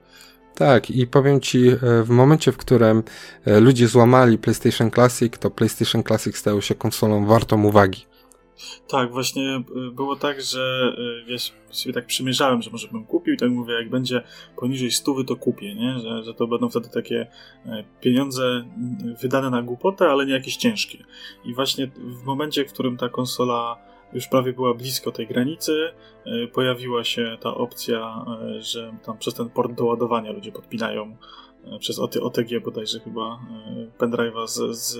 Tak, 0.54 0.90
i 0.90 1.06
powiem 1.06 1.40
ci, 1.40 1.68
e, 1.68 2.02
w 2.02 2.10
momencie, 2.10 2.52
w 2.52 2.56
którym 2.56 3.02
e, 3.44 3.60
ludzie 3.60 3.88
złamali 3.88 4.38
PlayStation 4.38 4.90
Classic, 4.90 5.38
to 5.38 5.50
PlayStation 5.50 6.02
Classic 6.02 6.36
stał 6.36 6.62
się 6.62 6.74
konsolą 6.74 7.26
wartą 7.26 7.64
uwagi. 7.64 8.06
Tak, 8.88 9.12
właśnie 9.12 9.42
e, 9.42 9.90
było 9.92 10.16
tak, 10.16 10.42
że 10.42 10.92
wiesz, 11.26 11.52
sobie 11.70 11.92
tak 11.92 12.06
przymierzałem, 12.06 12.62
że 12.62 12.70
może 12.70 12.88
bym 12.88 13.04
kupił 13.04 13.34
i 13.34 13.36
tak 13.36 13.50
mówię, 13.50 13.74
jak 13.74 13.90
będzie 13.90 14.22
poniżej 14.56 14.90
stówy, 14.90 15.24
to 15.24 15.36
kupię, 15.36 15.74
nie? 15.74 15.98
Że, 15.98 16.24
że 16.24 16.34
to 16.34 16.46
będą 16.46 16.68
wtedy 16.68 16.88
takie 16.88 17.26
pieniądze 18.00 18.64
wydane 19.22 19.50
na 19.50 19.62
głupotę, 19.62 20.09
ale 20.09 20.26
nie 20.26 20.32
jakieś 20.32 20.57
ciężkie. 20.57 20.98
I 21.44 21.55
właśnie 21.55 21.90
w 21.96 22.24
momencie, 22.24 22.64
w 22.64 22.72
którym 22.72 22.96
ta 22.96 23.09
konsola 23.09 23.93
już 24.14 24.28
prawie 24.28 24.52
była 24.52 24.74
blisko 24.74 25.12
tej 25.12 25.26
granicy, 25.26 25.90
e, 26.26 26.46
pojawiła 26.46 27.04
się 27.04 27.36
ta 27.40 27.54
opcja, 27.54 28.24
e, 28.56 28.62
że 28.62 28.96
tam 29.04 29.18
przez 29.18 29.34
ten 29.34 29.50
port 29.50 29.72
do 29.72 29.84
ładowania 29.84 30.32
ludzie 30.32 30.52
podpinają 30.52 31.16
e, 31.64 31.78
przez 31.78 31.98
OTG 31.98 32.60
bodajże 32.64 33.00
chyba 33.00 33.40
pendrive'a 33.98 34.46
z, 34.46 34.76
z, 34.78 34.98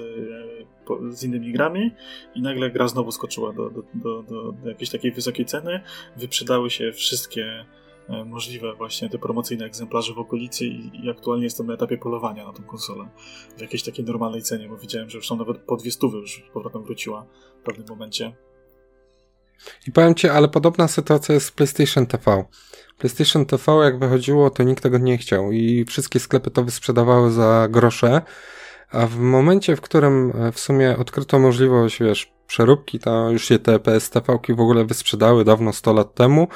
z, 1.10 1.24
innymi 1.24 1.52
grami 1.52 1.90
i 2.34 2.42
nagle 2.42 2.70
gra 2.70 2.88
znowu 2.88 3.12
skoczyła 3.12 3.52
do, 3.52 3.70
do, 3.70 3.82
do, 3.94 4.22
do, 4.22 4.68
jakiejś 4.68 4.90
takiej 4.90 5.12
wysokiej 5.12 5.46
ceny. 5.46 5.80
Wyprzedały 6.16 6.70
się 6.70 6.92
wszystkie 6.92 7.64
możliwe 8.26 8.74
właśnie 8.74 9.10
te 9.10 9.18
promocyjne 9.18 9.64
egzemplarze 9.64 10.14
w 10.14 10.18
okolicy 10.18 10.66
i, 10.66 11.04
i, 11.04 11.10
aktualnie 11.10 11.44
jestem 11.44 11.66
na 11.66 11.74
etapie 11.74 11.98
polowania 11.98 12.46
na 12.46 12.52
tą 12.52 12.62
konsolę 12.62 13.08
w 13.56 13.60
jakiejś 13.60 13.82
takiej 13.82 14.04
normalnej 14.04 14.42
cenie, 14.42 14.68
bo 14.68 14.76
widziałem, 14.76 15.10
że 15.10 15.18
już 15.18 15.26
są 15.26 15.36
nawet 15.36 15.58
po 15.58 15.76
dwie 15.76 15.90
stówy 15.90 16.18
już 16.18 16.42
powrotem 16.52 16.84
wróciła 16.84 17.26
w 17.60 17.64
pewnym 17.64 17.86
momencie. 17.88 18.34
I 19.86 19.92
powiem 19.92 20.14
ci, 20.14 20.28
ale 20.28 20.48
podobna 20.48 20.88
sytuacja 20.88 21.34
jest 21.34 21.46
z 21.46 21.50
PlayStation 21.50 22.07
TV. 22.07 22.44
PlayStation 22.98 23.46
TV 23.46 23.84
jak 23.84 23.98
wychodziło, 23.98 24.50
to 24.50 24.62
nikt 24.62 24.82
tego 24.82 24.98
nie 24.98 25.18
chciał 25.18 25.52
i 25.52 25.84
wszystkie 25.84 26.20
sklepy 26.20 26.50
to 26.50 26.64
wysprzedawały 26.64 27.30
za 27.30 27.68
grosze, 27.70 28.22
a 28.90 29.07
w 29.07 29.18
momencie, 29.18 29.76
w 29.76 29.80
którym 29.80 30.32
e, 30.38 30.52
w 30.52 30.61
sumie 30.61 30.96
odkryto 30.98 31.38
możliwość, 31.38 32.00
wiesz, 32.00 32.32
przeróbki, 32.46 32.98
to 32.98 33.30
już 33.30 33.44
się 33.44 33.59
te 33.59 33.78
PSTV-ki 33.78 34.55
w 34.55 34.61
ogóle 34.61 34.84
wysprzedały 34.84 35.44
dawno 35.44 35.72
100 35.72 35.92
lat 35.92 36.14
temu, 36.14 36.48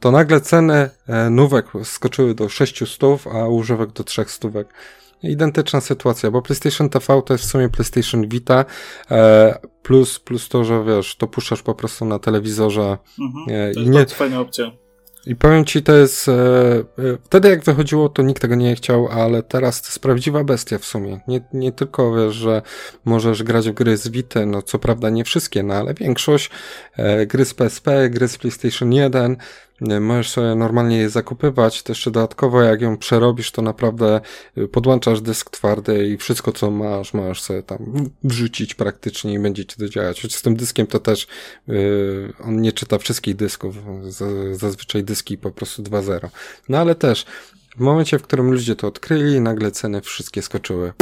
to 0.00 0.10
nagle 0.10 0.40
ceny 0.40 0.90
e, 1.06 1.30
nówek 1.30 1.66
skoczyły 1.84 2.34
do 2.34 2.48
600, 2.48 3.00
a 3.32 3.48
używek 3.48 3.92
do 3.92 4.04
300. 4.04 4.48
Identyczna 5.30 5.80
sytuacja, 5.80 6.30
bo 6.30 6.42
PlayStation 6.42 6.88
TV 6.88 7.22
to 7.22 7.34
jest 7.34 7.44
w 7.44 7.48
sumie 7.48 7.68
PlayStation 7.68 8.28
Vita, 8.28 8.64
e, 9.10 9.58
plus, 9.82 10.18
plus 10.18 10.48
to, 10.48 10.64
że 10.64 10.84
wiesz, 10.84 11.16
to 11.16 11.26
puszczasz 11.26 11.62
po 11.62 11.74
prostu 11.74 12.04
na 12.04 12.18
telewizorze. 12.18 12.98
Mhm, 13.20 13.44
e, 13.48 13.74
to 13.74 13.80
jest 13.80 13.92
nie, 13.92 14.06
fajna 14.06 14.40
opcja. 14.40 14.72
I 15.26 15.36
powiem 15.36 15.64
ci, 15.64 15.82
to 15.82 15.96
jest. 15.96 16.28
E, 16.28 16.32
e, 16.32 16.84
wtedy 17.24 17.48
jak 17.48 17.64
wychodziło, 17.64 18.08
to 18.08 18.22
nikt 18.22 18.42
tego 18.42 18.54
nie 18.54 18.74
chciał, 18.74 19.08
ale 19.08 19.42
teraz 19.42 19.82
to 19.82 19.88
jest 19.88 19.98
prawdziwa 19.98 20.44
bestia 20.44 20.78
w 20.78 20.84
sumie. 20.84 21.20
Nie, 21.28 21.40
nie 21.52 21.72
tylko 21.72 22.14
wiesz, 22.14 22.34
że 22.34 22.62
możesz 23.04 23.42
grać 23.42 23.68
w 23.70 23.72
gry 23.72 23.96
z 23.96 24.08
Vita, 24.08 24.46
no 24.46 24.62
co 24.62 24.78
prawda 24.78 25.10
nie 25.10 25.24
wszystkie, 25.24 25.62
no 25.62 25.74
ale 25.74 25.94
większość 25.94 26.50
e, 26.96 27.26
gry 27.26 27.44
z 27.44 27.54
PSP, 27.54 28.10
gry 28.10 28.28
z 28.28 28.38
PlayStation 28.38 28.92
1, 28.92 29.36
możesz 29.80 30.36
normalnie 30.56 30.96
je 30.96 31.10
zakupywać. 31.10 31.84
Jeszcze 31.88 32.10
dodatkowo, 32.10 32.62
jak 32.62 32.80
ją 32.80 32.98
przerobisz, 32.98 33.50
to 33.50 33.62
naprawdę 33.62 34.20
y, 34.58 34.68
podłączasz 34.68 35.20
dysk 35.20 35.50
twardy 35.50 36.08
i 36.08 36.16
wszystko, 36.16 36.52
co 36.52 36.70
masz, 36.70 37.14
możesz 37.14 37.42
sobie 37.42 37.62
tam 37.62 38.08
wrzucić 38.24 38.74
praktycznie 38.74 39.34
i 39.34 39.38
będzie 39.38 39.64
ci 39.64 39.76
to 39.76 39.88
działać. 39.88 40.22
Choć 40.22 40.34
z 40.34 40.42
tym 40.42 40.56
dyskiem 40.56 40.86
to 40.86 40.98
też 40.98 41.26
yy, 41.66 42.32
on 42.44 42.60
nie 42.60 42.72
czyta 42.72 42.98
wszystkich 42.98 43.36
dysków. 43.36 43.76
Zazwyczaj 44.52 45.04
dyski 45.04 45.38
po 45.38 45.50
prostu 45.50 45.82
2.0. 45.82 46.28
No 46.68 46.78
ale 46.78 46.94
też 46.94 47.24
w 47.76 47.80
momencie, 47.80 48.18
w 48.18 48.22
którym 48.22 48.52
ludzie 48.52 48.76
to 48.76 48.86
odkryli, 48.86 49.40
nagle 49.40 49.70
ceny 49.70 50.00
wszystkie 50.00 50.42
skoczyły 50.42 50.92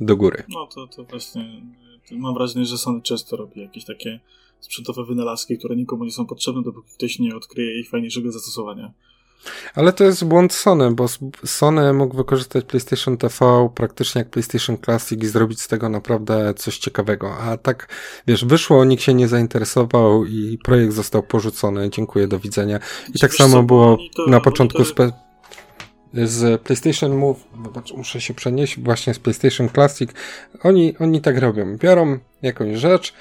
do 0.00 0.16
góry. 0.16 0.42
No 0.48 0.66
to, 0.66 0.86
to 0.86 1.04
właśnie 1.04 1.62
mam 2.12 2.34
wrażenie, 2.34 2.66
że 2.66 2.78
Sony 2.78 3.02
często 3.02 3.36
robi 3.36 3.60
jakieś 3.60 3.84
takie 3.84 4.20
sprzętowe 4.60 5.04
wynalazki, 5.04 5.58
które 5.58 5.76
nikomu 5.76 6.04
nie 6.04 6.12
są 6.12 6.26
potrzebne, 6.26 6.62
dopóki 6.62 6.88
ktoś 6.94 7.18
nie 7.18 7.36
odkryje 7.36 7.80
ich 7.80 7.90
fajniejszego 7.90 8.32
zastosowania. 8.32 8.92
Ale 9.74 9.92
to 9.92 10.04
jest 10.04 10.24
błąd 10.24 10.52
Sony, 10.52 10.90
bo 10.90 11.06
Sony 11.44 11.92
mógł 11.92 12.16
wykorzystać 12.16 12.64
PlayStation 12.64 13.16
TV 13.16 13.70
praktycznie 13.74 14.18
jak 14.18 14.30
PlayStation 14.30 14.78
Classic 14.78 15.22
i 15.22 15.26
zrobić 15.26 15.60
z 15.60 15.68
tego 15.68 15.88
naprawdę 15.88 16.54
coś 16.54 16.78
ciekawego. 16.78 17.36
A 17.36 17.56
tak, 17.56 17.88
wiesz, 18.26 18.44
wyszło, 18.44 18.84
nikt 18.84 19.02
się 19.02 19.14
nie 19.14 19.28
zainteresował 19.28 20.24
i 20.24 20.58
projekt 20.64 20.92
został 20.92 21.22
porzucony. 21.22 21.90
Dziękuję, 21.90 22.28
do 22.28 22.38
widzenia. 22.38 22.80
I 23.14 23.18
tak 23.18 23.34
samo 23.34 23.54
co, 23.54 23.62
było 23.62 23.98
to, 24.16 24.26
na 24.26 24.40
początku 24.40 24.84
to... 24.84 25.12
z 26.14 26.62
PlayStation 26.62 27.16
Move, 27.16 27.44
zobacz, 27.64 27.92
muszę 27.92 28.20
się 28.20 28.34
przenieść 28.34 28.80
właśnie 28.80 29.14
z 29.14 29.18
PlayStation 29.18 29.68
Classic. 29.68 30.10
Oni, 30.62 30.98
oni 30.98 31.20
tak 31.20 31.38
robią. 31.38 31.76
Biorą 31.76 32.18
jakąś 32.42 32.76
rzecz, 32.76 33.14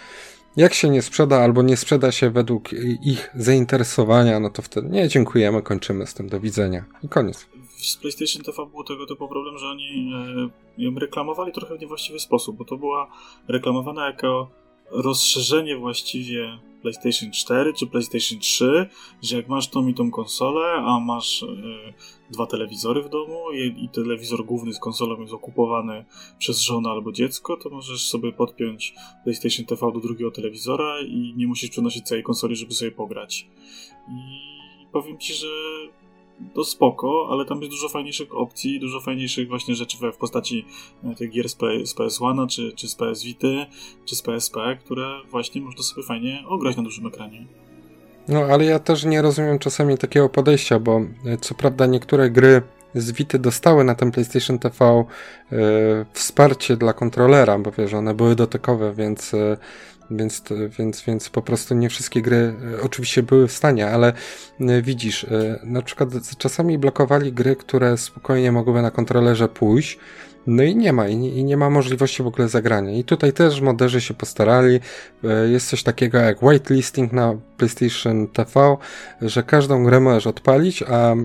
jak 0.57 0.73
się 0.73 0.89
nie 0.89 1.01
sprzeda 1.01 1.37
albo 1.37 1.61
nie 1.61 1.77
sprzeda 1.77 2.11
się 2.11 2.29
według 2.29 2.73
ich 3.03 3.31
zainteresowania, 3.35 4.39
no 4.39 4.49
to 4.49 4.61
wtedy 4.61 4.89
nie, 4.89 5.07
dziękujemy, 5.07 5.61
kończymy 5.61 6.07
z 6.07 6.13
tym, 6.13 6.29
do 6.29 6.39
widzenia 6.39 6.85
i 7.03 7.09
koniec. 7.09 7.47
Z 7.77 7.97
PlayStation 7.97 8.43
TV 8.43 8.65
był 8.65 8.83
tego 8.83 9.05
typu 9.05 9.27
problem, 9.27 9.57
że 9.57 9.67
oni 9.67 10.11
e, 10.77 10.83
ją 10.83 10.95
reklamowali 10.99 11.51
trochę 11.51 11.77
w 11.77 11.81
niewłaściwy 11.81 12.19
sposób, 12.19 12.57
bo 12.57 12.65
to 12.65 12.77
była 12.77 13.11
reklamowana 13.47 14.05
jako 14.05 14.49
rozszerzenie 14.91 15.77
właściwie 15.77 16.59
PlayStation 16.81 17.31
4 17.31 17.73
czy 17.73 17.87
PlayStation 17.87 18.39
3, 18.39 18.89
że 19.21 19.37
jak 19.37 19.47
masz 19.47 19.67
tą 19.67 19.87
i 19.87 19.93
tą 19.93 20.11
konsolę, 20.11 20.73
a 20.85 20.99
masz 20.99 21.43
e, 21.43 21.93
dwa 22.29 22.45
telewizory 22.45 23.03
w 23.03 23.09
domu 23.09 23.51
i, 23.51 23.85
i, 23.85 23.89
telewizor 23.89 24.45
główny 24.45 24.73
z 24.73 24.79
konsolą 24.79 25.21
jest 25.21 25.33
okupowany 25.33 26.05
przez 26.39 26.59
żonę 26.61 26.89
albo 26.89 27.11
dziecko, 27.11 27.57
to 27.57 27.69
możesz 27.69 28.07
sobie 28.07 28.31
podpiąć 28.31 28.93
PlayStation 29.23 29.65
TV 29.65 29.91
do 29.91 29.99
drugiego 29.99 30.31
telewizora 30.31 31.01
i 31.01 31.33
nie 31.37 31.47
musisz 31.47 31.69
przenosić 31.69 32.07
całej 32.07 32.23
konsoli, 32.23 32.55
żeby 32.55 32.73
sobie 32.73 32.91
pograć. 32.91 33.47
I 34.09 34.87
powiem 34.91 35.17
ci, 35.17 35.33
że 35.33 35.47
to 36.53 36.63
spoko, 36.63 37.27
ale 37.31 37.45
tam 37.45 37.59
jest 37.59 37.71
dużo 37.71 37.89
fajniejszych 37.89 38.35
opcji, 38.35 38.79
dużo 38.79 38.99
fajniejszych 38.99 39.47
właśnie 39.47 39.75
rzeczy 39.75 39.97
w 40.13 40.17
postaci 40.17 40.65
e, 41.03 41.15
tych 41.15 41.31
gier 41.31 41.49
z, 41.49 41.57
PS1, 41.57 42.47
czy, 42.47 42.71
czy 42.75 42.87
z 42.87 42.95
PS 42.95 43.23
Vita, 43.23 43.47
czy 44.05 44.15
z 44.15 44.21
PSP, 44.21 44.77
które 44.79 45.21
właśnie 45.31 45.61
można 45.61 45.83
sobie 45.83 46.03
fajnie 46.03 46.43
ograć 46.47 46.77
na 46.77 46.83
dużym 46.83 47.07
ekranie. 47.07 47.45
No, 48.27 48.39
ale 48.39 48.65
ja 48.65 48.79
też 48.79 49.05
nie 49.05 49.21
rozumiem 49.21 49.59
czasami 49.59 49.97
takiego 49.97 50.29
podejścia, 50.29 50.79
bo 50.79 51.01
e, 51.25 51.37
co 51.37 51.55
prawda 51.55 51.85
niektóre 51.85 52.29
gry 52.29 52.61
z 52.95 53.11
Vity 53.11 53.39
dostały 53.39 53.83
na 53.83 53.95
ten 53.95 54.11
PlayStation 54.11 54.59
TV 54.59 54.85
e, 54.85 55.05
wsparcie 56.13 56.77
dla 56.77 56.93
kontrolera, 56.93 57.59
bo 57.59 57.71
wiesz, 57.71 57.93
one 57.93 58.13
były 58.13 58.35
dotykowe, 58.35 58.93
więc 58.93 59.35
więc, 60.11 60.43
więc, 60.79 61.01
więc 61.01 61.29
po 61.29 61.41
prostu 61.41 61.75
nie 61.75 61.89
wszystkie 61.89 62.21
gry 62.21 62.53
e, 62.77 62.81
oczywiście 62.81 63.23
były 63.23 63.47
w 63.47 63.51
stanie, 63.51 63.87
ale 63.87 64.13
e, 64.59 64.81
widzisz, 64.81 65.23
e, 65.23 65.59
na 65.63 65.81
przykład 65.81 66.09
czasami 66.37 66.77
blokowali 66.77 67.33
gry, 67.33 67.55
które 67.55 67.97
spokojnie 67.97 68.51
mogłyby 68.51 68.81
na 68.81 68.91
kontrolerze 68.91 69.47
pójść, 69.47 69.99
no 70.47 70.63
i 70.63 70.75
nie 70.75 70.93
ma, 70.93 71.07
i 71.07 71.17
nie, 71.17 71.29
i 71.29 71.43
nie, 71.43 71.57
ma 71.57 71.69
możliwości 71.69 72.23
w 72.23 72.27
ogóle 72.27 72.49
zagrania. 72.49 72.91
I 72.91 73.03
tutaj 73.03 73.33
też 73.33 73.61
moderzy 73.61 74.01
się 74.01 74.13
postarali. 74.13 74.79
Jest 75.51 75.69
coś 75.69 75.83
takiego 75.83 76.17
jak 76.17 76.43
whitelisting 76.43 77.13
na 77.13 77.35
PlayStation 77.57 78.27
TV, 78.27 78.77
że 79.21 79.43
każdą 79.43 79.83
grę 79.83 79.99
możesz 79.99 80.27
odpalić, 80.27 80.83
a 80.83 81.15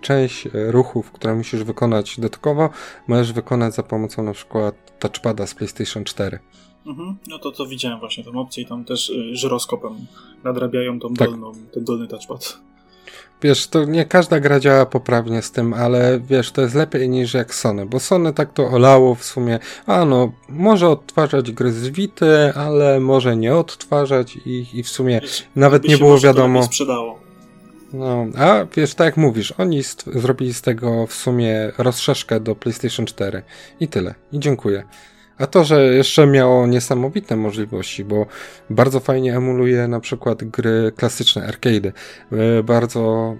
część 0.00 0.48
ruchów, 0.52 1.12
które 1.12 1.34
musisz 1.34 1.64
wykonać 1.64 2.16
dodatkowo, 2.16 2.70
możesz 3.06 3.32
wykonać 3.32 3.74
za 3.74 3.82
pomocą 3.82 4.22
na 4.22 4.32
przykład 4.32 4.74
touchpada 4.98 5.46
z 5.46 5.54
PlayStation 5.54 6.04
4. 6.04 6.38
Mhm. 6.86 7.16
No 7.28 7.38
to 7.38 7.52
to 7.52 7.66
widziałem 7.66 8.00
właśnie 8.00 8.24
tę 8.24 8.30
opcję 8.30 8.62
i 8.62 8.66
tam 8.66 8.84
też 8.84 9.10
y, 9.10 9.36
żyroskopem 9.36 9.92
nadrabiają 10.44 11.00
tą 11.00 11.14
tak. 11.14 11.28
dolną, 11.28 11.52
ten 11.72 11.84
dolny 11.84 12.08
touchpad. 12.08 12.58
Wiesz, 13.42 13.66
to 13.66 13.84
nie 13.84 14.04
każda 14.04 14.40
gra 14.40 14.60
działa 14.60 14.86
poprawnie 14.86 15.42
z 15.42 15.50
tym, 15.50 15.74
ale 15.74 16.20
wiesz, 16.20 16.50
to 16.50 16.62
jest 16.62 16.74
lepiej 16.74 17.08
niż 17.08 17.34
jak 17.34 17.54
Sony, 17.54 17.86
bo 17.86 18.00
Sony 18.00 18.32
tak 18.32 18.52
to 18.52 18.68
olało 18.68 19.14
w 19.14 19.24
sumie, 19.24 19.58
a 19.86 20.04
no, 20.04 20.32
może 20.48 20.88
odtwarzać 20.88 21.52
gry 21.52 21.72
z 21.72 21.88
Vity, 21.88 22.52
ale 22.54 23.00
może 23.00 23.36
nie 23.36 23.54
odtwarzać 23.54 24.36
ich 24.36 24.74
i 24.74 24.82
w 24.82 24.88
sumie 24.88 25.20
wiesz, 25.20 25.44
nawet 25.56 25.84
nie 25.84 25.98
było 25.98 26.18
wiadomo. 26.18 26.62
sprzedało. 26.62 27.18
No, 27.92 28.26
a 28.38 28.66
wiesz, 28.76 28.94
tak 28.94 29.04
jak 29.04 29.16
mówisz, 29.16 29.54
oni 29.58 29.82
zrobili 30.06 30.54
z 30.54 30.62
tego 30.62 31.06
w 31.06 31.14
sumie 31.14 31.72
rozszerzkę 31.78 32.40
do 32.40 32.54
PlayStation 32.54 33.06
4 33.06 33.42
i 33.80 33.88
tyle. 33.88 34.14
I 34.32 34.38
dziękuję. 34.38 34.84
A 35.38 35.46
to, 35.46 35.64
że 35.64 35.84
jeszcze 35.94 36.26
miało 36.26 36.66
niesamowite 36.66 37.36
możliwości, 37.36 38.04
bo 38.04 38.26
bardzo 38.70 39.00
fajnie 39.00 39.36
emuluje 39.36 39.88
na 39.88 40.00
przykład 40.00 40.44
gry 40.44 40.92
klasyczne, 40.96 41.46
arcade. 41.46 41.92
E, 42.32 42.62
bardzo 42.62 43.34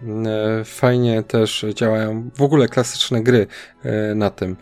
e, 0.60 0.64
fajnie 0.64 1.22
też 1.22 1.66
działają 1.74 2.30
w 2.34 2.42
ogóle 2.42 2.68
klasyczne 2.68 3.22
gry 3.22 3.46
e, 3.82 4.14
na 4.14 4.30
tym. 4.30 4.56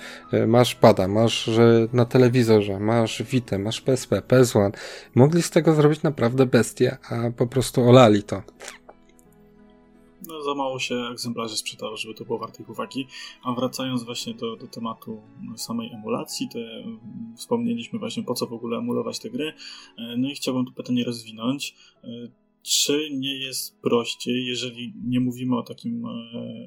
Masz 0.46 0.74
pada, 0.74 1.08
masz 1.08 1.50
na 1.92 2.04
telewizorze, 2.04 2.80
masz 2.80 3.22
Vita, 3.22 3.58
masz 3.58 3.80
PSP, 3.80 4.20
PS1. 4.20 4.70
Mogli 5.14 5.42
z 5.42 5.50
tego 5.50 5.74
zrobić 5.74 6.02
naprawdę 6.02 6.46
bestie, 6.46 6.96
a 7.10 7.30
po 7.36 7.46
prostu 7.46 7.88
olali 7.88 8.22
to 8.22 8.42
no, 10.28 10.42
za 10.42 10.54
mało 10.54 10.78
się 10.78 10.94
egzemplarzy 11.12 11.56
sprzedało, 11.56 11.96
żeby 11.96 12.14
to 12.14 12.24
było 12.24 12.38
warte 12.38 12.62
ich 12.62 12.68
uwagi. 12.68 13.06
A 13.42 13.52
wracając 13.52 14.02
właśnie 14.02 14.34
do, 14.34 14.56
do 14.56 14.66
tematu 14.66 15.22
samej 15.56 15.92
emulacji, 15.92 16.48
to 16.52 16.58
wspomnieliśmy 17.36 17.98
właśnie 17.98 18.22
po 18.22 18.34
co 18.34 18.46
w 18.46 18.52
ogóle 18.52 18.78
emulować 18.78 19.18
te 19.18 19.30
gry. 19.30 19.52
E, 19.98 20.16
no 20.16 20.30
i 20.30 20.34
chciałbym 20.34 20.66
tu 20.66 20.72
pytanie 20.72 21.04
rozwinąć. 21.04 21.74
E, 22.04 22.08
czy 22.62 23.08
nie 23.10 23.38
jest 23.38 23.80
prościej, 23.80 24.46
jeżeli 24.46 24.94
nie 25.04 25.20
mówimy 25.20 25.56
o 25.56 25.62
takim 25.62 26.06
e, 26.06 26.10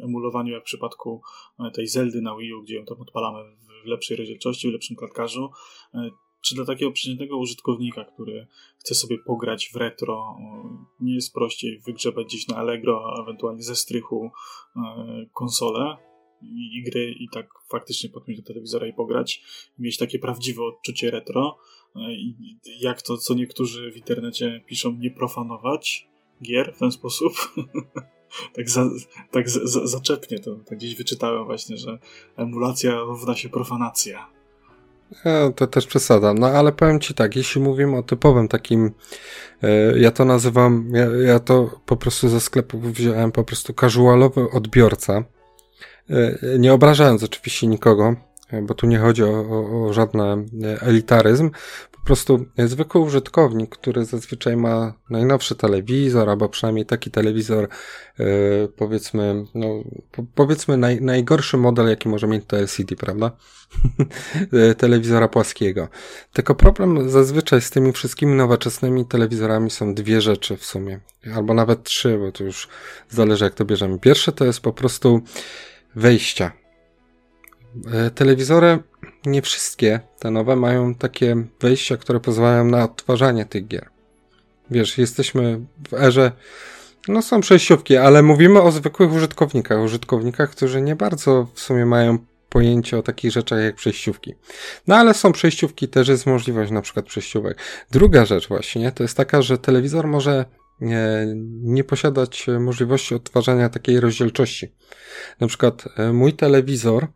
emulowaniu 0.04 0.54
jak 0.54 0.62
w 0.62 0.66
przypadku 0.66 1.22
tej 1.74 1.88
Zeldy 1.88 2.22
na 2.22 2.38
Wii 2.38 2.54
U, 2.54 2.64
gdzie 2.64 2.76
ją 2.76 2.86
tam 2.86 3.02
odpalamy 3.02 3.40
w 3.84 3.88
lepszej 3.88 4.18
rozdzielczości, 4.18 4.70
w 4.70 4.74
lepszym 4.74 4.96
klatkarzu, 4.96 5.50
czy 6.48 6.56
dla 6.56 6.66
takiego 6.66 6.92
przeciętnego 6.92 7.38
użytkownika, 7.38 8.06
który 8.06 8.48
chce 8.78 8.96
sobie 8.96 9.18
pograć 9.18 9.70
w 9.74 9.76
retro, 9.76 10.38
nie 11.00 11.16
jest 11.16 11.34
prościej 11.34 11.80
wygrzebać 11.80 12.28
gdzieś 12.28 12.48
na 12.48 12.56
Allegro, 12.56 13.14
a 13.14 13.22
ewentualnie 13.22 13.64
ze 13.64 13.76
strychu 13.76 14.32
e, 14.76 14.82
konsolę 15.34 15.98
i, 16.42 16.78
i 16.78 16.84
gry 16.84 17.16
i 17.20 17.30
tak 17.30 17.50
faktycznie 17.70 18.10
podpiąć 18.10 18.42
do 18.42 18.48
telewizora 18.48 18.88
i 18.88 18.94
pograć, 18.94 19.44
mieć 19.80 19.98
takie 19.98 20.20
prawdziwe 20.20 20.64
odczucie 20.64 21.12
retro 21.12 21.58
e, 21.96 22.14
i 22.14 22.36
jak 22.80 23.02
to, 23.02 23.18
co 23.18 23.34
niektórzy 23.34 23.92
w 23.92 23.98
internecie 23.98 24.64
piszą, 24.66 24.92
nie 24.92 25.12
profanować 25.12 26.08
gier 26.44 26.74
w 26.76 26.80
ten 26.80 26.92
sposób. 26.92 27.34
tak 28.56 28.70
za, 28.70 28.90
tak 29.32 29.50
za, 29.50 29.60
za, 29.64 29.88
zaczepnie 29.88 30.40
to 30.40 30.56
tak 30.56 30.78
gdzieś 30.78 30.96
wyczytałem 30.96 31.46
właśnie, 31.46 31.78
że 31.78 32.00
emulacja 32.36 33.00
równa 33.00 33.36
się 33.36 33.50
profanacja. 33.50 34.37
Ja, 35.26 35.52
to 35.56 35.68
też 35.68 35.88
przesada. 35.88 36.34
No 36.34 36.48
ale 36.48 36.72
powiem 36.72 37.00
ci 37.00 37.14
tak, 37.14 37.36
jeśli 37.36 37.62
mówimy 37.62 37.98
o 37.98 38.04
typowym 38.04 38.48
takim, 38.48 38.92
e, 39.64 40.00
ja 40.00 40.12
to 40.12 40.26
nazywam, 40.26 40.92
ja, 40.94 41.06
ja 41.06 41.40
to 41.40 41.80
po 41.86 41.98
prostu 41.98 42.30
ze 42.30 42.40
sklepu 42.40 42.80
wziąłem 42.80 43.32
po 43.32 43.44
prostu 43.44 43.74
casualowy 43.74 44.52
odbiorca. 44.52 45.24
E, 46.10 46.60
nie 46.60 46.74
obrażając 46.74 47.24
oczywiście 47.24 47.68
nikogo, 47.68 48.16
e, 48.52 48.62
bo 48.62 48.74
tu 48.74 48.88
nie 48.88 49.00
chodzi 49.00 49.24
o, 49.24 49.30
o, 49.30 49.88
o 49.88 49.94
żadny 49.94 50.24
elitaryzm. 50.82 51.50
Prostu 52.08 52.46
zwykły 52.58 53.02
użytkownik, 53.02 53.70
który 53.70 54.06
zazwyczaj 54.06 54.58
ma 54.58 54.94
najnowszy 55.10 55.56
telewizor, 55.56 56.30
albo 56.30 56.50
przynajmniej 56.50 56.86
taki 56.86 57.12
telewizor, 57.12 57.68
yy, 58.20 58.26
powiedzmy, 58.76 59.46
no, 59.56 59.84
po, 60.12 60.24
powiedzmy 60.36 60.78
naj, 60.78 61.02
najgorszy 61.02 61.58
model, 61.58 61.88
jaki 61.88 62.10
może 62.10 62.28
mieć 62.28 62.44
to 62.48 62.58
LCD, 62.58 62.96
prawda? 62.96 63.32
Telewizora 64.78 65.28
płaskiego. 65.28 65.88
Tylko 66.34 66.56
problem 66.56 67.10
zazwyczaj 67.10 67.62
z 67.62 67.70
tymi 67.70 67.92
wszystkimi 67.92 68.36
nowoczesnymi 68.36 69.06
telewizorami 69.06 69.70
są 69.70 69.94
dwie 69.94 70.22
rzeczy 70.22 70.58
w 70.58 70.66
sumie, 70.66 71.00
albo 71.36 71.54
nawet 71.54 71.84
trzy, 71.84 72.18
bo 72.18 72.32
to 72.32 72.44
już 72.44 72.68
zależy 73.10 73.46
jak 73.46 73.54
to 73.54 73.66
bierzemy. 73.66 74.00
Pierwsze 74.00 74.32
to 74.32 74.46
jest 74.46 74.60
po 74.60 74.74
prostu 74.74 75.22
wejścia. 75.96 76.52
E, 77.94 78.12
telewizory, 78.12 78.80
nie 79.28 79.42
wszystkie 79.42 80.00
te 80.20 80.32
nowe, 80.32 80.56
mają 80.56 80.96
takie 80.96 81.36
wejścia, 81.60 81.98
które 81.98 82.20
pozwalają 82.20 82.66
na 82.66 82.84
odtwarzanie 82.84 83.46
tych 83.46 83.68
gier. 83.68 83.90
Wiesz, 84.72 84.98
jesteśmy 84.98 85.60
w 85.90 85.94
erze, 85.94 86.32
no 87.08 87.22
są 87.22 87.42
przejściówki, 87.42 87.98
ale 87.98 88.24
mówimy 88.24 88.62
o 88.62 88.72
zwykłych 88.72 89.14
użytkownikach, 89.14 89.84
użytkownikach, 89.84 90.50
którzy 90.50 90.82
nie 90.82 90.96
bardzo 90.96 91.48
w 91.54 91.60
sumie 91.60 91.86
mają 91.86 92.18
pojęcie 92.50 92.98
o 92.98 93.04
takich 93.04 93.32
rzeczach 93.32 93.60
jak 93.60 93.76
przejściówki. 93.76 94.36
No 94.88 94.96
ale 94.96 95.14
są 95.14 95.32
przejściówki, 95.32 95.88
też 95.88 96.08
jest 96.08 96.26
możliwość 96.26 96.72
na 96.72 96.82
przykład 96.82 97.06
przejściówek. 97.06 97.58
Druga 97.92 98.26
rzecz 98.26 98.48
właśnie 98.48 98.92
to 98.92 99.04
jest 99.04 99.18
taka, 99.18 99.42
że 99.42 99.58
telewizor 99.58 100.08
może 100.08 100.46
nie, 100.82 101.08
nie 101.62 101.84
posiadać 101.84 102.48
możliwości 102.60 103.16
odtwarzania 103.16 103.70
takiej 103.70 104.00
rozdzielczości. 104.00 104.72
Na 105.40 105.48
przykład 105.48 105.84
e, 105.98 106.14
mój 106.14 106.34
telewizor 106.34 107.08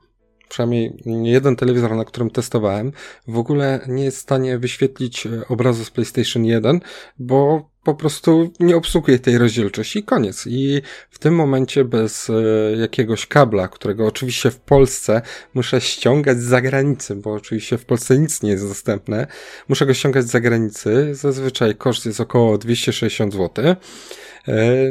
przynajmniej 0.52 0.94
jeden 1.24 1.56
telewizor, 1.56 1.96
na 1.96 2.06
którym 2.06 2.30
testowałem, 2.30 2.92
w 3.28 3.38
ogóle 3.38 3.80
nie 3.88 4.04
jest 4.04 4.18
w 4.18 4.22
stanie 4.22 4.58
wyświetlić 4.58 5.26
e, 5.26 5.48
obrazu 5.48 5.86
z 5.86 5.92
PlayStation 5.92 6.46
1, 6.46 6.80
bo 7.20 7.70
po 7.84 7.96
prostu 7.96 8.52
nie 8.60 8.76
obsługuje 8.76 9.20
tej 9.20 9.38
rozdzielczości 9.38 10.00
i 10.00 10.04
koniec. 10.04 10.48
I 10.48 10.82
w 11.10 11.20
tym 11.20 11.36
momencie 11.36 11.86
bez 11.86 12.30
e, 12.30 12.34
jakiegoś 12.78 13.28
kabla, 13.28 13.68
którego 13.68 14.08
oczywiście 14.08 14.52
w 14.52 14.60
Polsce 14.60 15.22
muszę 15.54 15.82
ściągać 15.82 16.38
z 16.38 16.44
zagranicy, 16.44 17.16
bo 17.16 17.34
oczywiście 17.34 17.78
w 17.78 17.86
Polsce 17.86 18.20
nic 18.20 18.44
nie 18.44 18.52
jest 18.52 18.68
dostępne, 18.68 19.28
muszę 19.68 19.86
go 19.86 19.94
ściągać 19.94 20.26
z 20.26 20.32
zagranicy, 20.32 21.16
zazwyczaj 21.16 21.76
koszt 21.76 22.06
jest 22.06 22.22
około 22.22 22.58
260 22.58 23.34
zł. 23.34 23.66
E, 23.66 23.76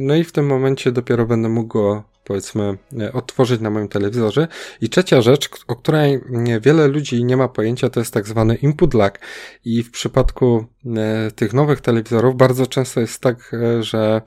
no 0.00 0.14
i 0.14 0.24
w 0.24 0.32
tym 0.32 0.46
momencie 0.46 0.92
dopiero 0.92 1.26
będę 1.26 1.48
mógł 1.48 1.68
go 1.68 2.10
powiedzmy 2.30 2.78
e, 3.00 3.12
odtworzyć 3.12 3.60
na 3.60 3.70
moim 3.70 3.88
telewizorze. 3.88 4.48
I 4.80 4.88
trzecia 4.88 5.22
rzecz, 5.22 5.48
o 5.66 5.76
której 5.76 6.20
wiele 6.60 6.88
ludzi 6.88 7.24
nie 7.24 7.36
ma 7.36 7.48
pojęcia, 7.48 7.90
to 7.90 8.00
jest 8.00 8.14
tak 8.14 8.26
zwany 8.26 8.54
input 8.54 8.94
lag. 8.94 9.20
I 9.64 9.82
w 9.82 9.90
przypadku 9.90 10.64
e, 10.96 11.30
tych 11.30 11.52
nowych 11.52 11.80
telewizorów 11.80 12.36
bardzo 12.36 12.66
często 12.66 13.00
jest 13.00 13.20
tak, 13.20 13.54
e, 13.54 13.82
że 13.82 14.22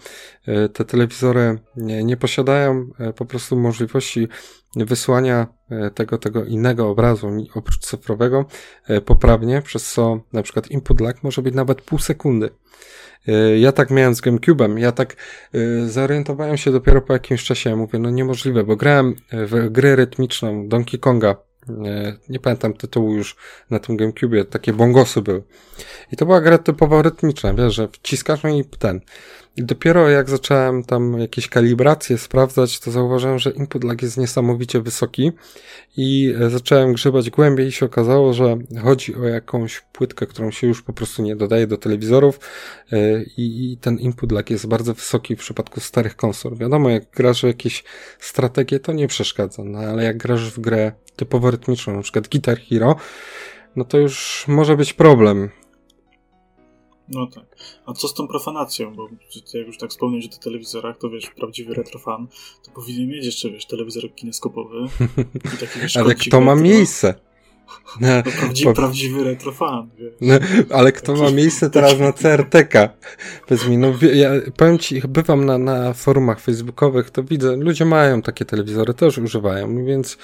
te 0.73 0.85
telewizory 0.85 1.59
nie 1.77 2.17
posiadają 2.17 2.89
po 3.15 3.25
prostu 3.25 3.55
możliwości 3.55 4.27
wysłania 4.75 5.47
tego, 5.95 6.17
tego 6.17 6.45
innego 6.45 6.89
obrazu, 6.89 7.27
oprócz 7.55 7.79
cyfrowego, 7.79 8.45
poprawnie, 9.05 9.61
przez 9.61 9.91
co 9.93 10.19
na 10.33 10.43
przykład 10.43 10.71
input 10.71 11.01
lag 11.01 11.23
może 11.23 11.41
być 11.41 11.55
nawet 11.55 11.81
pół 11.81 11.99
sekundy. 11.99 12.49
Y, 13.29 13.59
ja 13.59 13.71
tak 13.71 13.91
miałem 13.91 14.15
z 14.15 14.21
GameCube'em, 14.21 14.77
ja 14.77 14.91
tak 14.91 15.15
y, 15.55 15.89
zorientowałem 15.89 16.57
się 16.57 16.71
dopiero 16.71 17.01
po 17.01 17.13
jakimś 17.13 17.43
czasie, 17.43 17.75
mówię, 17.75 17.99
no 17.99 18.09
niemożliwe, 18.09 18.63
bo 18.63 18.75
grałem 18.75 19.15
w 19.31 19.69
grę 19.69 19.95
rytmiczną 19.95 20.67
Donkey 20.67 20.99
Konga, 20.99 21.35
nie 22.29 22.39
pamiętam 22.39 22.73
tytułu 22.73 23.13
już 23.13 23.35
na 23.69 23.79
tym 23.79 23.97
GameCube, 23.97 24.45
takie 24.45 24.73
bongosy 24.73 25.21
były. 25.21 25.43
I 26.11 26.17
to 26.17 26.25
była 26.25 26.41
gra 26.41 26.57
typowo 26.57 27.01
rytmiczna, 27.01 27.53
wiesz, 27.53 27.75
że 27.75 27.87
wciskasz 27.87 28.41
i 28.43 28.65
ten. 28.79 29.01
I 29.57 29.63
dopiero 29.63 30.09
jak 30.09 30.29
zacząłem 30.29 30.83
tam 30.83 31.19
jakieś 31.19 31.47
kalibracje 31.47 32.17
sprawdzać, 32.17 32.79
to 32.79 32.91
zauważyłem, 32.91 33.39
że 33.39 33.51
input 33.51 33.83
lag 33.83 34.01
jest 34.01 34.17
niesamowicie 34.17 34.81
wysoki 34.81 35.31
i 35.97 36.33
e, 36.41 36.49
zacząłem 36.49 36.93
grzebać 36.93 37.29
głębiej 37.29 37.67
i 37.67 37.71
się 37.71 37.85
okazało, 37.85 38.33
że 38.33 38.57
chodzi 38.83 39.15
o 39.15 39.23
jakąś 39.23 39.81
płytkę, 39.81 40.25
którą 40.25 40.51
się 40.51 40.67
już 40.67 40.81
po 40.81 40.93
prostu 40.93 41.21
nie 41.21 41.35
dodaje 41.35 41.67
do 41.67 41.77
telewizorów 41.77 42.39
e, 42.91 42.97
i, 43.37 43.77
ten 43.81 43.99
input 43.99 44.31
lag 44.31 44.49
jest 44.49 44.67
bardzo 44.67 44.93
wysoki 44.93 45.35
w 45.35 45.39
przypadku 45.39 45.79
starych 45.79 46.15
konsol. 46.15 46.55
Wiadomo, 46.55 46.89
jak 46.89 47.11
grasz 47.11 47.41
w 47.41 47.47
jakieś 47.47 47.83
strategie, 48.19 48.79
to 48.79 48.93
nie 48.93 49.07
przeszkadza, 49.07 49.63
no 49.63 49.79
ale 49.79 50.03
jak 50.03 50.17
grasz 50.17 50.51
w 50.51 50.59
grę 50.59 50.91
typowo 51.15 51.51
rytmiczną, 51.51 51.93
na 51.95 52.01
przykład 52.01 52.27
Guitar 52.27 52.59
Hero, 52.59 52.95
no 53.75 53.85
to 53.85 53.97
już 53.97 54.45
może 54.47 54.77
być 54.77 54.93
problem. 54.93 55.49
No 57.09 57.27
tak. 57.27 57.45
A 57.85 57.93
co 57.93 58.07
z 58.07 58.13
tą 58.13 58.27
profanacją? 58.27 58.95
Bo 58.95 59.09
jak 59.53 59.67
już 59.67 59.77
tak 59.77 59.89
wspomniałeś 59.89 60.25
o 60.25 60.43
telewizorach, 60.43 60.97
to 60.97 61.09
wiesz, 61.09 61.29
prawdziwy 61.29 61.73
retrofan, 61.73 62.27
to 62.65 62.71
powinien 62.71 63.09
mieć 63.09 63.25
jeszcze, 63.25 63.49
wiesz, 63.51 63.65
telewizor 63.65 64.15
kineskopowy. 64.15 64.77
I 65.55 65.57
taki, 65.57 65.79
wiesz, 65.79 65.97
Ale 65.97 66.15
kto 66.15 66.41
ma 66.41 66.55
miejsce? 66.55 67.15
No, 68.01 68.07
prawdziwy, 68.39 68.73
prawdziwy 68.73 69.23
retrofan. 69.23 69.89
No, 70.21 70.33
ale 70.69 70.91
kto 70.91 71.15
ma 71.15 71.31
miejsce 71.31 71.69
teraz 71.69 71.99
na 71.99 72.13
CRTK? 72.13 72.89
Powiedz 73.47 73.67
mi, 73.67 73.77
no 73.77 73.93
ja 74.13 74.29
powiem 74.57 74.79
ci, 74.79 75.01
bywam 75.07 75.45
na, 75.45 75.57
na 75.57 75.93
forumach 75.93 76.39
facebookowych, 76.39 77.09
to 77.09 77.23
widzę, 77.23 77.55
ludzie 77.55 77.85
mają 77.85 78.21
takie 78.21 78.45
telewizory, 78.45 78.93
też 78.93 79.17
używają, 79.17 79.85
więc 79.85 80.17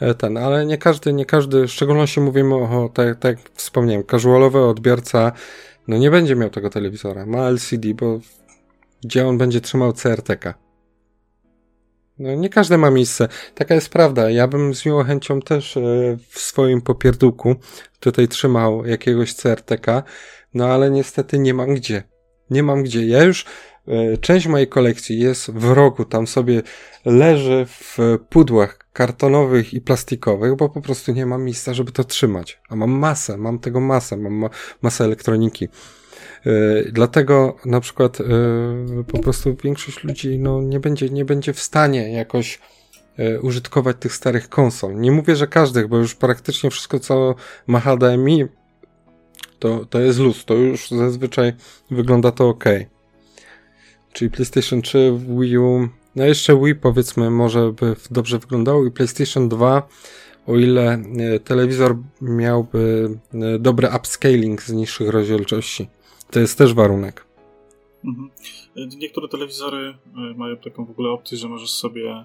e, 0.00 0.14
ten, 0.14 0.36
ale 0.36 0.66
nie 0.66 0.78
każdy, 0.78 1.12
nie 1.12 1.26
każdy, 1.26 1.66
w 1.66 1.72
szczególności 1.72 2.20
mówimy 2.20 2.54
o, 2.54 2.90
tak, 2.94 3.18
tak 3.18 3.38
jak 3.38 3.50
wspomniałem, 3.54 4.04
casualowy 4.04 4.60
odbiorca 4.64 5.32
no 5.88 5.98
nie 5.98 6.10
będzie 6.10 6.36
miał 6.36 6.50
tego 6.50 6.70
telewizora. 6.70 7.26
Ma 7.26 7.48
LCD, 7.48 7.94
bo 7.94 8.20
gdzie 9.04 9.26
on 9.26 9.38
będzie 9.38 9.60
trzymał 9.60 9.92
CRTK? 9.92 10.54
No 12.20 12.34
nie 12.34 12.48
każde 12.48 12.78
ma 12.78 12.90
miejsce. 12.90 13.28
Taka 13.54 13.74
jest 13.74 13.88
prawda. 13.88 14.30
Ja 14.30 14.48
bym 14.48 14.74
z 14.74 14.86
miłą 14.86 15.04
chęcią 15.04 15.40
też 15.40 15.76
e, 15.76 15.80
w 16.28 16.38
swoim 16.38 16.82
popierdółku 16.82 17.56
tutaj 18.00 18.28
trzymał 18.28 18.86
jakiegoś 18.86 19.34
CRTK, 19.34 20.02
no 20.54 20.66
ale 20.66 20.90
niestety 20.90 21.38
nie 21.38 21.54
mam 21.54 21.74
gdzie. 21.74 22.02
Nie 22.50 22.62
mam 22.62 22.82
gdzie. 22.82 23.06
Ja 23.06 23.24
już 23.24 23.44
e, 23.88 24.16
część 24.16 24.46
mojej 24.46 24.68
kolekcji 24.68 25.18
jest 25.18 25.50
w 25.50 25.72
rogu, 25.72 26.04
tam 26.04 26.26
sobie 26.26 26.62
leży 27.04 27.66
w 27.68 27.98
pudłach 28.30 28.78
kartonowych 28.92 29.74
i 29.74 29.80
plastikowych, 29.80 30.56
bo 30.56 30.68
po 30.68 30.80
prostu 30.80 31.12
nie 31.12 31.26
mam 31.26 31.44
miejsca, 31.44 31.74
żeby 31.74 31.92
to 31.92 32.04
trzymać. 32.04 32.60
A 32.68 32.76
mam 32.76 32.90
masę, 32.90 33.36
mam 33.36 33.58
tego 33.58 33.80
masę, 33.80 34.16
mam 34.16 34.50
masę 34.82 35.04
elektroniki. 35.04 35.68
Yy, 36.44 36.90
dlatego 36.92 37.56
na 37.64 37.80
przykład 37.80 38.18
yy, 38.18 39.04
po 39.04 39.18
prostu 39.18 39.56
większość 39.64 40.04
ludzi 40.04 40.38
no, 40.38 40.62
nie, 40.62 40.80
będzie, 40.80 41.08
nie 41.08 41.24
będzie 41.24 41.52
w 41.52 41.60
stanie 41.60 42.12
jakoś 42.12 42.58
yy, 43.18 43.40
użytkować 43.40 43.96
tych 44.00 44.14
starych 44.14 44.48
konsol. 44.48 45.00
Nie 45.00 45.12
mówię, 45.12 45.36
że 45.36 45.46
każdych, 45.46 45.88
bo 45.88 45.96
już 45.96 46.14
praktycznie 46.14 46.70
wszystko, 46.70 46.98
co 46.98 47.34
ma 47.66 47.80
HDMI, 47.80 48.46
to, 49.58 49.84
to 49.84 50.00
jest 50.00 50.18
luz, 50.18 50.44
to 50.44 50.54
już 50.54 50.90
zazwyczaj 50.90 51.52
wygląda 51.90 52.32
to 52.32 52.48
ok. 52.48 52.64
Czyli 54.12 54.30
PlayStation 54.30 54.82
3, 54.82 55.12
Wii 55.40 55.58
U, 55.58 55.88
no 56.16 56.24
jeszcze 56.24 56.60
Wii 56.60 56.74
powiedzmy 56.74 57.30
może 57.30 57.72
by 57.72 57.96
dobrze 58.10 58.38
wyglądało 58.38 58.86
i 58.86 58.90
PlayStation 58.90 59.48
2 59.48 59.88
o 60.46 60.56
ile 60.56 60.92
e, 60.92 61.40
telewizor 61.40 61.96
miałby 62.20 63.10
e, 63.34 63.58
dobry 63.58 63.88
upscaling 63.96 64.62
z 64.62 64.72
niższych 64.72 65.08
rozdzielczości. 65.08 65.88
To 66.30 66.40
jest 66.40 66.58
też 66.58 66.74
warunek. 66.74 67.26
Mhm. 68.04 68.30
Niektóre 68.98 69.28
telewizory 69.28 69.94
e, 70.16 70.34
mają 70.36 70.56
taką 70.56 70.84
w 70.84 70.90
ogóle 70.90 71.10
opcję, 71.10 71.38
że 71.38 71.48
możesz 71.48 71.70
sobie 71.70 72.24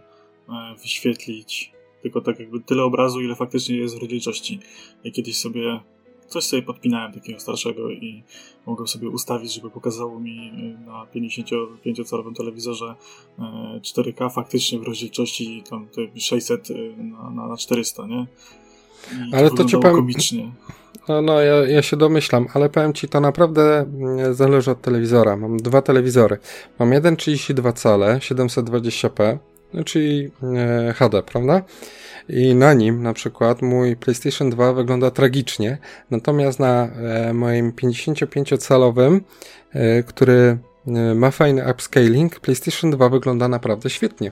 wyświetlić 0.82 1.76
tylko 2.02 2.22
tak 2.22 2.40
jakby 2.40 2.60
tyle 2.60 2.84
obrazu, 2.84 3.22
ile 3.22 3.36
faktycznie 3.36 3.78
jest 3.78 3.96
w 3.98 4.02
rozdzielczości. 4.02 4.60
Ja 5.04 5.12
kiedyś 5.12 5.38
sobie 5.38 5.80
coś 6.28 6.44
sobie 6.44 6.62
podpinałem 6.62 7.14
takiego 7.14 7.40
starszego 7.40 7.92
i 7.92 8.24
mogłem 8.66 8.88
sobie 8.88 9.10
ustawić, 9.10 9.54
żeby 9.54 9.70
pokazało 9.70 10.20
mi 10.20 10.38
e, 10.38 10.86
na 10.86 11.08
55-calowym 11.16 12.36
telewizorze 12.36 12.96
4K 13.82 14.26
e, 14.26 14.30
faktycznie 14.30 14.80
w 14.80 14.84
rozdzielczości 14.84 15.64
tam 15.70 15.88
600 16.20 16.72
e, 16.72 16.74
na, 17.04 17.48
na 17.48 17.58
400, 17.58 18.08
nie? 18.08 18.28
I 19.30 19.36
ale 19.36 19.52
to, 19.52 19.66
to 19.66 19.80
komicznie. 19.80 20.52
No, 21.08 21.22
no 21.22 21.42
ja, 21.42 21.56
ja 21.56 21.82
się 21.82 21.98
domyślam, 21.98 22.48
ale 22.54 22.70
powiem 22.70 22.94
ci, 22.94 23.08
to 23.08 23.20
naprawdę 23.20 23.80
mm, 23.80 24.34
zależy 24.34 24.72
od 24.72 24.82
telewizora. 24.82 25.36
Mam 25.36 25.58
dwa 25.58 25.82
telewizory. 25.82 26.38
Mam 26.80 26.94
jeden 26.94 27.16
32 27.16 27.74
cale, 27.74 28.18
720p, 28.18 29.38
no, 29.74 29.84
czyli 29.84 30.32
HD, 30.96 31.24
prawda? 31.24 31.62
i 32.30 32.56
na 32.56 32.74
nim 32.74 33.04
na 33.04 33.14
przykład 33.14 33.62
mój 33.62 33.96
PlayStation 33.96 34.50
2 34.50 34.74
wygląda 34.74 35.12
tragicznie, 35.12 35.78
natomiast 36.12 36.60
na 36.60 36.88
e, 36.88 37.34
moim 37.34 37.72
55-calowym, 37.72 39.20
e, 39.72 40.04
który 40.04 40.58
e, 40.88 41.16
ma 41.16 41.32
fajny 41.32 41.72
upscaling, 41.72 42.40
PlayStation 42.40 42.92
2 42.92 43.10
wygląda 43.10 43.48
naprawdę 43.48 43.90
świetnie. 43.90 44.32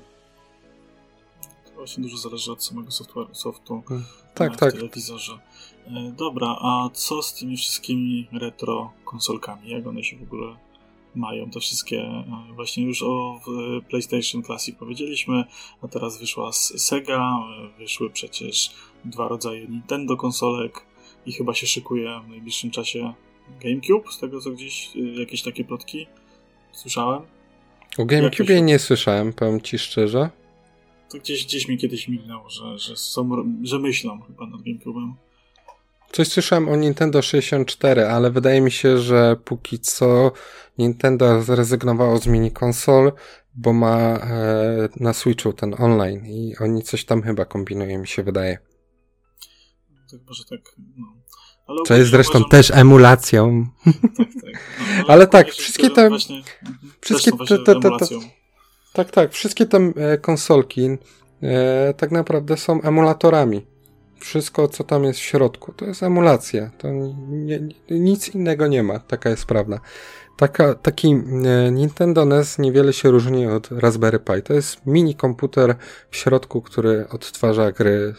właśnie 1.75 2.03
dużo 2.03 2.17
zależy 2.17 2.51
od 2.51 2.63
samego 2.63 2.89
software'u, 2.89 3.33
softu 3.35 3.83
tak, 4.33 4.53
w 4.53 4.57
tak. 4.57 4.73
telewizorze. 4.73 5.39
Dobra, 6.17 6.47
a 6.47 6.89
co 6.93 7.21
z 7.21 7.33
tymi 7.33 7.57
wszystkimi 7.57 8.27
retro 8.31 8.91
konsolkami? 9.05 9.69
Jak 9.69 9.87
one 9.87 10.03
się 10.03 10.17
w 10.17 10.23
ogóle 10.23 10.55
mają 11.15 11.49
te 11.49 11.59
wszystkie, 11.59 12.01
e, 12.01 12.53
właśnie 12.55 12.83
już 12.83 13.03
o 13.03 13.39
PlayStation 13.89 14.43
Classic 14.43 14.75
powiedzieliśmy, 14.75 15.43
a 15.81 15.87
teraz 15.87 16.19
wyszła 16.19 16.51
Sega, 16.53 17.39
e, 17.39 17.79
wyszły 17.79 18.09
przecież 18.09 18.71
dwa 19.05 19.27
rodzaje 19.27 19.67
Nintendo 19.67 20.17
konsolek 20.17 20.85
i 21.25 21.31
chyba 21.31 21.53
się 21.53 21.67
szykuje 21.67 22.21
w 22.25 22.29
najbliższym 22.29 22.71
czasie 22.71 23.13
GameCube, 23.61 24.11
z 24.11 24.19
tego 24.19 24.41
co 24.41 24.51
gdzieś 24.51 24.89
e, 24.95 24.99
jakieś 24.99 25.41
takie 25.41 25.63
plotki 25.63 26.07
słyszałem. 26.71 27.21
O 27.97 28.05
GameCube 28.05 28.61
nie 28.61 28.79
słyszałem, 28.79 29.33
powiem 29.33 29.61
ci 29.61 29.79
szczerze. 29.79 30.29
To 31.09 31.17
gdzieś, 31.17 31.45
gdzieś 31.45 31.67
mi 31.67 31.77
kiedyś 31.77 32.07
mignęło, 32.07 32.49
że, 32.49 32.77
że, 32.77 32.95
są, 32.97 33.29
że 33.63 33.79
myślą 33.79 34.21
chyba 34.21 34.47
nad 34.47 34.61
GameCube'em. 34.61 35.13
Coś 36.13 36.27
słyszałem 36.27 36.69
o 36.69 36.75
Nintendo 36.75 37.21
64, 37.21 38.05
ale 38.05 38.31
wydaje 38.31 38.61
mi 38.61 38.71
się, 38.71 38.97
że 38.97 39.35
póki 39.45 39.79
co 39.79 40.31
Nintendo 40.77 41.41
zrezygnowało 41.41 42.17
z 42.17 42.27
mini 42.27 42.51
konsol, 42.51 43.11
bo 43.53 43.73
ma 43.73 43.97
e, 43.97 44.89
na 44.99 45.13
Switchu 45.13 45.53
ten 45.53 45.75
online 45.79 46.25
i 46.25 46.55
oni 46.59 46.83
coś 46.83 47.05
tam 47.05 47.21
chyba 47.21 47.45
kombinują, 47.45 47.99
mi 47.99 48.07
się 48.07 48.23
wydaje. 48.23 48.57
Tak, 50.11 50.19
może 50.27 50.43
tak, 50.49 50.59
no. 50.97 51.05
Ale 51.67 51.79
Co 51.87 51.93
jest 51.93 52.11
zresztą 52.11 52.31
uważam, 52.31 52.49
też 52.49 52.71
emulacją. 52.71 53.65
Tak, 53.85 53.93
tak. 54.17 54.53
No, 54.97 55.05
ale, 55.13 55.27
tak, 55.27 55.51
wszystkie 55.51 55.89
te. 55.89 56.09
Właśnie, 56.09 56.41
wszystkie 57.01 57.31
te, 57.31 57.57
te, 57.57 57.75
te, 57.79 57.89
te, 57.99 58.05
Tak, 58.93 59.11
tak. 59.11 59.31
Wszystkie 59.31 59.65
te 59.65 59.77
e, 59.77 60.17
konsolki 60.17 60.89
e, 61.43 61.93
tak 61.93 62.11
naprawdę 62.11 62.57
są 62.57 62.81
emulatorami 62.81 63.72
wszystko, 64.23 64.67
co 64.67 64.83
tam 64.83 65.03
jest 65.03 65.19
w 65.19 65.23
środku, 65.23 65.73
to 65.73 65.85
jest 65.85 66.03
emulacja. 66.03 66.71
To 66.77 66.87
nie, 67.29 67.59
nic 67.89 68.29
innego 68.29 68.67
nie 68.67 68.83
ma, 68.83 68.99
taka 68.99 69.29
jest 69.29 69.45
prawda. 69.45 69.79
Taka, 70.37 70.75
taki 70.75 71.07
e, 71.11 71.71
Nintendo 71.71 72.25
NES 72.25 72.59
niewiele 72.59 72.93
się 72.93 73.11
różni 73.11 73.47
od 73.47 73.71
Raspberry 73.71 74.19
Pi. 74.19 74.41
To 74.43 74.53
jest 74.53 74.85
mini 74.85 75.15
komputer 75.15 75.75
w 76.09 76.17
środku, 76.17 76.61
który 76.61 77.05
odtwarza 77.09 77.71
gry, 77.71 78.13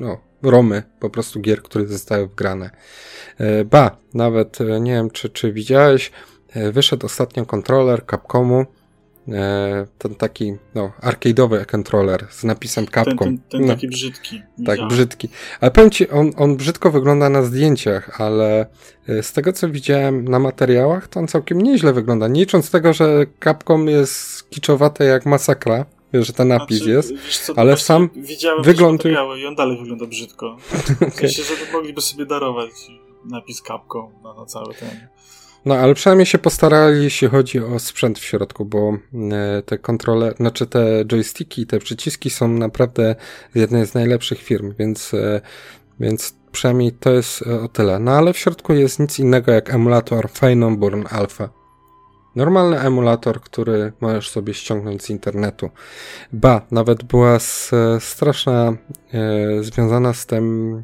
no, 0.00 0.20
romy, 0.42 0.82
po 1.00 1.10
prostu 1.10 1.40
gier, 1.40 1.62
które 1.62 1.86
zostały 1.86 2.26
wgrane. 2.26 2.70
E, 3.38 3.64
ba, 3.64 3.96
nawet 4.14 4.60
e, 4.60 4.80
nie 4.80 4.92
wiem, 4.92 5.10
czy, 5.10 5.28
czy 5.28 5.52
widziałeś, 5.52 6.12
wyszedł 6.72 7.06
ostatnio 7.06 7.46
kontroler 7.46 8.06
Capcomu, 8.10 8.60
E, 8.60 8.83
ten 9.98 10.14
taki, 10.14 10.54
no, 10.74 10.92
arcade'owy 11.02 11.66
controller 11.66 12.26
z 12.30 12.44
napisem 12.44 12.86
Capcom. 12.86 13.18
Ten, 13.18 13.38
ten, 13.38 13.40
ten 13.48 13.60
no. 13.60 13.68
taki 13.68 13.88
brzydki. 13.88 14.42
Tak, 14.66 14.88
brzydki. 14.88 15.28
Ale 15.60 15.70
powiem 15.70 15.90
ci, 15.90 16.10
on, 16.10 16.30
on 16.36 16.56
brzydko 16.56 16.90
wygląda 16.90 17.28
na 17.28 17.42
zdjęciach, 17.42 18.20
ale 18.20 18.66
e, 19.08 19.22
z 19.22 19.32
tego 19.32 19.52
co 19.52 19.68
widziałem 19.68 20.28
na 20.28 20.38
materiałach, 20.38 21.08
to 21.08 21.20
on 21.20 21.28
całkiem 21.28 21.60
nieźle 21.60 21.92
wygląda. 21.92 22.28
Nie 22.28 22.40
licząc 22.40 22.70
tego, 22.70 22.92
że 22.92 23.26
Capcom 23.44 23.88
jest 23.88 24.50
kiczowate 24.50 25.04
jak 25.04 25.26
masakra, 25.26 25.86
że 26.12 26.32
ten 26.32 26.48
napis 26.48 26.76
znaczy, 26.76 26.90
jest, 26.90 27.12
co, 27.46 27.58
ale 27.58 27.76
sam 27.76 28.10
wygląd... 28.62 29.04
i 29.04 29.46
on 29.46 29.54
dalej 29.54 29.78
wygląda 29.78 30.06
brzydko. 30.06 30.56
W 31.12 31.14
sensie, 31.14 31.42
że 31.42 31.72
mogliby 31.72 32.00
sobie 32.00 32.26
darować 32.26 32.70
napis 33.30 33.62
Capcom 33.62 34.12
na, 34.22 34.34
na 34.34 34.46
cały 34.46 34.74
ten... 34.74 34.88
No, 35.64 35.74
ale 35.74 35.94
przynajmniej 35.94 36.26
się 36.26 36.38
postarali, 36.38 37.04
jeśli 37.04 37.28
chodzi 37.28 37.60
o 37.60 37.78
sprzęt 37.78 38.18
w 38.18 38.24
środku, 38.24 38.64
bo 38.64 38.98
e, 39.32 39.62
te 39.62 39.78
kontrole, 39.78 40.34
znaczy 40.36 40.66
te 40.66 41.04
joysticki, 41.04 41.66
te 41.66 41.78
przyciski 41.78 42.30
są 42.30 42.48
naprawdę 42.48 43.14
jednej 43.54 43.86
z 43.86 43.94
najlepszych 43.94 44.42
firm, 44.42 44.74
więc, 44.78 45.14
e, 45.14 45.40
więc 46.00 46.34
przynajmniej 46.52 46.92
to 46.92 47.12
jest 47.12 47.46
e, 47.46 47.60
o 47.60 47.68
tyle. 47.68 47.98
No, 47.98 48.12
ale 48.12 48.32
w 48.32 48.38
środku 48.38 48.72
jest 48.72 48.98
nic 48.98 49.18
innego 49.18 49.52
jak 49.52 49.74
emulator 49.74 50.28
Born 50.76 51.04
Alpha. 51.10 51.48
Normalny 52.36 52.80
emulator, 52.80 53.40
który 53.40 53.92
możesz 54.00 54.30
sobie 54.30 54.54
ściągnąć 54.54 55.02
z 55.02 55.10
internetu. 55.10 55.70
Ba, 56.32 56.66
nawet 56.70 57.04
była 57.04 57.38
straszna 58.00 58.76
e, 59.12 59.62
związana 59.62 60.12
z 60.12 60.26
tym 60.26 60.82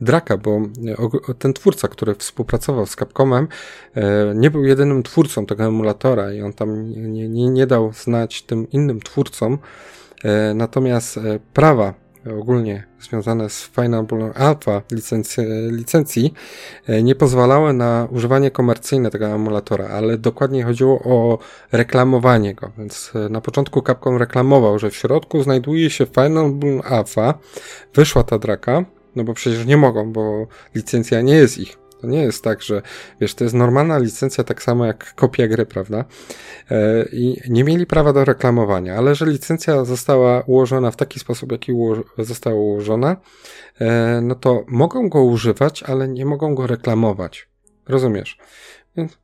Draka, 0.00 0.36
bo 0.36 0.60
e, 1.30 1.34
ten 1.34 1.52
twórca, 1.52 1.88
który 1.88 2.14
współpracował 2.14 2.86
z 2.86 2.96
Capcomem, 2.96 3.48
e, 3.94 4.32
nie 4.34 4.50
był 4.50 4.64
jedynym 4.64 5.02
twórcą 5.02 5.46
tego 5.46 5.64
emulatora 5.64 6.32
i 6.32 6.42
on 6.42 6.52
tam 6.52 6.90
nie, 6.90 7.28
nie, 7.28 7.48
nie 7.48 7.66
dał 7.66 7.92
znać 7.92 8.42
tym 8.42 8.70
innym 8.70 9.00
twórcom. 9.00 9.58
Natomiast 10.54 11.20
prawa 11.52 11.94
ogólnie 12.38 12.84
związane 13.00 13.50
z 13.50 13.62
Final 13.62 14.06
Alpha 14.34 14.82
licencji, 14.92 15.44
licencji 15.70 16.34
nie 17.02 17.14
pozwalały 17.14 17.72
na 17.72 18.08
używanie 18.10 18.50
komercyjne 18.50 19.10
tego 19.10 19.26
emulatora, 19.26 19.88
ale 19.88 20.18
dokładnie 20.18 20.64
chodziło 20.64 20.98
o 20.98 21.38
reklamowanie 21.72 22.54
go, 22.54 22.70
więc 22.78 23.12
na 23.30 23.40
początku 23.40 23.82
Capcom 23.82 24.16
reklamował, 24.16 24.78
że 24.78 24.90
w 24.90 24.96
środku 24.96 25.42
znajduje 25.42 25.90
się 25.90 26.06
Final 26.06 26.52
Alpha, 26.84 27.34
wyszła 27.94 28.22
ta 28.22 28.38
draka, 28.38 28.84
no 29.16 29.24
bo 29.24 29.34
przecież 29.34 29.66
nie 29.66 29.76
mogą, 29.76 30.12
bo 30.12 30.46
licencja 30.74 31.20
nie 31.20 31.34
jest 31.34 31.58
ich. 31.58 31.76
To 32.00 32.06
nie 32.06 32.22
jest 32.22 32.44
tak, 32.44 32.62
że 32.62 32.82
wiesz, 33.20 33.34
to 33.34 33.44
jest 33.44 33.54
normalna 33.54 33.98
licencja, 33.98 34.44
tak 34.44 34.62
samo 34.62 34.86
jak 34.86 35.14
kopia 35.14 35.48
gry, 35.48 35.66
prawda? 35.66 36.04
E, 36.70 37.04
I 37.12 37.40
nie 37.48 37.64
mieli 37.64 37.86
prawa 37.86 38.12
do 38.12 38.24
reklamowania, 38.24 38.96
ale 38.96 39.14
że 39.14 39.26
licencja 39.26 39.84
została 39.84 40.40
ułożona 40.40 40.90
w 40.90 40.96
taki 40.96 41.20
sposób, 41.20 41.52
jaki 41.52 41.72
została 42.18 42.56
ułożona, 42.56 43.16
e, 43.80 44.20
no 44.22 44.34
to 44.34 44.64
mogą 44.68 45.08
go 45.08 45.24
używać, 45.24 45.82
ale 45.82 46.08
nie 46.08 46.26
mogą 46.26 46.54
go 46.54 46.66
reklamować. 46.66 47.48
Rozumiesz? 47.88 48.38
Więc 48.96 49.18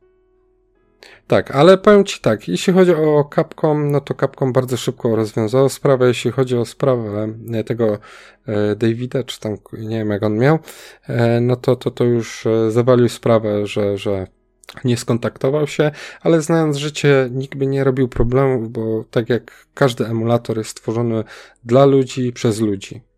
tak, 1.27 1.51
ale 1.51 1.77
powiem 1.77 2.05
Ci 2.05 2.21
tak, 2.21 2.47
jeśli 2.47 2.73
chodzi 2.73 2.95
o 2.95 3.29
Capcom, 3.35 3.91
no 3.91 4.01
to 4.01 4.13
Capcom 4.13 4.53
bardzo 4.53 4.77
szybko 4.77 5.15
rozwiązało 5.15 5.69
sprawę, 5.69 6.07
jeśli 6.07 6.31
chodzi 6.31 6.57
o 6.57 6.65
sprawę 6.65 7.33
e, 7.53 7.63
tego 7.63 7.97
e, 8.47 8.75
Davida, 8.75 9.23
czy 9.23 9.39
tam, 9.39 9.57
nie 9.73 9.97
wiem 9.97 10.09
jak 10.09 10.23
on 10.23 10.37
miał, 10.37 10.59
e, 11.07 11.41
no 11.41 11.55
to, 11.55 11.75
to, 11.75 11.91
to 11.91 12.03
już 12.03 12.47
zawalił 12.69 13.09
sprawę, 13.09 13.67
że, 13.67 13.97
że 13.97 14.27
nie 14.83 14.97
skontaktował 14.97 15.67
się, 15.67 15.91
ale 16.21 16.41
znając 16.41 16.77
życie, 16.77 17.29
nikt 17.31 17.55
by 17.55 17.67
nie 17.67 17.83
robił 17.83 18.07
problemów, 18.07 18.71
bo 18.71 19.03
tak 19.11 19.29
jak 19.29 19.67
każdy 19.73 20.05
emulator 20.05 20.57
jest 20.57 20.69
stworzony 20.69 21.23
dla 21.63 21.85
ludzi 21.85 22.33
przez 22.33 22.59
ludzi. 22.59 23.10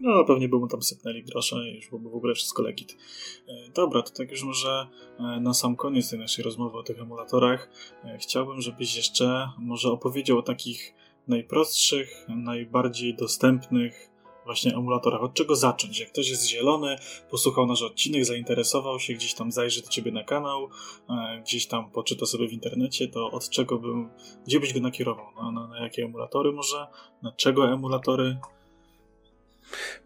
No, 0.00 0.24
pewnie 0.24 0.48
by 0.48 0.56
mu 0.58 0.68
tam 0.68 0.82
sypnęli 0.82 1.22
grosze 1.22 1.56
i 1.70 1.74
już 1.74 1.90
byłby 1.90 2.10
w 2.10 2.14
ogóle 2.14 2.34
wszystko 2.34 2.62
legit. 2.62 2.96
E, 3.48 3.70
dobra, 3.74 4.02
to 4.02 4.10
tak 4.10 4.30
już 4.30 4.42
może 4.42 4.86
e, 5.18 5.40
na 5.40 5.54
sam 5.54 5.76
koniec 5.76 6.10
tej 6.10 6.18
naszej 6.18 6.44
rozmowy 6.44 6.78
o 6.78 6.82
tych 6.82 7.00
emulatorach 7.00 7.70
e, 8.04 8.18
chciałbym, 8.18 8.60
żebyś 8.60 8.96
jeszcze 8.96 9.48
może 9.58 9.90
opowiedział 9.90 10.38
o 10.38 10.42
takich 10.42 10.94
najprostszych, 11.28 12.26
najbardziej 12.28 13.16
dostępnych 13.16 14.10
właśnie 14.44 14.74
emulatorach. 14.74 15.22
Od 15.22 15.34
czego 15.34 15.56
zacząć? 15.56 16.00
Jak 16.00 16.12
ktoś 16.12 16.30
jest 16.30 16.48
zielony, 16.48 16.96
posłuchał 17.30 17.66
nasz 17.66 17.82
odcinek, 17.82 18.24
zainteresował 18.24 19.00
się, 19.00 19.14
gdzieś 19.14 19.34
tam 19.34 19.52
zajrzy 19.52 19.82
do 19.82 19.88
ciebie 19.88 20.12
na 20.12 20.24
kanał, 20.24 20.68
gdzieś 21.42 21.66
tam 21.66 21.90
poczyta 21.90 22.26
sobie 22.26 22.48
w 22.48 22.52
internecie, 22.52 23.08
to 23.08 23.30
od 23.30 23.48
czego 23.48 23.78
bym, 23.78 24.10
gdzie 24.46 24.60
byś 24.60 24.74
go 24.74 24.80
nakierował? 24.80 25.26
Na, 25.36 25.50
na, 25.50 25.66
na 25.66 25.82
jakie 25.82 26.04
emulatory 26.04 26.52
może? 26.52 26.86
Na 27.22 27.32
czego 27.32 27.72
emulatory? 27.72 28.36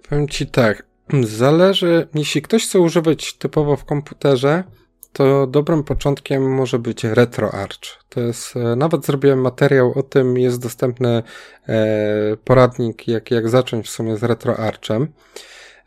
Powiem 0.09 0.29
ci 0.29 0.47
tak, 0.47 0.87
zależy, 1.23 2.09
jeśli 2.15 2.43
ktoś 2.43 2.67
chce 2.67 2.81
używać 2.81 3.33
typowo 3.35 3.77
w 3.77 3.85
komputerze, 3.85 4.65
to 5.13 5.47
dobrym 5.47 5.85
początkiem 5.85 6.55
może 6.55 6.79
być 6.79 7.05
RetroArch. 7.05 8.05
To 8.09 8.21
jest, 8.21 8.57
e, 8.57 8.77
nawet 8.77 9.07
zrobiłem 9.07 9.41
materiał 9.41 9.93
o 9.99 10.03
tym, 10.03 10.39
jest 10.39 10.63
dostępny 10.63 11.23
e, 11.69 12.37
poradnik, 12.45 13.09
jak, 13.09 13.31
jak 13.31 13.49
zacząć 13.49 13.87
w 13.87 13.91
sumie 13.91 14.17
z 14.17 14.23
RetroArchem. 14.23 15.13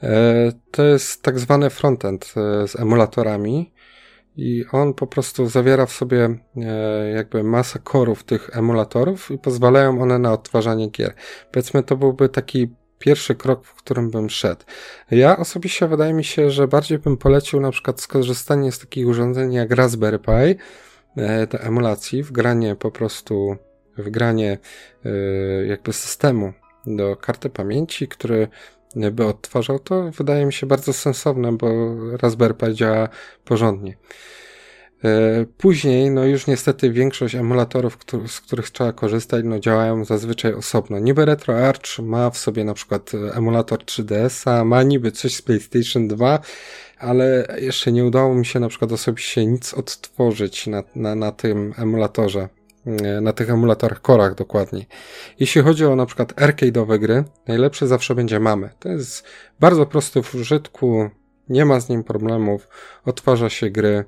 E, 0.04 0.52
to 0.72 0.84
jest 0.84 1.22
tak 1.22 1.40
zwany 1.40 1.70
frontend 1.70 2.34
z 2.68 2.80
emulatorami 2.80 3.74
i 4.36 4.66
on 4.72 4.94
po 4.94 5.08
prostu 5.08 5.48
zawiera 5.48 5.86
w 5.86 5.92
sobie 5.92 6.38
jakby 7.16 7.44
masę 7.44 7.80
korów 7.80 8.24
tych 8.24 8.58
emulatorów 8.58 9.32
i 9.32 9.38
pozwalają 9.38 10.02
one 10.02 10.20
na 10.20 10.34
odtwarzanie 10.34 10.90
gier. 10.90 11.14
Powiedzmy, 11.52 11.84
to 11.84 11.98
byłby 11.98 12.30
taki 12.30 12.68
pierwszy 13.02 13.36
krok, 13.36 13.66
w 13.66 13.74
którym 13.74 14.12
bym 14.12 14.30
szedł. 14.30 14.66
Ja 15.12 15.38
osobiście 15.38 15.88
wydaje 15.88 16.14
mi 16.14 16.24
się, 16.24 16.52
że 16.52 16.68
bardziej 16.68 17.00
bym 17.00 17.18
polecił 17.18 17.60
na 17.60 17.72
przykład 17.72 18.02
skorzystanie 18.02 18.72
z 18.72 18.80
takich 18.80 19.08
urządzeń 19.08 19.54
jak 19.54 19.72
Raspberry 19.72 20.20
Pi, 20.20 20.56
e, 21.18 21.48
do 21.48 21.60
emulacji, 21.60 22.24
wgranie 22.24 22.76
po 22.76 22.92
prostu, 22.92 23.56
wgranie 23.98 24.58
e, 25.06 25.10
jakby 25.66 25.94
systemu 25.94 26.54
do 26.86 27.16
karty 27.16 27.50
pamięci, 27.50 28.08
który 28.08 28.48
by 28.96 29.26
odtwarzał, 29.26 29.80
to 29.80 30.12
wydaje 30.12 30.46
mi 30.46 30.54
się 30.54 30.68
bardzo 30.68 30.94
sensowne, 30.94 31.52
bo 31.52 31.68
Raspberry 32.18 32.54
Pi 32.54 32.74
działa 32.74 33.10
porządnie. 33.46 33.98
E, 35.04 35.46
później, 35.58 36.12
no 36.12 36.26
już 36.26 36.48
niestety 36.48 36.92
większość 36.92 37.36
emulatorów, 37.36 37.98
z 38.28 38.42
których 38.42 38.70
trzeba 38.70 38.94
korzystać, 38.94 39.46
no 39.46 39.60
działają 39.60 40.06
zazwyczaj 40.06 40.54
osobno. 40.54 41.00
Niby 41.00 41.26
RetroArch 41.26 42.00
ma 42.00 42.30
w 42.30 42.38
sobie 42.38 42.64
na 42.64 42.74
przykład 42.74 43.12
e, 43.14 43.36
emulator 43.36 43.80
3DS-a, 43.80 44.64
ma 44.64 44.84
niby 44.84 45.12
coś 45.12 45.36
z 45.36 45.42
PlayStation 45.42 46.08
2, 46.08 46.40
ale 46.98 47.48
jeszcze 47.62 47.92
nie 47.92 48.06
udało 48.06 48.36
mi 48.36 48.46
się 48.46 48.60
na 48.60 48.70
przykład 48.70 48.92
osobiście 48.92 49.46
nic 49.46 49.74
odtworzyć 49.74 50.68
na, 50.68 50.84
na, 50.96 51.16
na 51.16 51.32
tym 51.32 51.74
emulatorze. 51.78 52.50
E, 52.86 53.22
na 53.22 53.34
tych 53.34 53.50
emulatorach 53.50 54.02
korach 54.02 54.36
dokładniej. 54.36 54.88
Jeśli 55.40 55.62
chodzi 55.62 55.86
o 55.86 55.96
na 55.96 56.06
przykład 56.06 56.34
arcade'owe 56.34 57.00
gry, 57.00 57.24
najlepsze 57.48 57.88
zawsze 57.88 58.16
będzie 58.16 58.40
mamy. 58.40 58.70
To 58.80 58.90
jest 58.90 59.24
bardzo 59.60 59.86
prosty 59.86 60.24
w 60.24 60.36
użytku, 60.36 61.10
nie 61.50 61.66
ma 61.66 61.80
z 61.80 61.90
nim 61.90 62.04
problemów, 62.04 62.68
odtwarza 63.06 63.50
się 63.50 63.70
gry. 63.70 64.06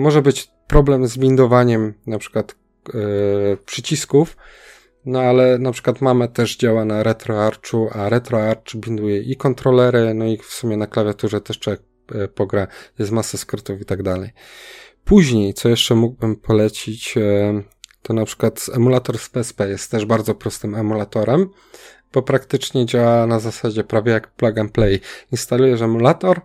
Może 0.00 0.22
być 0.22 0.50
problem 0.66 1.06
z 1.06 1.18
bindowaniem 1.18 1.94
na 2.06 2.18
przykład 2.18 2.54
yy, 2.94 3.58
przycisków, 3.66 4.36
no 5.04 5.20
ale 5.20 5.58
na 5.58 5.72
przykład 5.72 6.00
mamy 6.00 6.28
też 6.28 6.56
działa 6.56 6.84
na 6.84 7.02
RetroArchu, 7.02 7.88
a 7.92 8.08
RetroArch 8.08 8.76
binduje 8.76 9.22
i 9.22 9.36
kontrolery, 9.36 10.14
no 10.14 10.24
i 10.24 10.36
w 10.36 10.44
sumie 10.44 10.76
na 10.76 10.86
klawiaturze 10.86 11.40
też 11.40 11.58
człowiek 11.58 11.82
e, 12.14 12.28
pogra, 12.28 12.66
jest 12.98 13.12
masa 13.12 13.38
skrótów 13.38 13.80
i 13.80 13.84
tak 13.84 14.02
dalej. 14.02 14.30
Później, 15.04 15.54
co 15.54 15.68
jeszcze 15.68 15.94
mógłbym 15.94 16.36
polecić, 16.36 17.14
to 18.02 18.14
na 18.14 18.24
przykład 18.24 18.66
emulator 18.72 19.18
z 19.18 19.28
PSP 19.28 19.68
jest 19.68 19.90
też 19.90 20.04
bardzo 20.04 20.34
prostym 20.34 20.74
emulatorem, 20.74 21.48
bo 22.12 22.22
praktycznie 22.22 22.86
działa 22.86 23.26
na 23.26 23.40
zasadzie 23.40 23.84
prawie 23.84 24.12
jak 24.12 24.34
plug 24.34 24.58
and 24.58 24.72
play. 24.72 25.00
Instalujesz 25.32 25.80
emulator, 25.80 26.40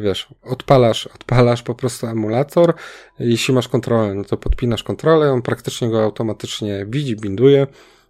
wiesz, 0.00 0.28
odpalasz, 0.42 1.06
odpalasz 1.06 1.62
po 1.62 1.74
prostu 1.74 2.06
emulator. 2.06 2.74
Jeśli 3.18 3.54
masz 3.54 3.68
kontrolę, 3.68 4.14
no 4.14 4.24
to 4.24 4.36
podpinasz 4.36 4.82
kontrolę, 4.82 5.32
on 5.32 5.42
praktycznie 5.42 5.90
go 5.90 6.04
automatycznie 6.04 6.86
widzi, 6.88 7.16
binduje. 7.16 7.66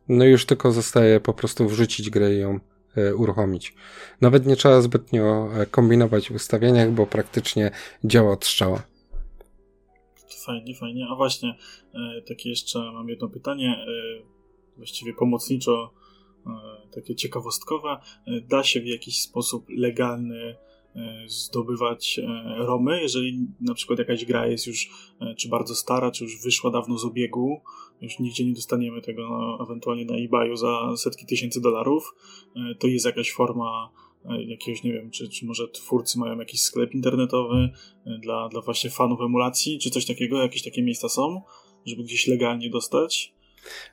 No 0.08 0.24
i 0.24 0.28
już 0.28 0.46
tylko 0.46 0.72
zostaje 0.72 1.20
po 1.20 1.34
prostu 1.34 1.68
wrzucić 1.68 2.10
grę 2.10 2.34
i 2.34 2.38
ją 2.38 2.60
yy, 2.96 3.16
uruchomić. 3.16 3.74
Nawet 4.20 4.46
nie 4.46 4.56
trzeba 4.56 4.80
zbytnio 4.80 5.50
e, 5.54 5.66
kombinować 5.66 6.28
w 6.30 6.34
ustawieniach, 6.34 6.90
bo 6.90 7.06
praktycznie 7.06 7.70
działa 8.04 8.32
od 8.32 8.44
strzała. 8.44 8.82
Fajnie, 10.46 10.74
fajnie. 10.74 11.06
A 11.10 11.14
właśnie, 11.14 11.56
e, 11.94 12.22
takie 12.22 12.48
jeszcze 12.48 12.78
mam 12.78 13.08
jedno 13.08 13.28
pytanie, 13.28 13.68
e, 13.68 13.86
właściwie 14.76 15.14
pomocniczo, 15.14 15.92
e, 16.46 16.50
takie 16.94 17.14
ciekawostkowe. 17.14 17.96
Da 18.48 18.64
się 18.64 18.80
w 18.80 18.86
jakiś 18.86 19.22
sposób 19.22 19.66
legalny 19.68 20.56
zdobywać 21.26 22.20
romy, 22.56 23.02
jeżeli 23.02 23.38
na 23.60 23.74
przykład 23.74 23.98
jakaś 23.98 24.24
gra 24.24 24.46
jest 24.46 24.66
już 24.66 24.90
czy 25.38 25.48
bardzo 25.48 25.74
stara, 25.74 26.10
czy 26.10 26.24
już 26.24 26.42
wyszła 26.42 26.70
dawno 26.70 26.98
z 26.98 27.04
obiegu, 27.04 27.60
już 28.00 28.18
nigdzie 28.18 28.44
nie 28.44 28.54
dostaniemy 28.54 29.02
tego 29.02 29.28
no, 29.28 29.64
ewentualnie 29.64 30.04
na 30.04 30.16
eBayu 30.16 30.56
za 30.56 30.96
setki 30.96 31.26
tysięcy 31.26 31.60
dolarów, 31.60 32.14
to 32.78 32.86
jest 32.86 33.06
jakaś 33.06 33.32
forma 33.32 33.90
jakiegoś, 34.24 34.82
nie 34.82 34.92
wiem, 34.92 35.10
czy, 35.10 35.28
czy 35.28 35.46
może 35.46 35.68
twórcy 35.68 36.18
mają 36.18 36.38
jakiś 36.38 36.62
sklep 36.62 36.94
internetowy 36.94 37.56
e, 38.06 38.18
dla, 38.18 38.48
dla 38.48 38.60
właśnie 38.60 38.90
fanów 38.90 39.20
emulacji, 39.20 39.78
czy 39.78 39.90
coś 39.90 40.06
takiego, 40.06 40.42
jakieś 40.42 40.62
takie 40.62 40.82
miejsca 40.82 41.08
są, 41.08 41.42
żeby 41.86 42.02
gdzieś 42.02 42.26
legalnie 42.26 42.70
dostać? 42.70 43.34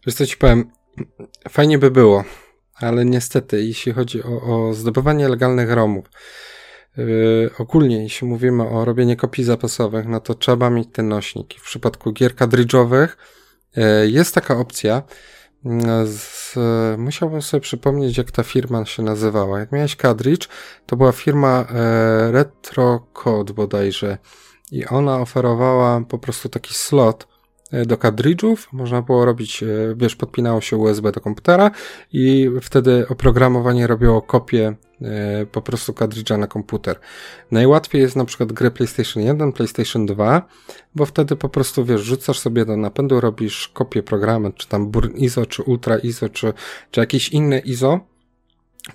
Wiesz 0.05 0.15
co 0.15 0.25
ci 0.25 0.37
powiem, 0.37 0.71
fajnie 1.49 1.77
by 1.77 1.91
było, 1.91 2.23
ale 2.75 3.05
niestety, 3.05 3.65
jeśli 3.65 3.91
chodzi 3.91 4.23
o, 4.23 4.41
o 4.41 4.73
zdobywanie 4.73 5.29
legalnych 5.29 5.71
ROMów, 5.71 6.05
Yy, 6.97 7.49
ogólnie, 7.57 8.03
jeśli 8.03 8.27
mówimy 8.27 8.69
o 8.69 8.85
robieniu 8.85 9.17
kopii 9.17 9.43
zapasowych, 9.43 10.07
no 10.07 10.19
to 10.19 10.35
trzeba 10.35 10.69
mieć 10.69 10.89
ten 10.91 11.07
nośnik. 11.07 11.53
W 11.59 11.63
przypadku 11.63 12.11
gier 12.11 12.35
kadridżowych 12.35 13.17
yy, 13.75 13.83
jest 14.09 14.35
taka 14.35 14.57
opcja, 14.57 15.03
z, 16.05 16.55
musiałbym 16.97 17.41
sobie 17.41 17.61
przypomnieć, 17.61 18.17
jak 18.17 18.31
ta 18.31 18.43
firma 18.43 18.85
się 18.85 19.03
nazywała. 19.03 19.59
Jak 19.59 19.71
miałeś 19.71 19.95
Cadridge, 19.95 20.47
to 20.85 20.95
była 20.95 21.11
firma 21.11 21.67
RetroCode 22.31 23.53
bodajże 23.53 24.17
i 24.71 24.85
ona 24.85 25.19
oferowała 25.19 26.01
po 26.01 26.19
prostu 26.19 26.49
taki 26.49 26.73
slot 26.73 27.27
do 27.85 27.97
kadridżów. 27.97 28.67
Można 28.71 29.01
było 29.01 29.25
robić, 29.25 29.63
wiesz, 29.95 30.15
podpinało 30.15 30.61
się 30.61 30.77
USB 30.77 31.11
do 31.11 31.21
komputera 31.21 31.71
i 32.13 32.49
wtedy 32.61 33.05
oprogramowanie 33.09 33.87
robiło 33.87 34.21
kopię 34.21 34.75
po 35.51 35.61
prostu 35.61 35.93
kadridża 35.93 36.37
na 36.37 36.47
komputer. 36.47 36.99
Najłatwiej 37.51 38.01
jest 38.01 38.15
na 38.15 38.25
przykład 38.25 38.51
gry 38.51 38.71
PlayStation 38.71 39.23
1, 39.23 39.53
PlayStation 39.53 40.05
2, 40.05 40.47
bo 40.95 41.05
wtedy 41.05 41.35
po 41.35 41.49
prostu 41.49 41.85
wiesz, 41.85 42.01
rzucasz 42.01 42.39
sobie 42.39 42.65
do 42.65 42.77
napędu, 42.77 43.21
robisz 43.21 43.67
kopię 43.67 44.03
programu, 44.03 44.51
czy 44.51 44.67
tam 44.67 44.87
Burn 44.87 45.15
ISO, 45.15 45.45
czy 45.45 45.63
Ultra 45.63 45.97
ISO, 45.97 46.29
czy, 46.29 46.53
czy 46.91 46.99
jakiś 46.99 47.29
inny 47.29 47.59
ISO, 47.59 47.99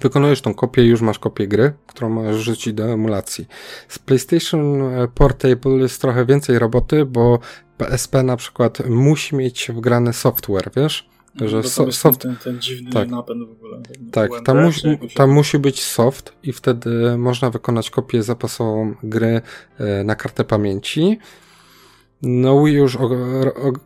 Wykonujesz 0.01 0.41
tą 0.41 0.55
kopię, 0.55 0.85
już 0.85 1.01
masz 1.01 1.19
kopię 1.19 1.49
gry, 1.49 1.73
którą 1.87 2.09
możesz 2.09 2.43
rzucić 2.43 2.75
do 2.75 2.85
emulacji. 2.85 3.47
Z 3.89 3.99
PlayStation 3.99 4.83
Portable 5.15 5.73
jest 5.73 6.01
trochę 6.01 6.27
więcej 6.27 6.59
roboty, 6.59 7.05
bo 7.05 7.39
PSP 7.79 8.23
na 8.23 8.37
przykład 8.37 8.89
musi 8.89 9.37
mieć 9.37 9.71
wgrany 9.75 10.13
software, 10.13 10.71
wiesz? 10.77 11.12
Że 11.41 11.63
so, 11.63 11.93
soft... 11.93 12.21
ten, 12.21 12.37
ten 12.37 12.61
dziwny 12.61 12.91
tak. 12.91 13.09
napęd 13.09 13.49
w 13.49 13.53
ogóle. 13.53 13.81
Tak, 14.13 14.31
tam, 14.45 14.63
musi, 14.63 14.99
tam 15.15 15.31
musi 15.31 15.59
być 15.59 15.83
soft 15.83 16.33
i 16.43 16.53
wtedy 16.53 17.19
można 17.19 17.51
wykonać 17.51 17.91
kopię 17.91 18.23
zapasową 18.23 18.95
gry 19.03 19.41
e, 19.79 20.05
na 20.05 20.15
kartę 20.15 20.45
pamięci. 20.45 21.19
No 22.23 22.67
i 22.67 22.73
już 22.73 22.99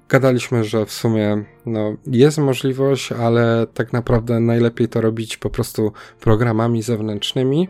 gadaliśmy, 0.09 0.65
że 0.65 0.87
w 0.87 0.93
sumie 0.93 1.45
no, 1.67 1.97
jest 2.07 2.39
możliwość, 2.39 3.13
ale 3.13 3.67
tak 3.75 3.93
naprawdę 3.93 4.41
najlepiej 4.41 4.89
to 4.89 5.01
robić 5.01 5.37
po 5.37 5.51
prostu 5.51 5.93
programami 6.21 6.83
zewnętrznymi. 6.83 7.69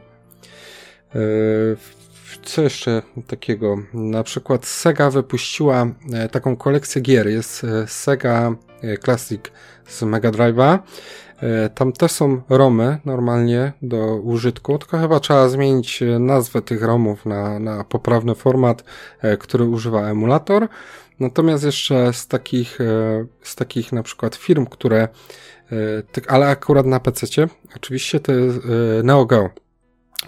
E, 1.15 1.19
co 2.43 2.63
jeszcze 2.63 3.03
takiego? 3.27 3.77
Na 3.95 4.23
przykład 4.23 4.67
Sega 4.67 5.11
wypuściła 5.11 5.87
e, 6.13 6.29
taką 6.29 6.57
kolekcję 6.57 7.03
gier. 7.03 7.29
Jest 7.29 7.67
Sega 7.87 8.57
Classic 9.05 9.41
z 9.87 10.03
Mega 10.03 10.31
Drive'a. 10.31 10.79
E, 11.41 11.69
tam 11.69 11.93
też 11.93 12.13
są 12.13 12.43
romy 12.49 12.99
normalnie 13.05 13.73
do 13.83 14.17
użytku, 14.17 14.79
tylko 14.79 14.99
chyba 14.99 15.21
trzeba 15.21 15.49
zmienić 15.49 16.03
e, 16.03 16.19
nazwę 16.19 16.63
tych 16.63 16.83
romów 16.83 17.27
na, 17.27 17.59
na 17.59 17.85
poprawny 17.85 18.35
format, 18.35 18.85
który 19.39 19.65
używa 19.65 20.09
emulator. 20.09 20.69
Natomiast 21.21 21.65
jeszcze 21.65 22.13
z 22.13 22.27
takich, 22.27 22.79
z 23.43 23.55
takich 23.55 23.93
na 23.93 24.03
przykład 24.03 24.35
firm, 24.35 24.67
które, 24.67 25.09
ale 26.29 26.49
akurat 26.49 26.87
na 26.87 27.01
PC, 27.01 27.27
oczywiście 27.77 28.21
to 28.21 28.33
jest 28.33 28.59
NeoGeo. 29.03 29.51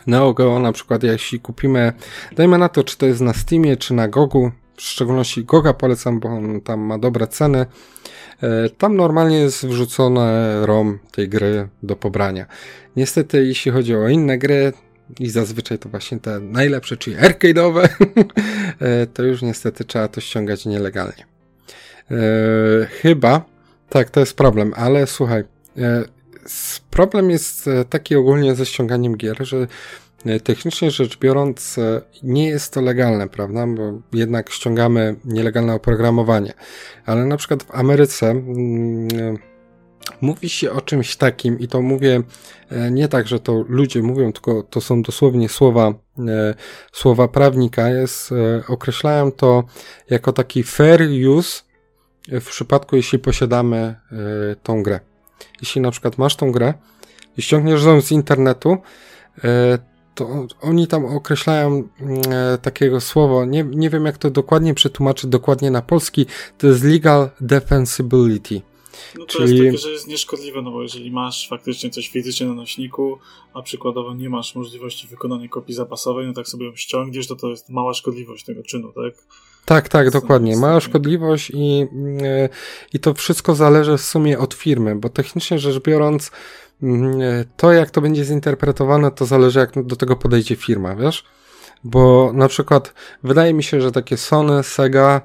NeoGeo 0.07 0.59
na 0.59 0.73
przykład 0.73 1.03
jeśli 1.03 1.41
kupimy, 1.41 1.93
dajmy 2.33 2.59
na 2.59 2.69
to, 2.69 2.85
czy 2.85 2.99
to 2.99 3.07
jest 3.07 3.21
na 3.21 3.33
Steamie, 3.33 3.77
czy 3.77 3.95
na 3.95 4.09
Gogu, 4.09 4.51
w 4.77 4.83
szczególności 4.83 5.45
Goga 5.45 5.73
polecam, 5.73 6.21
bo 6.21 6.29
on 6.29 6.61
tam 6.61 6.81
ma 6.81 6.99
dobre 6.99 7.27
ceny, 7.27 7.59
E, 7.61 8.08
tam 8.79 8.97
normalnie 8.97 9.39
jest 9.39 9.67
wrzucone 9.67 10.57
ROM 10.67 10.99
tej 11.13 11.29
gry 11.29 11.69
do 11.83 11.97
pobrania. 11.97 12.47
Niestety, 12.97 13.47
jeśli 13.47 13.71
chodzi 13.71 13.95
o 13.95 14.09
inne 14.09 14.39
gry, 14.39 14.73
i 15.21 15.31
zazwyczaj 15.31 15.79
to 15.79 15.89
właśnie 15.89 16.21
te 16.21 16.41
najlepsze, 16.41 16.97
czyli 16.97 17.17
arcade'owe, 17.17 17.89
e, 18.81 19.07
to 19.07 19.23
już 19.23 19.43
niestety 19.43 19.85
trzeba 19.85 20.09
to 20.09 20.21
ściągać 20.21 20.67
nielegalnie. 20.67 21.27
E, 22.11 22.17
chyba, 22.87 23.45
tak, 23.89 24.11
to 24.11 24.21
jest 24.21 24.37
problem, 24.37 24.73
ale 24.77 25.07
słuchaj, 25.07 25.45
problem 26.91 27.31
jest 27.31 27.71
taki 27.91 28.17
ogólnie 28.17 28.55
ze 28.55 28.67
ściąganiem 28.67 29.17
gier, 29.17 29.47
że 29.47 29.57
E, 29.61 29.67
technicznie 30.45 30.91
rzecz 30.91 31.19
biorąc, 31.19 31.79
e, 31.79 32.03
nie 32.23 32.49
jest 32.49 32.73
to 32.73 32.81
legalne, 32.81 33.29
prawda? 33.29 33.67
Bo 33.67 33.93
jednak 34.13 34.51
ściągamy 34.51 35.17
nielegalne 35.25 35.75
oprogramowanie. 35.75 36.53
Ale 37.07 37.27
na 37.27 37.37
przykład 37.37 37.63
w 37.63 37.75
Ameryce 37.75 38.31
mm, 38.31 39.09
e, 39.35 39.49
mówi 40.21 40.49
się 40.49 40.71
o 40.71 40.81
czymś 40.81 41.17
takim, 41.17 41.59
i 41.59 41.69
to 41.69 41.83
mówię 41.83 42.23
nie 42.91 43.09
tak, 43.09 43.29
że 43.29 43.41
to 43.41 43.65
ludzie 43.69 44.03
mówią, 44.03 44.33
tylko 44.33 44.63
to 44.63 44.81
są 44.81 45.03
dosłownie 45.03 45.49
słowa, 45.49 45.95
słowa 46.93 47.29
prawnika, 47.29 47.89
jest, 47.89 48.31
określają 48.69 49.33
to 49.33 49.65
jako 50.11 50.33
taki 50.33 50.63
fair 50.63 51.03
use 51.29 51.63
w 52.29 52.45
przypadku, 52.47 52.97
jeśli 52.97 53.19
posiadamy 53.19 53.95
tą 54.63 54.83
grę. 54.83 55.01
Jeśli 55.61 55.81
na 55.81 55.91
przykład 55.91 56.19
masz 56.19 56.37
tą 56.37 56.53
grę 56.53 56.75
i 57.37 57.43
ściągniesz 57.43 57.85
ją 57.85 58.01
z 58.01 58.13
internetu, 58.13 58.79
to 60.19 60.47
oni 60.61 60.87
tam 60.87 61.05
określają 61.05 61.89
mm, 62.01 62.21
e, 62.31 62.59
takiego 62.59 63.01
słowa, 63.01 63.45
nie, 63.45 63.65
nie 63.65 63.91
wiem 63.91 64.07
jak 64.07 64.19
to 64.19 64.31
dokładnie 64.31 64.75
przetłumaczyć 64.75 65.31
dokładnie 65.31 65.71
na 65.71 65.83
polski, 65.83 66.27
to 66.59 66.67
jest 66.67 66.85
legal 66.85 67.31
defensibility. 67.41 68.61
No 69.19 69.27
to 69.27 69.39
Czyli... 69.39 69.59
jest 69.59 69.67
takie, 69.67 69.79
że 69.79 69.91
jest 69.91 70.09
nieszkodliwe, 70.09 70.63
no 70.63 70.71
bo 70.71 70.83
jeżeli 70.83 71.11
masz 71.11 71.49
faktycznie 71.49 71.91
coś 71.91 72.09
fizycznie 72.09 72.47
na 72.47 72.55
nośniku, 72.55 73.19
a 73.55 73.63
przykładowo 73.63 74.15
nie 74.15 74.31
masz 74.31 74.55
możliwości 74.55 75.07
wykonania 75.07 75.49
kopii 75.49 75.75
zapasowej, 75.75 76.27
no 76.27 76.33
tak 76.33 76.49
sobie 76.49 76.67
ją 76.67 76.77
ściągniesz, 76.77 77.27
to 77.27 77.37
to 77.37 77.49
jest 77.49 77.69
mała 77.69 77.95
szkodliwość 77.95 78.45
tego 78.45 78.63
czynu, 78.63 78.93
tak? 78.93 79.25
Tak, 79.65 79.89
tak, 79.89 80.11
dokładnie. 80.11 80.57
Ma 80.57 80.81
szkodliwość 80.81 81.51
i, 81.55 81.87
e, 82.23 82.49
i 82.93 82.99
to 82.99 83.15
wszystko 83.15 83.55
zależy 83.55 83.97
w 83.97 84.03
sumie 84.03 84.39
od 84.39 84.55
firmy, 84.55 84.97
bo 84.97 85.09
technicznie 85.09 85.59
rzecz 85.59 85.83
biorąc, 85.83 86.31
mm, 86.31 86.37
to 87.57 87.73
jak 87.73 87.91
to 87.91 88.01
będzie 88.01 88.25
zinterpretowane, 88.25 89.11
to 89.11 89.27
zależy 89.27 89.59
jak 89.59 89.83
do 89.83 89.97
tego 89.97 90.17
podejdzie 90.17 90.57
firma, 90.57 90.97
wiesz? 90.97 91.25
Bo 91.85 92.33
na 92.33 92.49
przykład 92.49 92.95
wydaje 93.23 93.55
mi 93.55 93.63
się, 93.63 93.81
że 93.81 93.93
takie 93.93 94.17
Sony, 94.17 94.63
Sega 94.63 95.21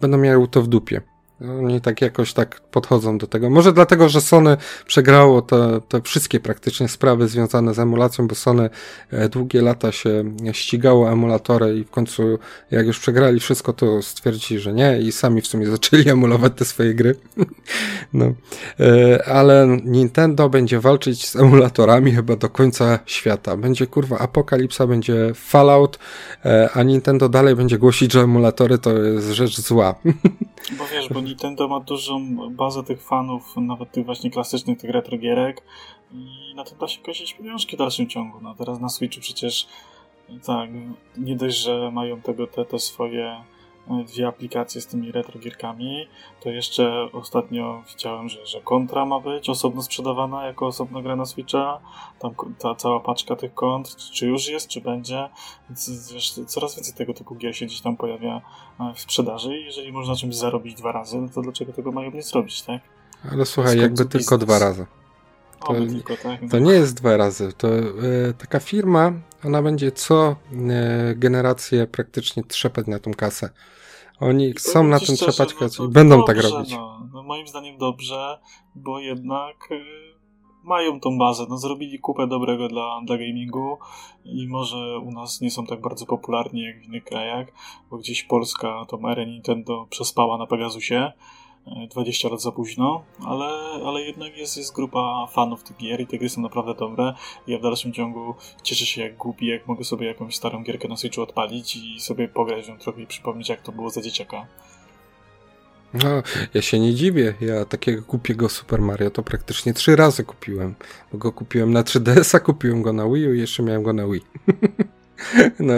będą 0.00 0.18
miały 0.18 0.48
to 0.48 0.62
w 0.62 0.66
dupie. 0.66 1.00
Oni 1.40 1.80
tak 1.80 2.02
jakoś 2.02 2.32
tak 2.32 2.60
podchodzą 2.60 3.18
do 3.18 3.26
tego. 3.26 3.50
Może 3.50 3.72
dlatego, 3.72 4.08
że 4.08 4.20
Sony 4.20 4.56
przegrało 4.86 5.42
te, 5.42 5.80
te 5.88 6.02
wszystkie 6.02 6.40
praktycznie 6.40 6.88
sprawy 6.88 7.28
związane 7.28 7.74
z 7.74 7.78
emulacją, 7.78 8.28
bo 8.28 8.34
Sony 8.34 8.70
e, 9.10 9.28
długie 9.28 9.62
lata 9.62 9.92
się 9.92 10.24
ścigało 10.52 11.12
emulatory 11.12 11.78
i 11.78 11.84
w 11.84 11.90
końcu 11.90 12.38
jak 12.70 12.86
już 12.86 12.98
przegrali 12.98 13.40
wszystko, 13.40 13.72
to 13.72 14.02
stwierdzili, 14.02 14.60
że 14.60 14.72
nie 14.72 15.00
i 15.00 15.12
sami 15.12 15.40
w 15.40 15.46
sumie 15.46 15.66
zaczęli 15.76 16.08
emulować 16.08 16.52
te 16.56 16.64
swoje 16.64 16.94
gry. 16.94 17.14
no. 18.12 18.32
E, 18.80 19.28
ale 19.28 19.78
Nintendo 19.84 20.48
będzie 20.48 20.80
walczyć 20.80 21.28
z 21.28 21.36
emulatorami 21.36 22.12
chyba 22.12 22.36
do 22.36 22.48
końca 22.48 22.98
świata. 23.06 23.56
Będzie 23.56 23.86
kurwa 23.86 24.18
apokalipsa, 24.18 24.86
będzie 24.86 25.32
Fallout, 25.34 25.98
e, 26.44 26.68
a 26.74 26.82
Nintendo 26.82 27.28
dalej 27.28 27.56
będzie 27.56 27.78
głosić, 27.78 28.12
że 28.12 28.20
emulatory 28.20 28.78
to 28.78 28.98
jest 28.98 29.30
rzecz 29.30 29.60
zła. 29.60 29.94
Wiesz, 30.92 31.08
bo 31.08 31.20
Nintendo 31.20 31.68
ma 31.68 31.80
dużą 31.80 32.36
bazę 32.50 32.82
tych 32.82 33.02
fanów, 33.02 33.56
nawet 33.56 33.92
tych 33.92 34.04
właśnie 34.04 34.30
klasycznych, 34.30 34.78
tych 34.78 34.90
retro 34.90 35.18
gierek 35.18 35.62
i 36.12 36.54
na 36.54 36.64
tym 36.64 36.78
da 36.78 36.88
się 36.88 37.02
kosić 37.02 37.34
pieniążki 37.34 37.76
w 37.76 37.78
dalszym 37.78 38.08
ciągu. 38.08 38.40
No 38.40 38.54
teraz 38.54 38.80
na 38.80 38.88
Switchu 38.88 39.20
przecież 39.20 39.66
tak, 40.46 40.70
nie 41.16 41.36
dość, 41.36 41.56
że 41.56 41.90
mają 41.90 42.20
tego, 42.20 42.46
te, 42.46 42.64
te 42.64 42.78
swoje 42.78 43.36
dwie 44.06 44.28
aplikacje 44.28 44.80
z 44.80 44.86
tymi 44.86 45.12
retrogierkami, 45.12 46.08
to 46.40 46.50
jeszcze 46.50 47.08
ostatnio 47.12 47.82
widziałem, 47.88 48.28
że, 48.28 48.46
że 48.46 48.60
kontra 48.60 49.04
ma 49.04 49.20
być 49.20 49.50
osobno 49.50 49.82
sprzedawana 49.82 50.46
jako 50.46 50.66
osobna 50.66 51.02
gra 51.02 51.16
na 51.16 51.26
Switcha. 51.26 51.80
Tam 52.18 52.34
ta 52.58 52.74
cała 52.74 53.00
paczka 53.00 53.36
tych 53.36 53.54
kont, 53.54 53.96
czy 53.96 54.26
już 54.26 54.48
jest, 54.48 54.68
czy 54.68 54.80
będzie. 54.80 55.28
Więc 55.68 56.12
wiesz, 56.12 56.32
coraz 56.46 56.76
więcej 56.76 56.94
tego 56.94 57.14
typu 57.14 57.34
gier 57.34 57.56
się 57.56 57.66
gdzieś 57.66 57.80
tam 57.80 57.96
pojawia 57.96 58.40
e, 58.80 58.94
w 58.94 59.00
sprzedaży 59.00 59.58
i 59.58 59.64
jeżeli 59.64 59.92
można 59.92 60.16
czymś 60.16 60.36
zarobić 60.36 60.74
dwa 60.74 60.92
razy, 60.92 61.18
no 61.18 61.28
to 61.28 61.42
dlaczego 61.42 61.72
tego 61.72 61.92
mają 61.92 62.10
nie 62.10 62.22
zrobić, 62.22 62.62
tak? 62.62 62.80
Ale 63.32 63.46
słuchaj, 63.46 63.78
jakby 63.78 64.04
biznes. 64.04 64.08
tylko 64.08 64.38
dwa 64.38 64.58
razy. 64.58 64.86
To, 65.66 65.74
tylko, 65.74 66.16
tak? 66.22 66.40
to 66.50 66.58
nie 66.58 66.72
jest 66.72 66.94
dwa 66.94 67.16
razy. 67.16 67.52
To 67.52 67.68
e, 67.68 67.82
taka 68.38 68.60
firma, 68.60 69.12
ona 69.44 69.62
będzie 69.62 69.92
co 69.92 70.36
e, 70.70 71.14
generację 71.14 71.86
praktycznie 71.86 72.42
trzepać 72.42 72.86
na 72.86 72.98
tą 72.98 73.14
kasę. 73.14 73.50
Oni 74.20 74.52
chcą 74.52 74.84
na 74.84 75.00
tym 75.00 75.16
trzepać 75.16 75.54
no 75.60 75.84
i 75.84 75.88
będą 75.88 76.24
tak 76.24 76.36
dobrze, 76.36 76.50
tak 76.50 76.58
robić. 76.58 76.72
No. 76.72 77.08
no. 77.12 77.22
moim 77.22 77.48
zdaniem 77.48 77.78
dobrze, 77.78 78.38
bo 78.74 79.00
jednak 79.00 79.56
y, 79.70 79.84
mają 80.64 81.00
tą 81.00 81.18
bazę. 81.18 81.46
No, 81.48 81.58
zrobili 81.58 81.98
kupę 81.98 82.26
dobrego 82.26 82.68
dla, 82.68 83.00
dla 83.04 83.18
gamingu 83.18 83.78
i 84.24 84.48
może 84.48 84.98
u 84.98 85.10
nas 85.10 85.40
nie 85.40 85.50
są 85.50 85.66
tak 85.66 85.80
bardzo 85.80 86.06
popularni 86.06 86.62
jak 86.62 86.80
w 86.80 86.84
innych 86.84 87.04
krajach, 87.04 87.48
bo 87.90 87.98
gdzieś 87.98 88.22
Polska 88.22 88.84
tą 88.88 89.08
erę 89.08 89.26
Nintendo 89.26 89.86
przespała 89.90 90.38
na 90.38 90.46
Pegasusie 90.46 91.12
20 91.90 92.28
lat 92.28 92.42
za 92.42 92.52
późno, 92.52 93.04
ale, 93.26 93.46
ale 93.86 94.00
jednak 94.00 94.36
jest, 94.36 94.56
jest 94.56 94.74
grupa 94.74 95.26
fanów 95.32 95.62
tych 95.62 95.76
gier 95.76 96.00
i 96.00 96.06
te 96.06 96.18
gry 96.18 96.28
są 96.28 96.40
naprawdę 96.40 96.74
dobre. 96.74 97.14
Ja 97.46 97.58
w 97.58 97.62
dalszym 97.62 97.92
ciągu 97.92 98.34
cieszę 98.62 98.86
się 98.86 99.02
jak 99.02 99.16
głupi, 99.16 99.46
jak 99.46 99.66
mogę 99.66 99.84
sobie 99.84 100.06
jakąś 100.06 100.36
starą 100.36 100.62
gierkę 100.62 100.88
na 100.88 100.96
Switchu 100.96 101.22
odpalić 101.22 101.76
i 101.76 102.00
sobie 102.00 102.28
pograć 102.28 102.68
ją 102.68 102.78
trochę 102.78 103.02
i 103.02 103.06
przypomnieć 103.06 103.48
jak 103.48 103.62
to 103.62 103.72
było 103.72 103.90
za 103.90 104.02
dzieciaka. 104.02 104.46
No, 105.94 106.22
ja 106.54 106.62
się 106.62 106.78
nie 106.78 106.94
dziwię. 106.94 107.34
Ja 107.40 107.64
takiego 107.64 108.02
głupiego 108.02 108.48
Super 108.48 108.80
Mario 108.82 109.10
to 109.10 109.22
praktycznie 109.22 109.74
trzy 109.74 109.96
razy 109.96 110.24
kupiłem. 110.24 110.74
Bo 111.12 111.18
go 111.18 111.32
kupiłem 111.32 111.72
na 111.72 111.82
3DS-a, 111.82 112.40
kupiłem 112.40 112.82
go 112.82 112.92
na 112.92 113.08
Wii 113.08 113.28
U 113.28 113.34
i 113.34 113.40
jeszcze 113.40 113.62
miałem 113.62 113.82
go 113.82 113.92
na 113.92 114.06
Wii. 114.06 114.22
no, 115.58 115.74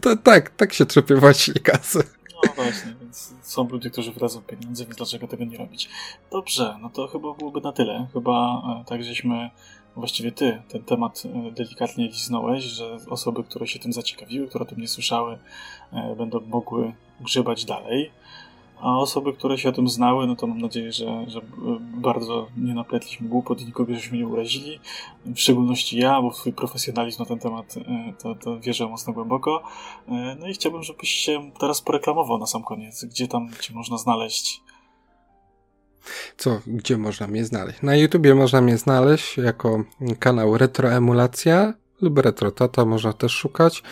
to 0.00 0.16
tak, 0.16 0.50
tak 0.50 0.72
się 0.72 0.86
trzepie 0.86 1.14
właśnie 1.14 1.54
kasy. 1.54 2.02
No 2.44 2.52
właśnie, 2.56 2.94
są 3.50 3.68
ludzie, 3.68 3.90
którzy 3.90 4.12
wracą 4.12 4.42
pieniądze, 4.42 4.84
więc 4.84 4.96
dlaczego 4.96 5.28
tego 5.28 5.44
nie 5.44 5.58
robić? 5.58 5.88
Dobrze, 6.30 6.78
no 6.82 6.90
to 6.90 7.06
chyba 7.06 7.34
byłoby 7.34 7.60
na 7.60 7.72
tyle. 7.72 8.06
Chyba 8.12 8.62
e, 8.80 8.84
tak, 8.84 9.04
żeśmy, 9.04 9.50
właściwie 9.96 10.32
ty, 10.32 10.62
ten 10.68 10.82
temat 10.82 11.22
e, 11.26 11.50
delikatnie 11.50 12.08
liznąłeś, 12.08 12.64
że 12.64 12.96
osoby, 13.08 13.44
które 13.44 13.66
się 13.66 13.78
tym 13.78 13.92
zaciekawiły, 13.92 14.48
które 14.48 14.64
o 14.64 14.68
tym 14.68 14.80
nie 14.80 14.88
słyszały, 14.88 15.38
e, 15.92 16.16
będą 16.16 16.40
mogły 16.40 16.92
grzebać 17.20 17.64
dalej. 17.64 18.10
A 18.80 18.98
osoby, 18.98 19.32
które 19.32 19.58
się 19.58 19.68
o 19.68 19.72
tym 19.72 19.88
znały, 19.88 20.26
no 20.26 20.36
to 20.36 20.46
mam 20.46 20.58
nadzieję, 20.58 20.92
że, 20.92 21.24
że 21.28 21.40
bardzo 21.94 22.46
nie 22.56 22.74
napletliśmy 22.74 23.28
głupot 23.28 23.60
i 23.60 23.66
nikogo 23.66 23.94
żeśmy 23.94 24.18
nie 24.18 24.26
urazili. 24.26 24.80
W 25.26 25.38
szczególności 25.38 25.98
ja, 25.98 26.22
bo 26.22 26.32
swój 26.32 26.52
profesjonalizm 26.52 27.22
na 27.22 27.26
ten 27.26 27.38
temat 27.38 27.76
e, 27.76 28.12
to, 28.22 28.34
to 28.34 28.60
wierzę 28.60 28.86
mocno 28.86 29.12
głęboko. 29.12 29.62
E, 30.08 30.36
no 30.40 30.48
i 30.48 30.52
chciałbym, 30.52 30.82
żebyś 30.82 31.10
się 31.10 31.50
teraz 31.58 31.80
poreklamował 31.80 32.38
na 32.38 32.46
sam 32.46 32.62
koniec. 32.62 33.04
Gdzie 33.04 33.28
tam 33.28 33.50
cię 33.60 33.74
można 33.74 33.98
znaleźć? 33.98 34.62
Co, 36.36 36.60
gdzie 36.66 36.96
można 36.98 37.26
mnie 37.26 37.44
znaleźć? 37.44 37.82
Na 37.82 37.96
YouTubie 37.96 38.34
można 38.34 38.60
mnie 38.60 38.78
znaleźć 38.78 39.36
jako 39.36 39.84
kanał 40.18 40.58
Retroemulacja 40.58 41.74
lub 42.02 42.18
RetroTata, 42.18 42.84
można 42.84 43.12
też 43.12 43.32
szukać. 43.32 43.82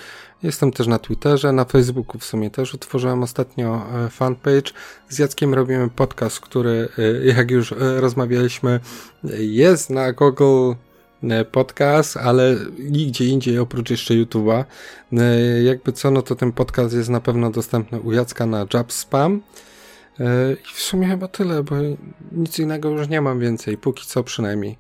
Jestem 0.43 0.73
też 0.73 0.87
na 0.87 0.99
Twitterze, 0.99 1.53
na 1.53 1.65
Facebooku 1.65 2.19
w 2.19 2.25
sumie 2.25 2.51
też 2.51 2.75
utworzyłem 2.75 3.23
ostatnio 3.23 3.83
e, 3.95 4.09
fanpage. 4.09 4.73
Z 5.09 5.19
Jackiem 5.19 5.55
robimy 5.55 5.91
podcast, 5.91 6.41
który, 6.41 6.89
e, 6.99 7.27
jak 7.27 7.51
już 7.51 7.73
e, 7.73 8.01
rozmawialiśmy, 8.01 8.81
jest 9.39 9.91
na 9.91 10.13
Google 10.13 10.73
podcast, 11.53 12.17
ale 12.17 12.57
nigdzie 12.79 13.25
indziej 13.25 13.59
oprócz 13.59 13.91
jeszcze 13.91 14.15
YouTube'a. 14.15 14.65
Jakby 15.65 15.93
co, 15.93 16.11
no 16.11 16.23
to 16.23 16.35
ten 16.35 16.53
podcast 16.53 16.95
jest 16.95 17.09
na 17.09 17.21
pewno 17.21 17.51
dostępny 17.51 18.01
u 18.01 18.13
Jacka 18.13 18.47
na 18.47 18.67
Job 18.75 18.93
Spam. 18.93 19.41
I 20.71 20.75
w 20.75 20.81
sumie 20.81 21.07
chyba 21.09 21.29
tyle, 21.29 21.63
bo 21.63 21.75
nic 22.33 22.59
innego 22.59 22.91
już 22.91 23.09
nie 23.09 23.21
mam 23.21 23.41
więcej, 23.41 23.77
póki 23.77 24.07
co 24.07 24.25
przynajmniej. 24.25 24.79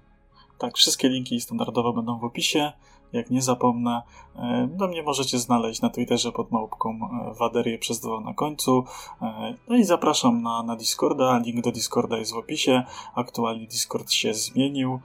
Tak, 0.58 0.76
wszystkie 0.76 1.08
linki 1.08 1.40
standardowo 1.40 1.92
będą 1.92 2.18
w 2.18 2.24
opisie. 2.24 2.72
Jak 3.12 3.30
nie 3.30 3.42
zapomnę, 3.42 4.02
e, 4.36 4.68
do 4.72 4.88
mnie 4.88 5.02
możecie 5.02 5.38
znaleźć 5.38 5.82
na 5.82 5.90
Twitterze 5.90 6.32
pod 6.32 6.52
małpką 6.52 6.90
e, 6.90 7.34
Waderię 7.34 7.78
przez 7.78 8.00
dwa 8.00 8.20
na 8.20 8.34
końcu. 8.34 8.84
E, 9.22 9.54
no 9.68 9.76
i 9.76 9.84
zapraszam 9.84 10.42
na, 10.42 10.62
na 10.62 10.76
Discorda. 10.76 11.38
Link 11.38 11.64
do 11.64 11.72
Discorda 11.72 12.18
jest 12.18 12.32
w 12.32 12.36
opisie. 12.36 12.82
Aktualnie 13.14 13.66
Discord 13.66 14.10
się 14.10 14.34
zmienił. 14.34 15.00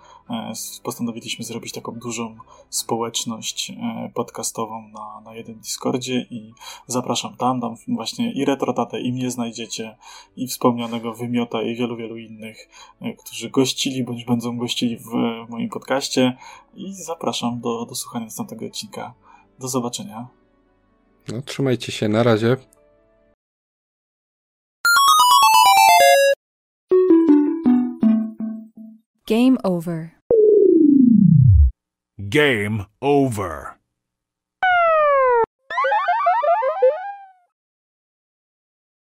Postanowiliśmy 0.83 1.45
zrobić 1.45 1.73
taką 1.73 1.91
dużą 1.91 2.35
społeczność 2.69 3.71
podcastową 4.13 4.87
na, 4.87 5.21
na 5.25 5.35
jednym 5.35 5.59
Discordzie 5.59 6.25
i 6.29 6.53
zapraszam 6.87 7.37
tam. 7.37 7.61
Tam 7.61 7.75
właśnie 7.87 8.33
i 8.33 8.45
Retrotatę, 8.45 9.01
i 9.01 9.13
mnie 9.13 9.31
znajdziecie, 9.31 9.97
i 10.35 10.47
wspomnianego 10.47 11.13
Wymiota, 11.13 11.61
i 11.61 11.75
wielu, 11.75 11.97
wielu 11.97 12.17
innych, 12.17 12.69
którzy 13.17 13.49
gościli 13.49 14.03
bądź 14.03 14.25
będą 14.25 14.57
gościli 14.57 14.97
w 14.97 15.11
moim 15.49 15.69
podcaście. 15.69 16.37
I 16.75 16.93
zapraszam 16.93 17.59
do, 17.59 17.85
do 17.85 17.95
słuchania 17.95 18.25
następnego 18.25 18.65
odcinka. 18.65 19.13
Do 19.59 19.67
zobaczenia. 19.67 20.27
No, 21.27 21.41
trzymajcie 21.41 21.91
się, 21.91 22.09
na 22.09 22.23
razie. 22.23 22.57
Game 29.25 29.57
over. 29.63 30.13
Game 32.29 32.85
over. 33.01 33.77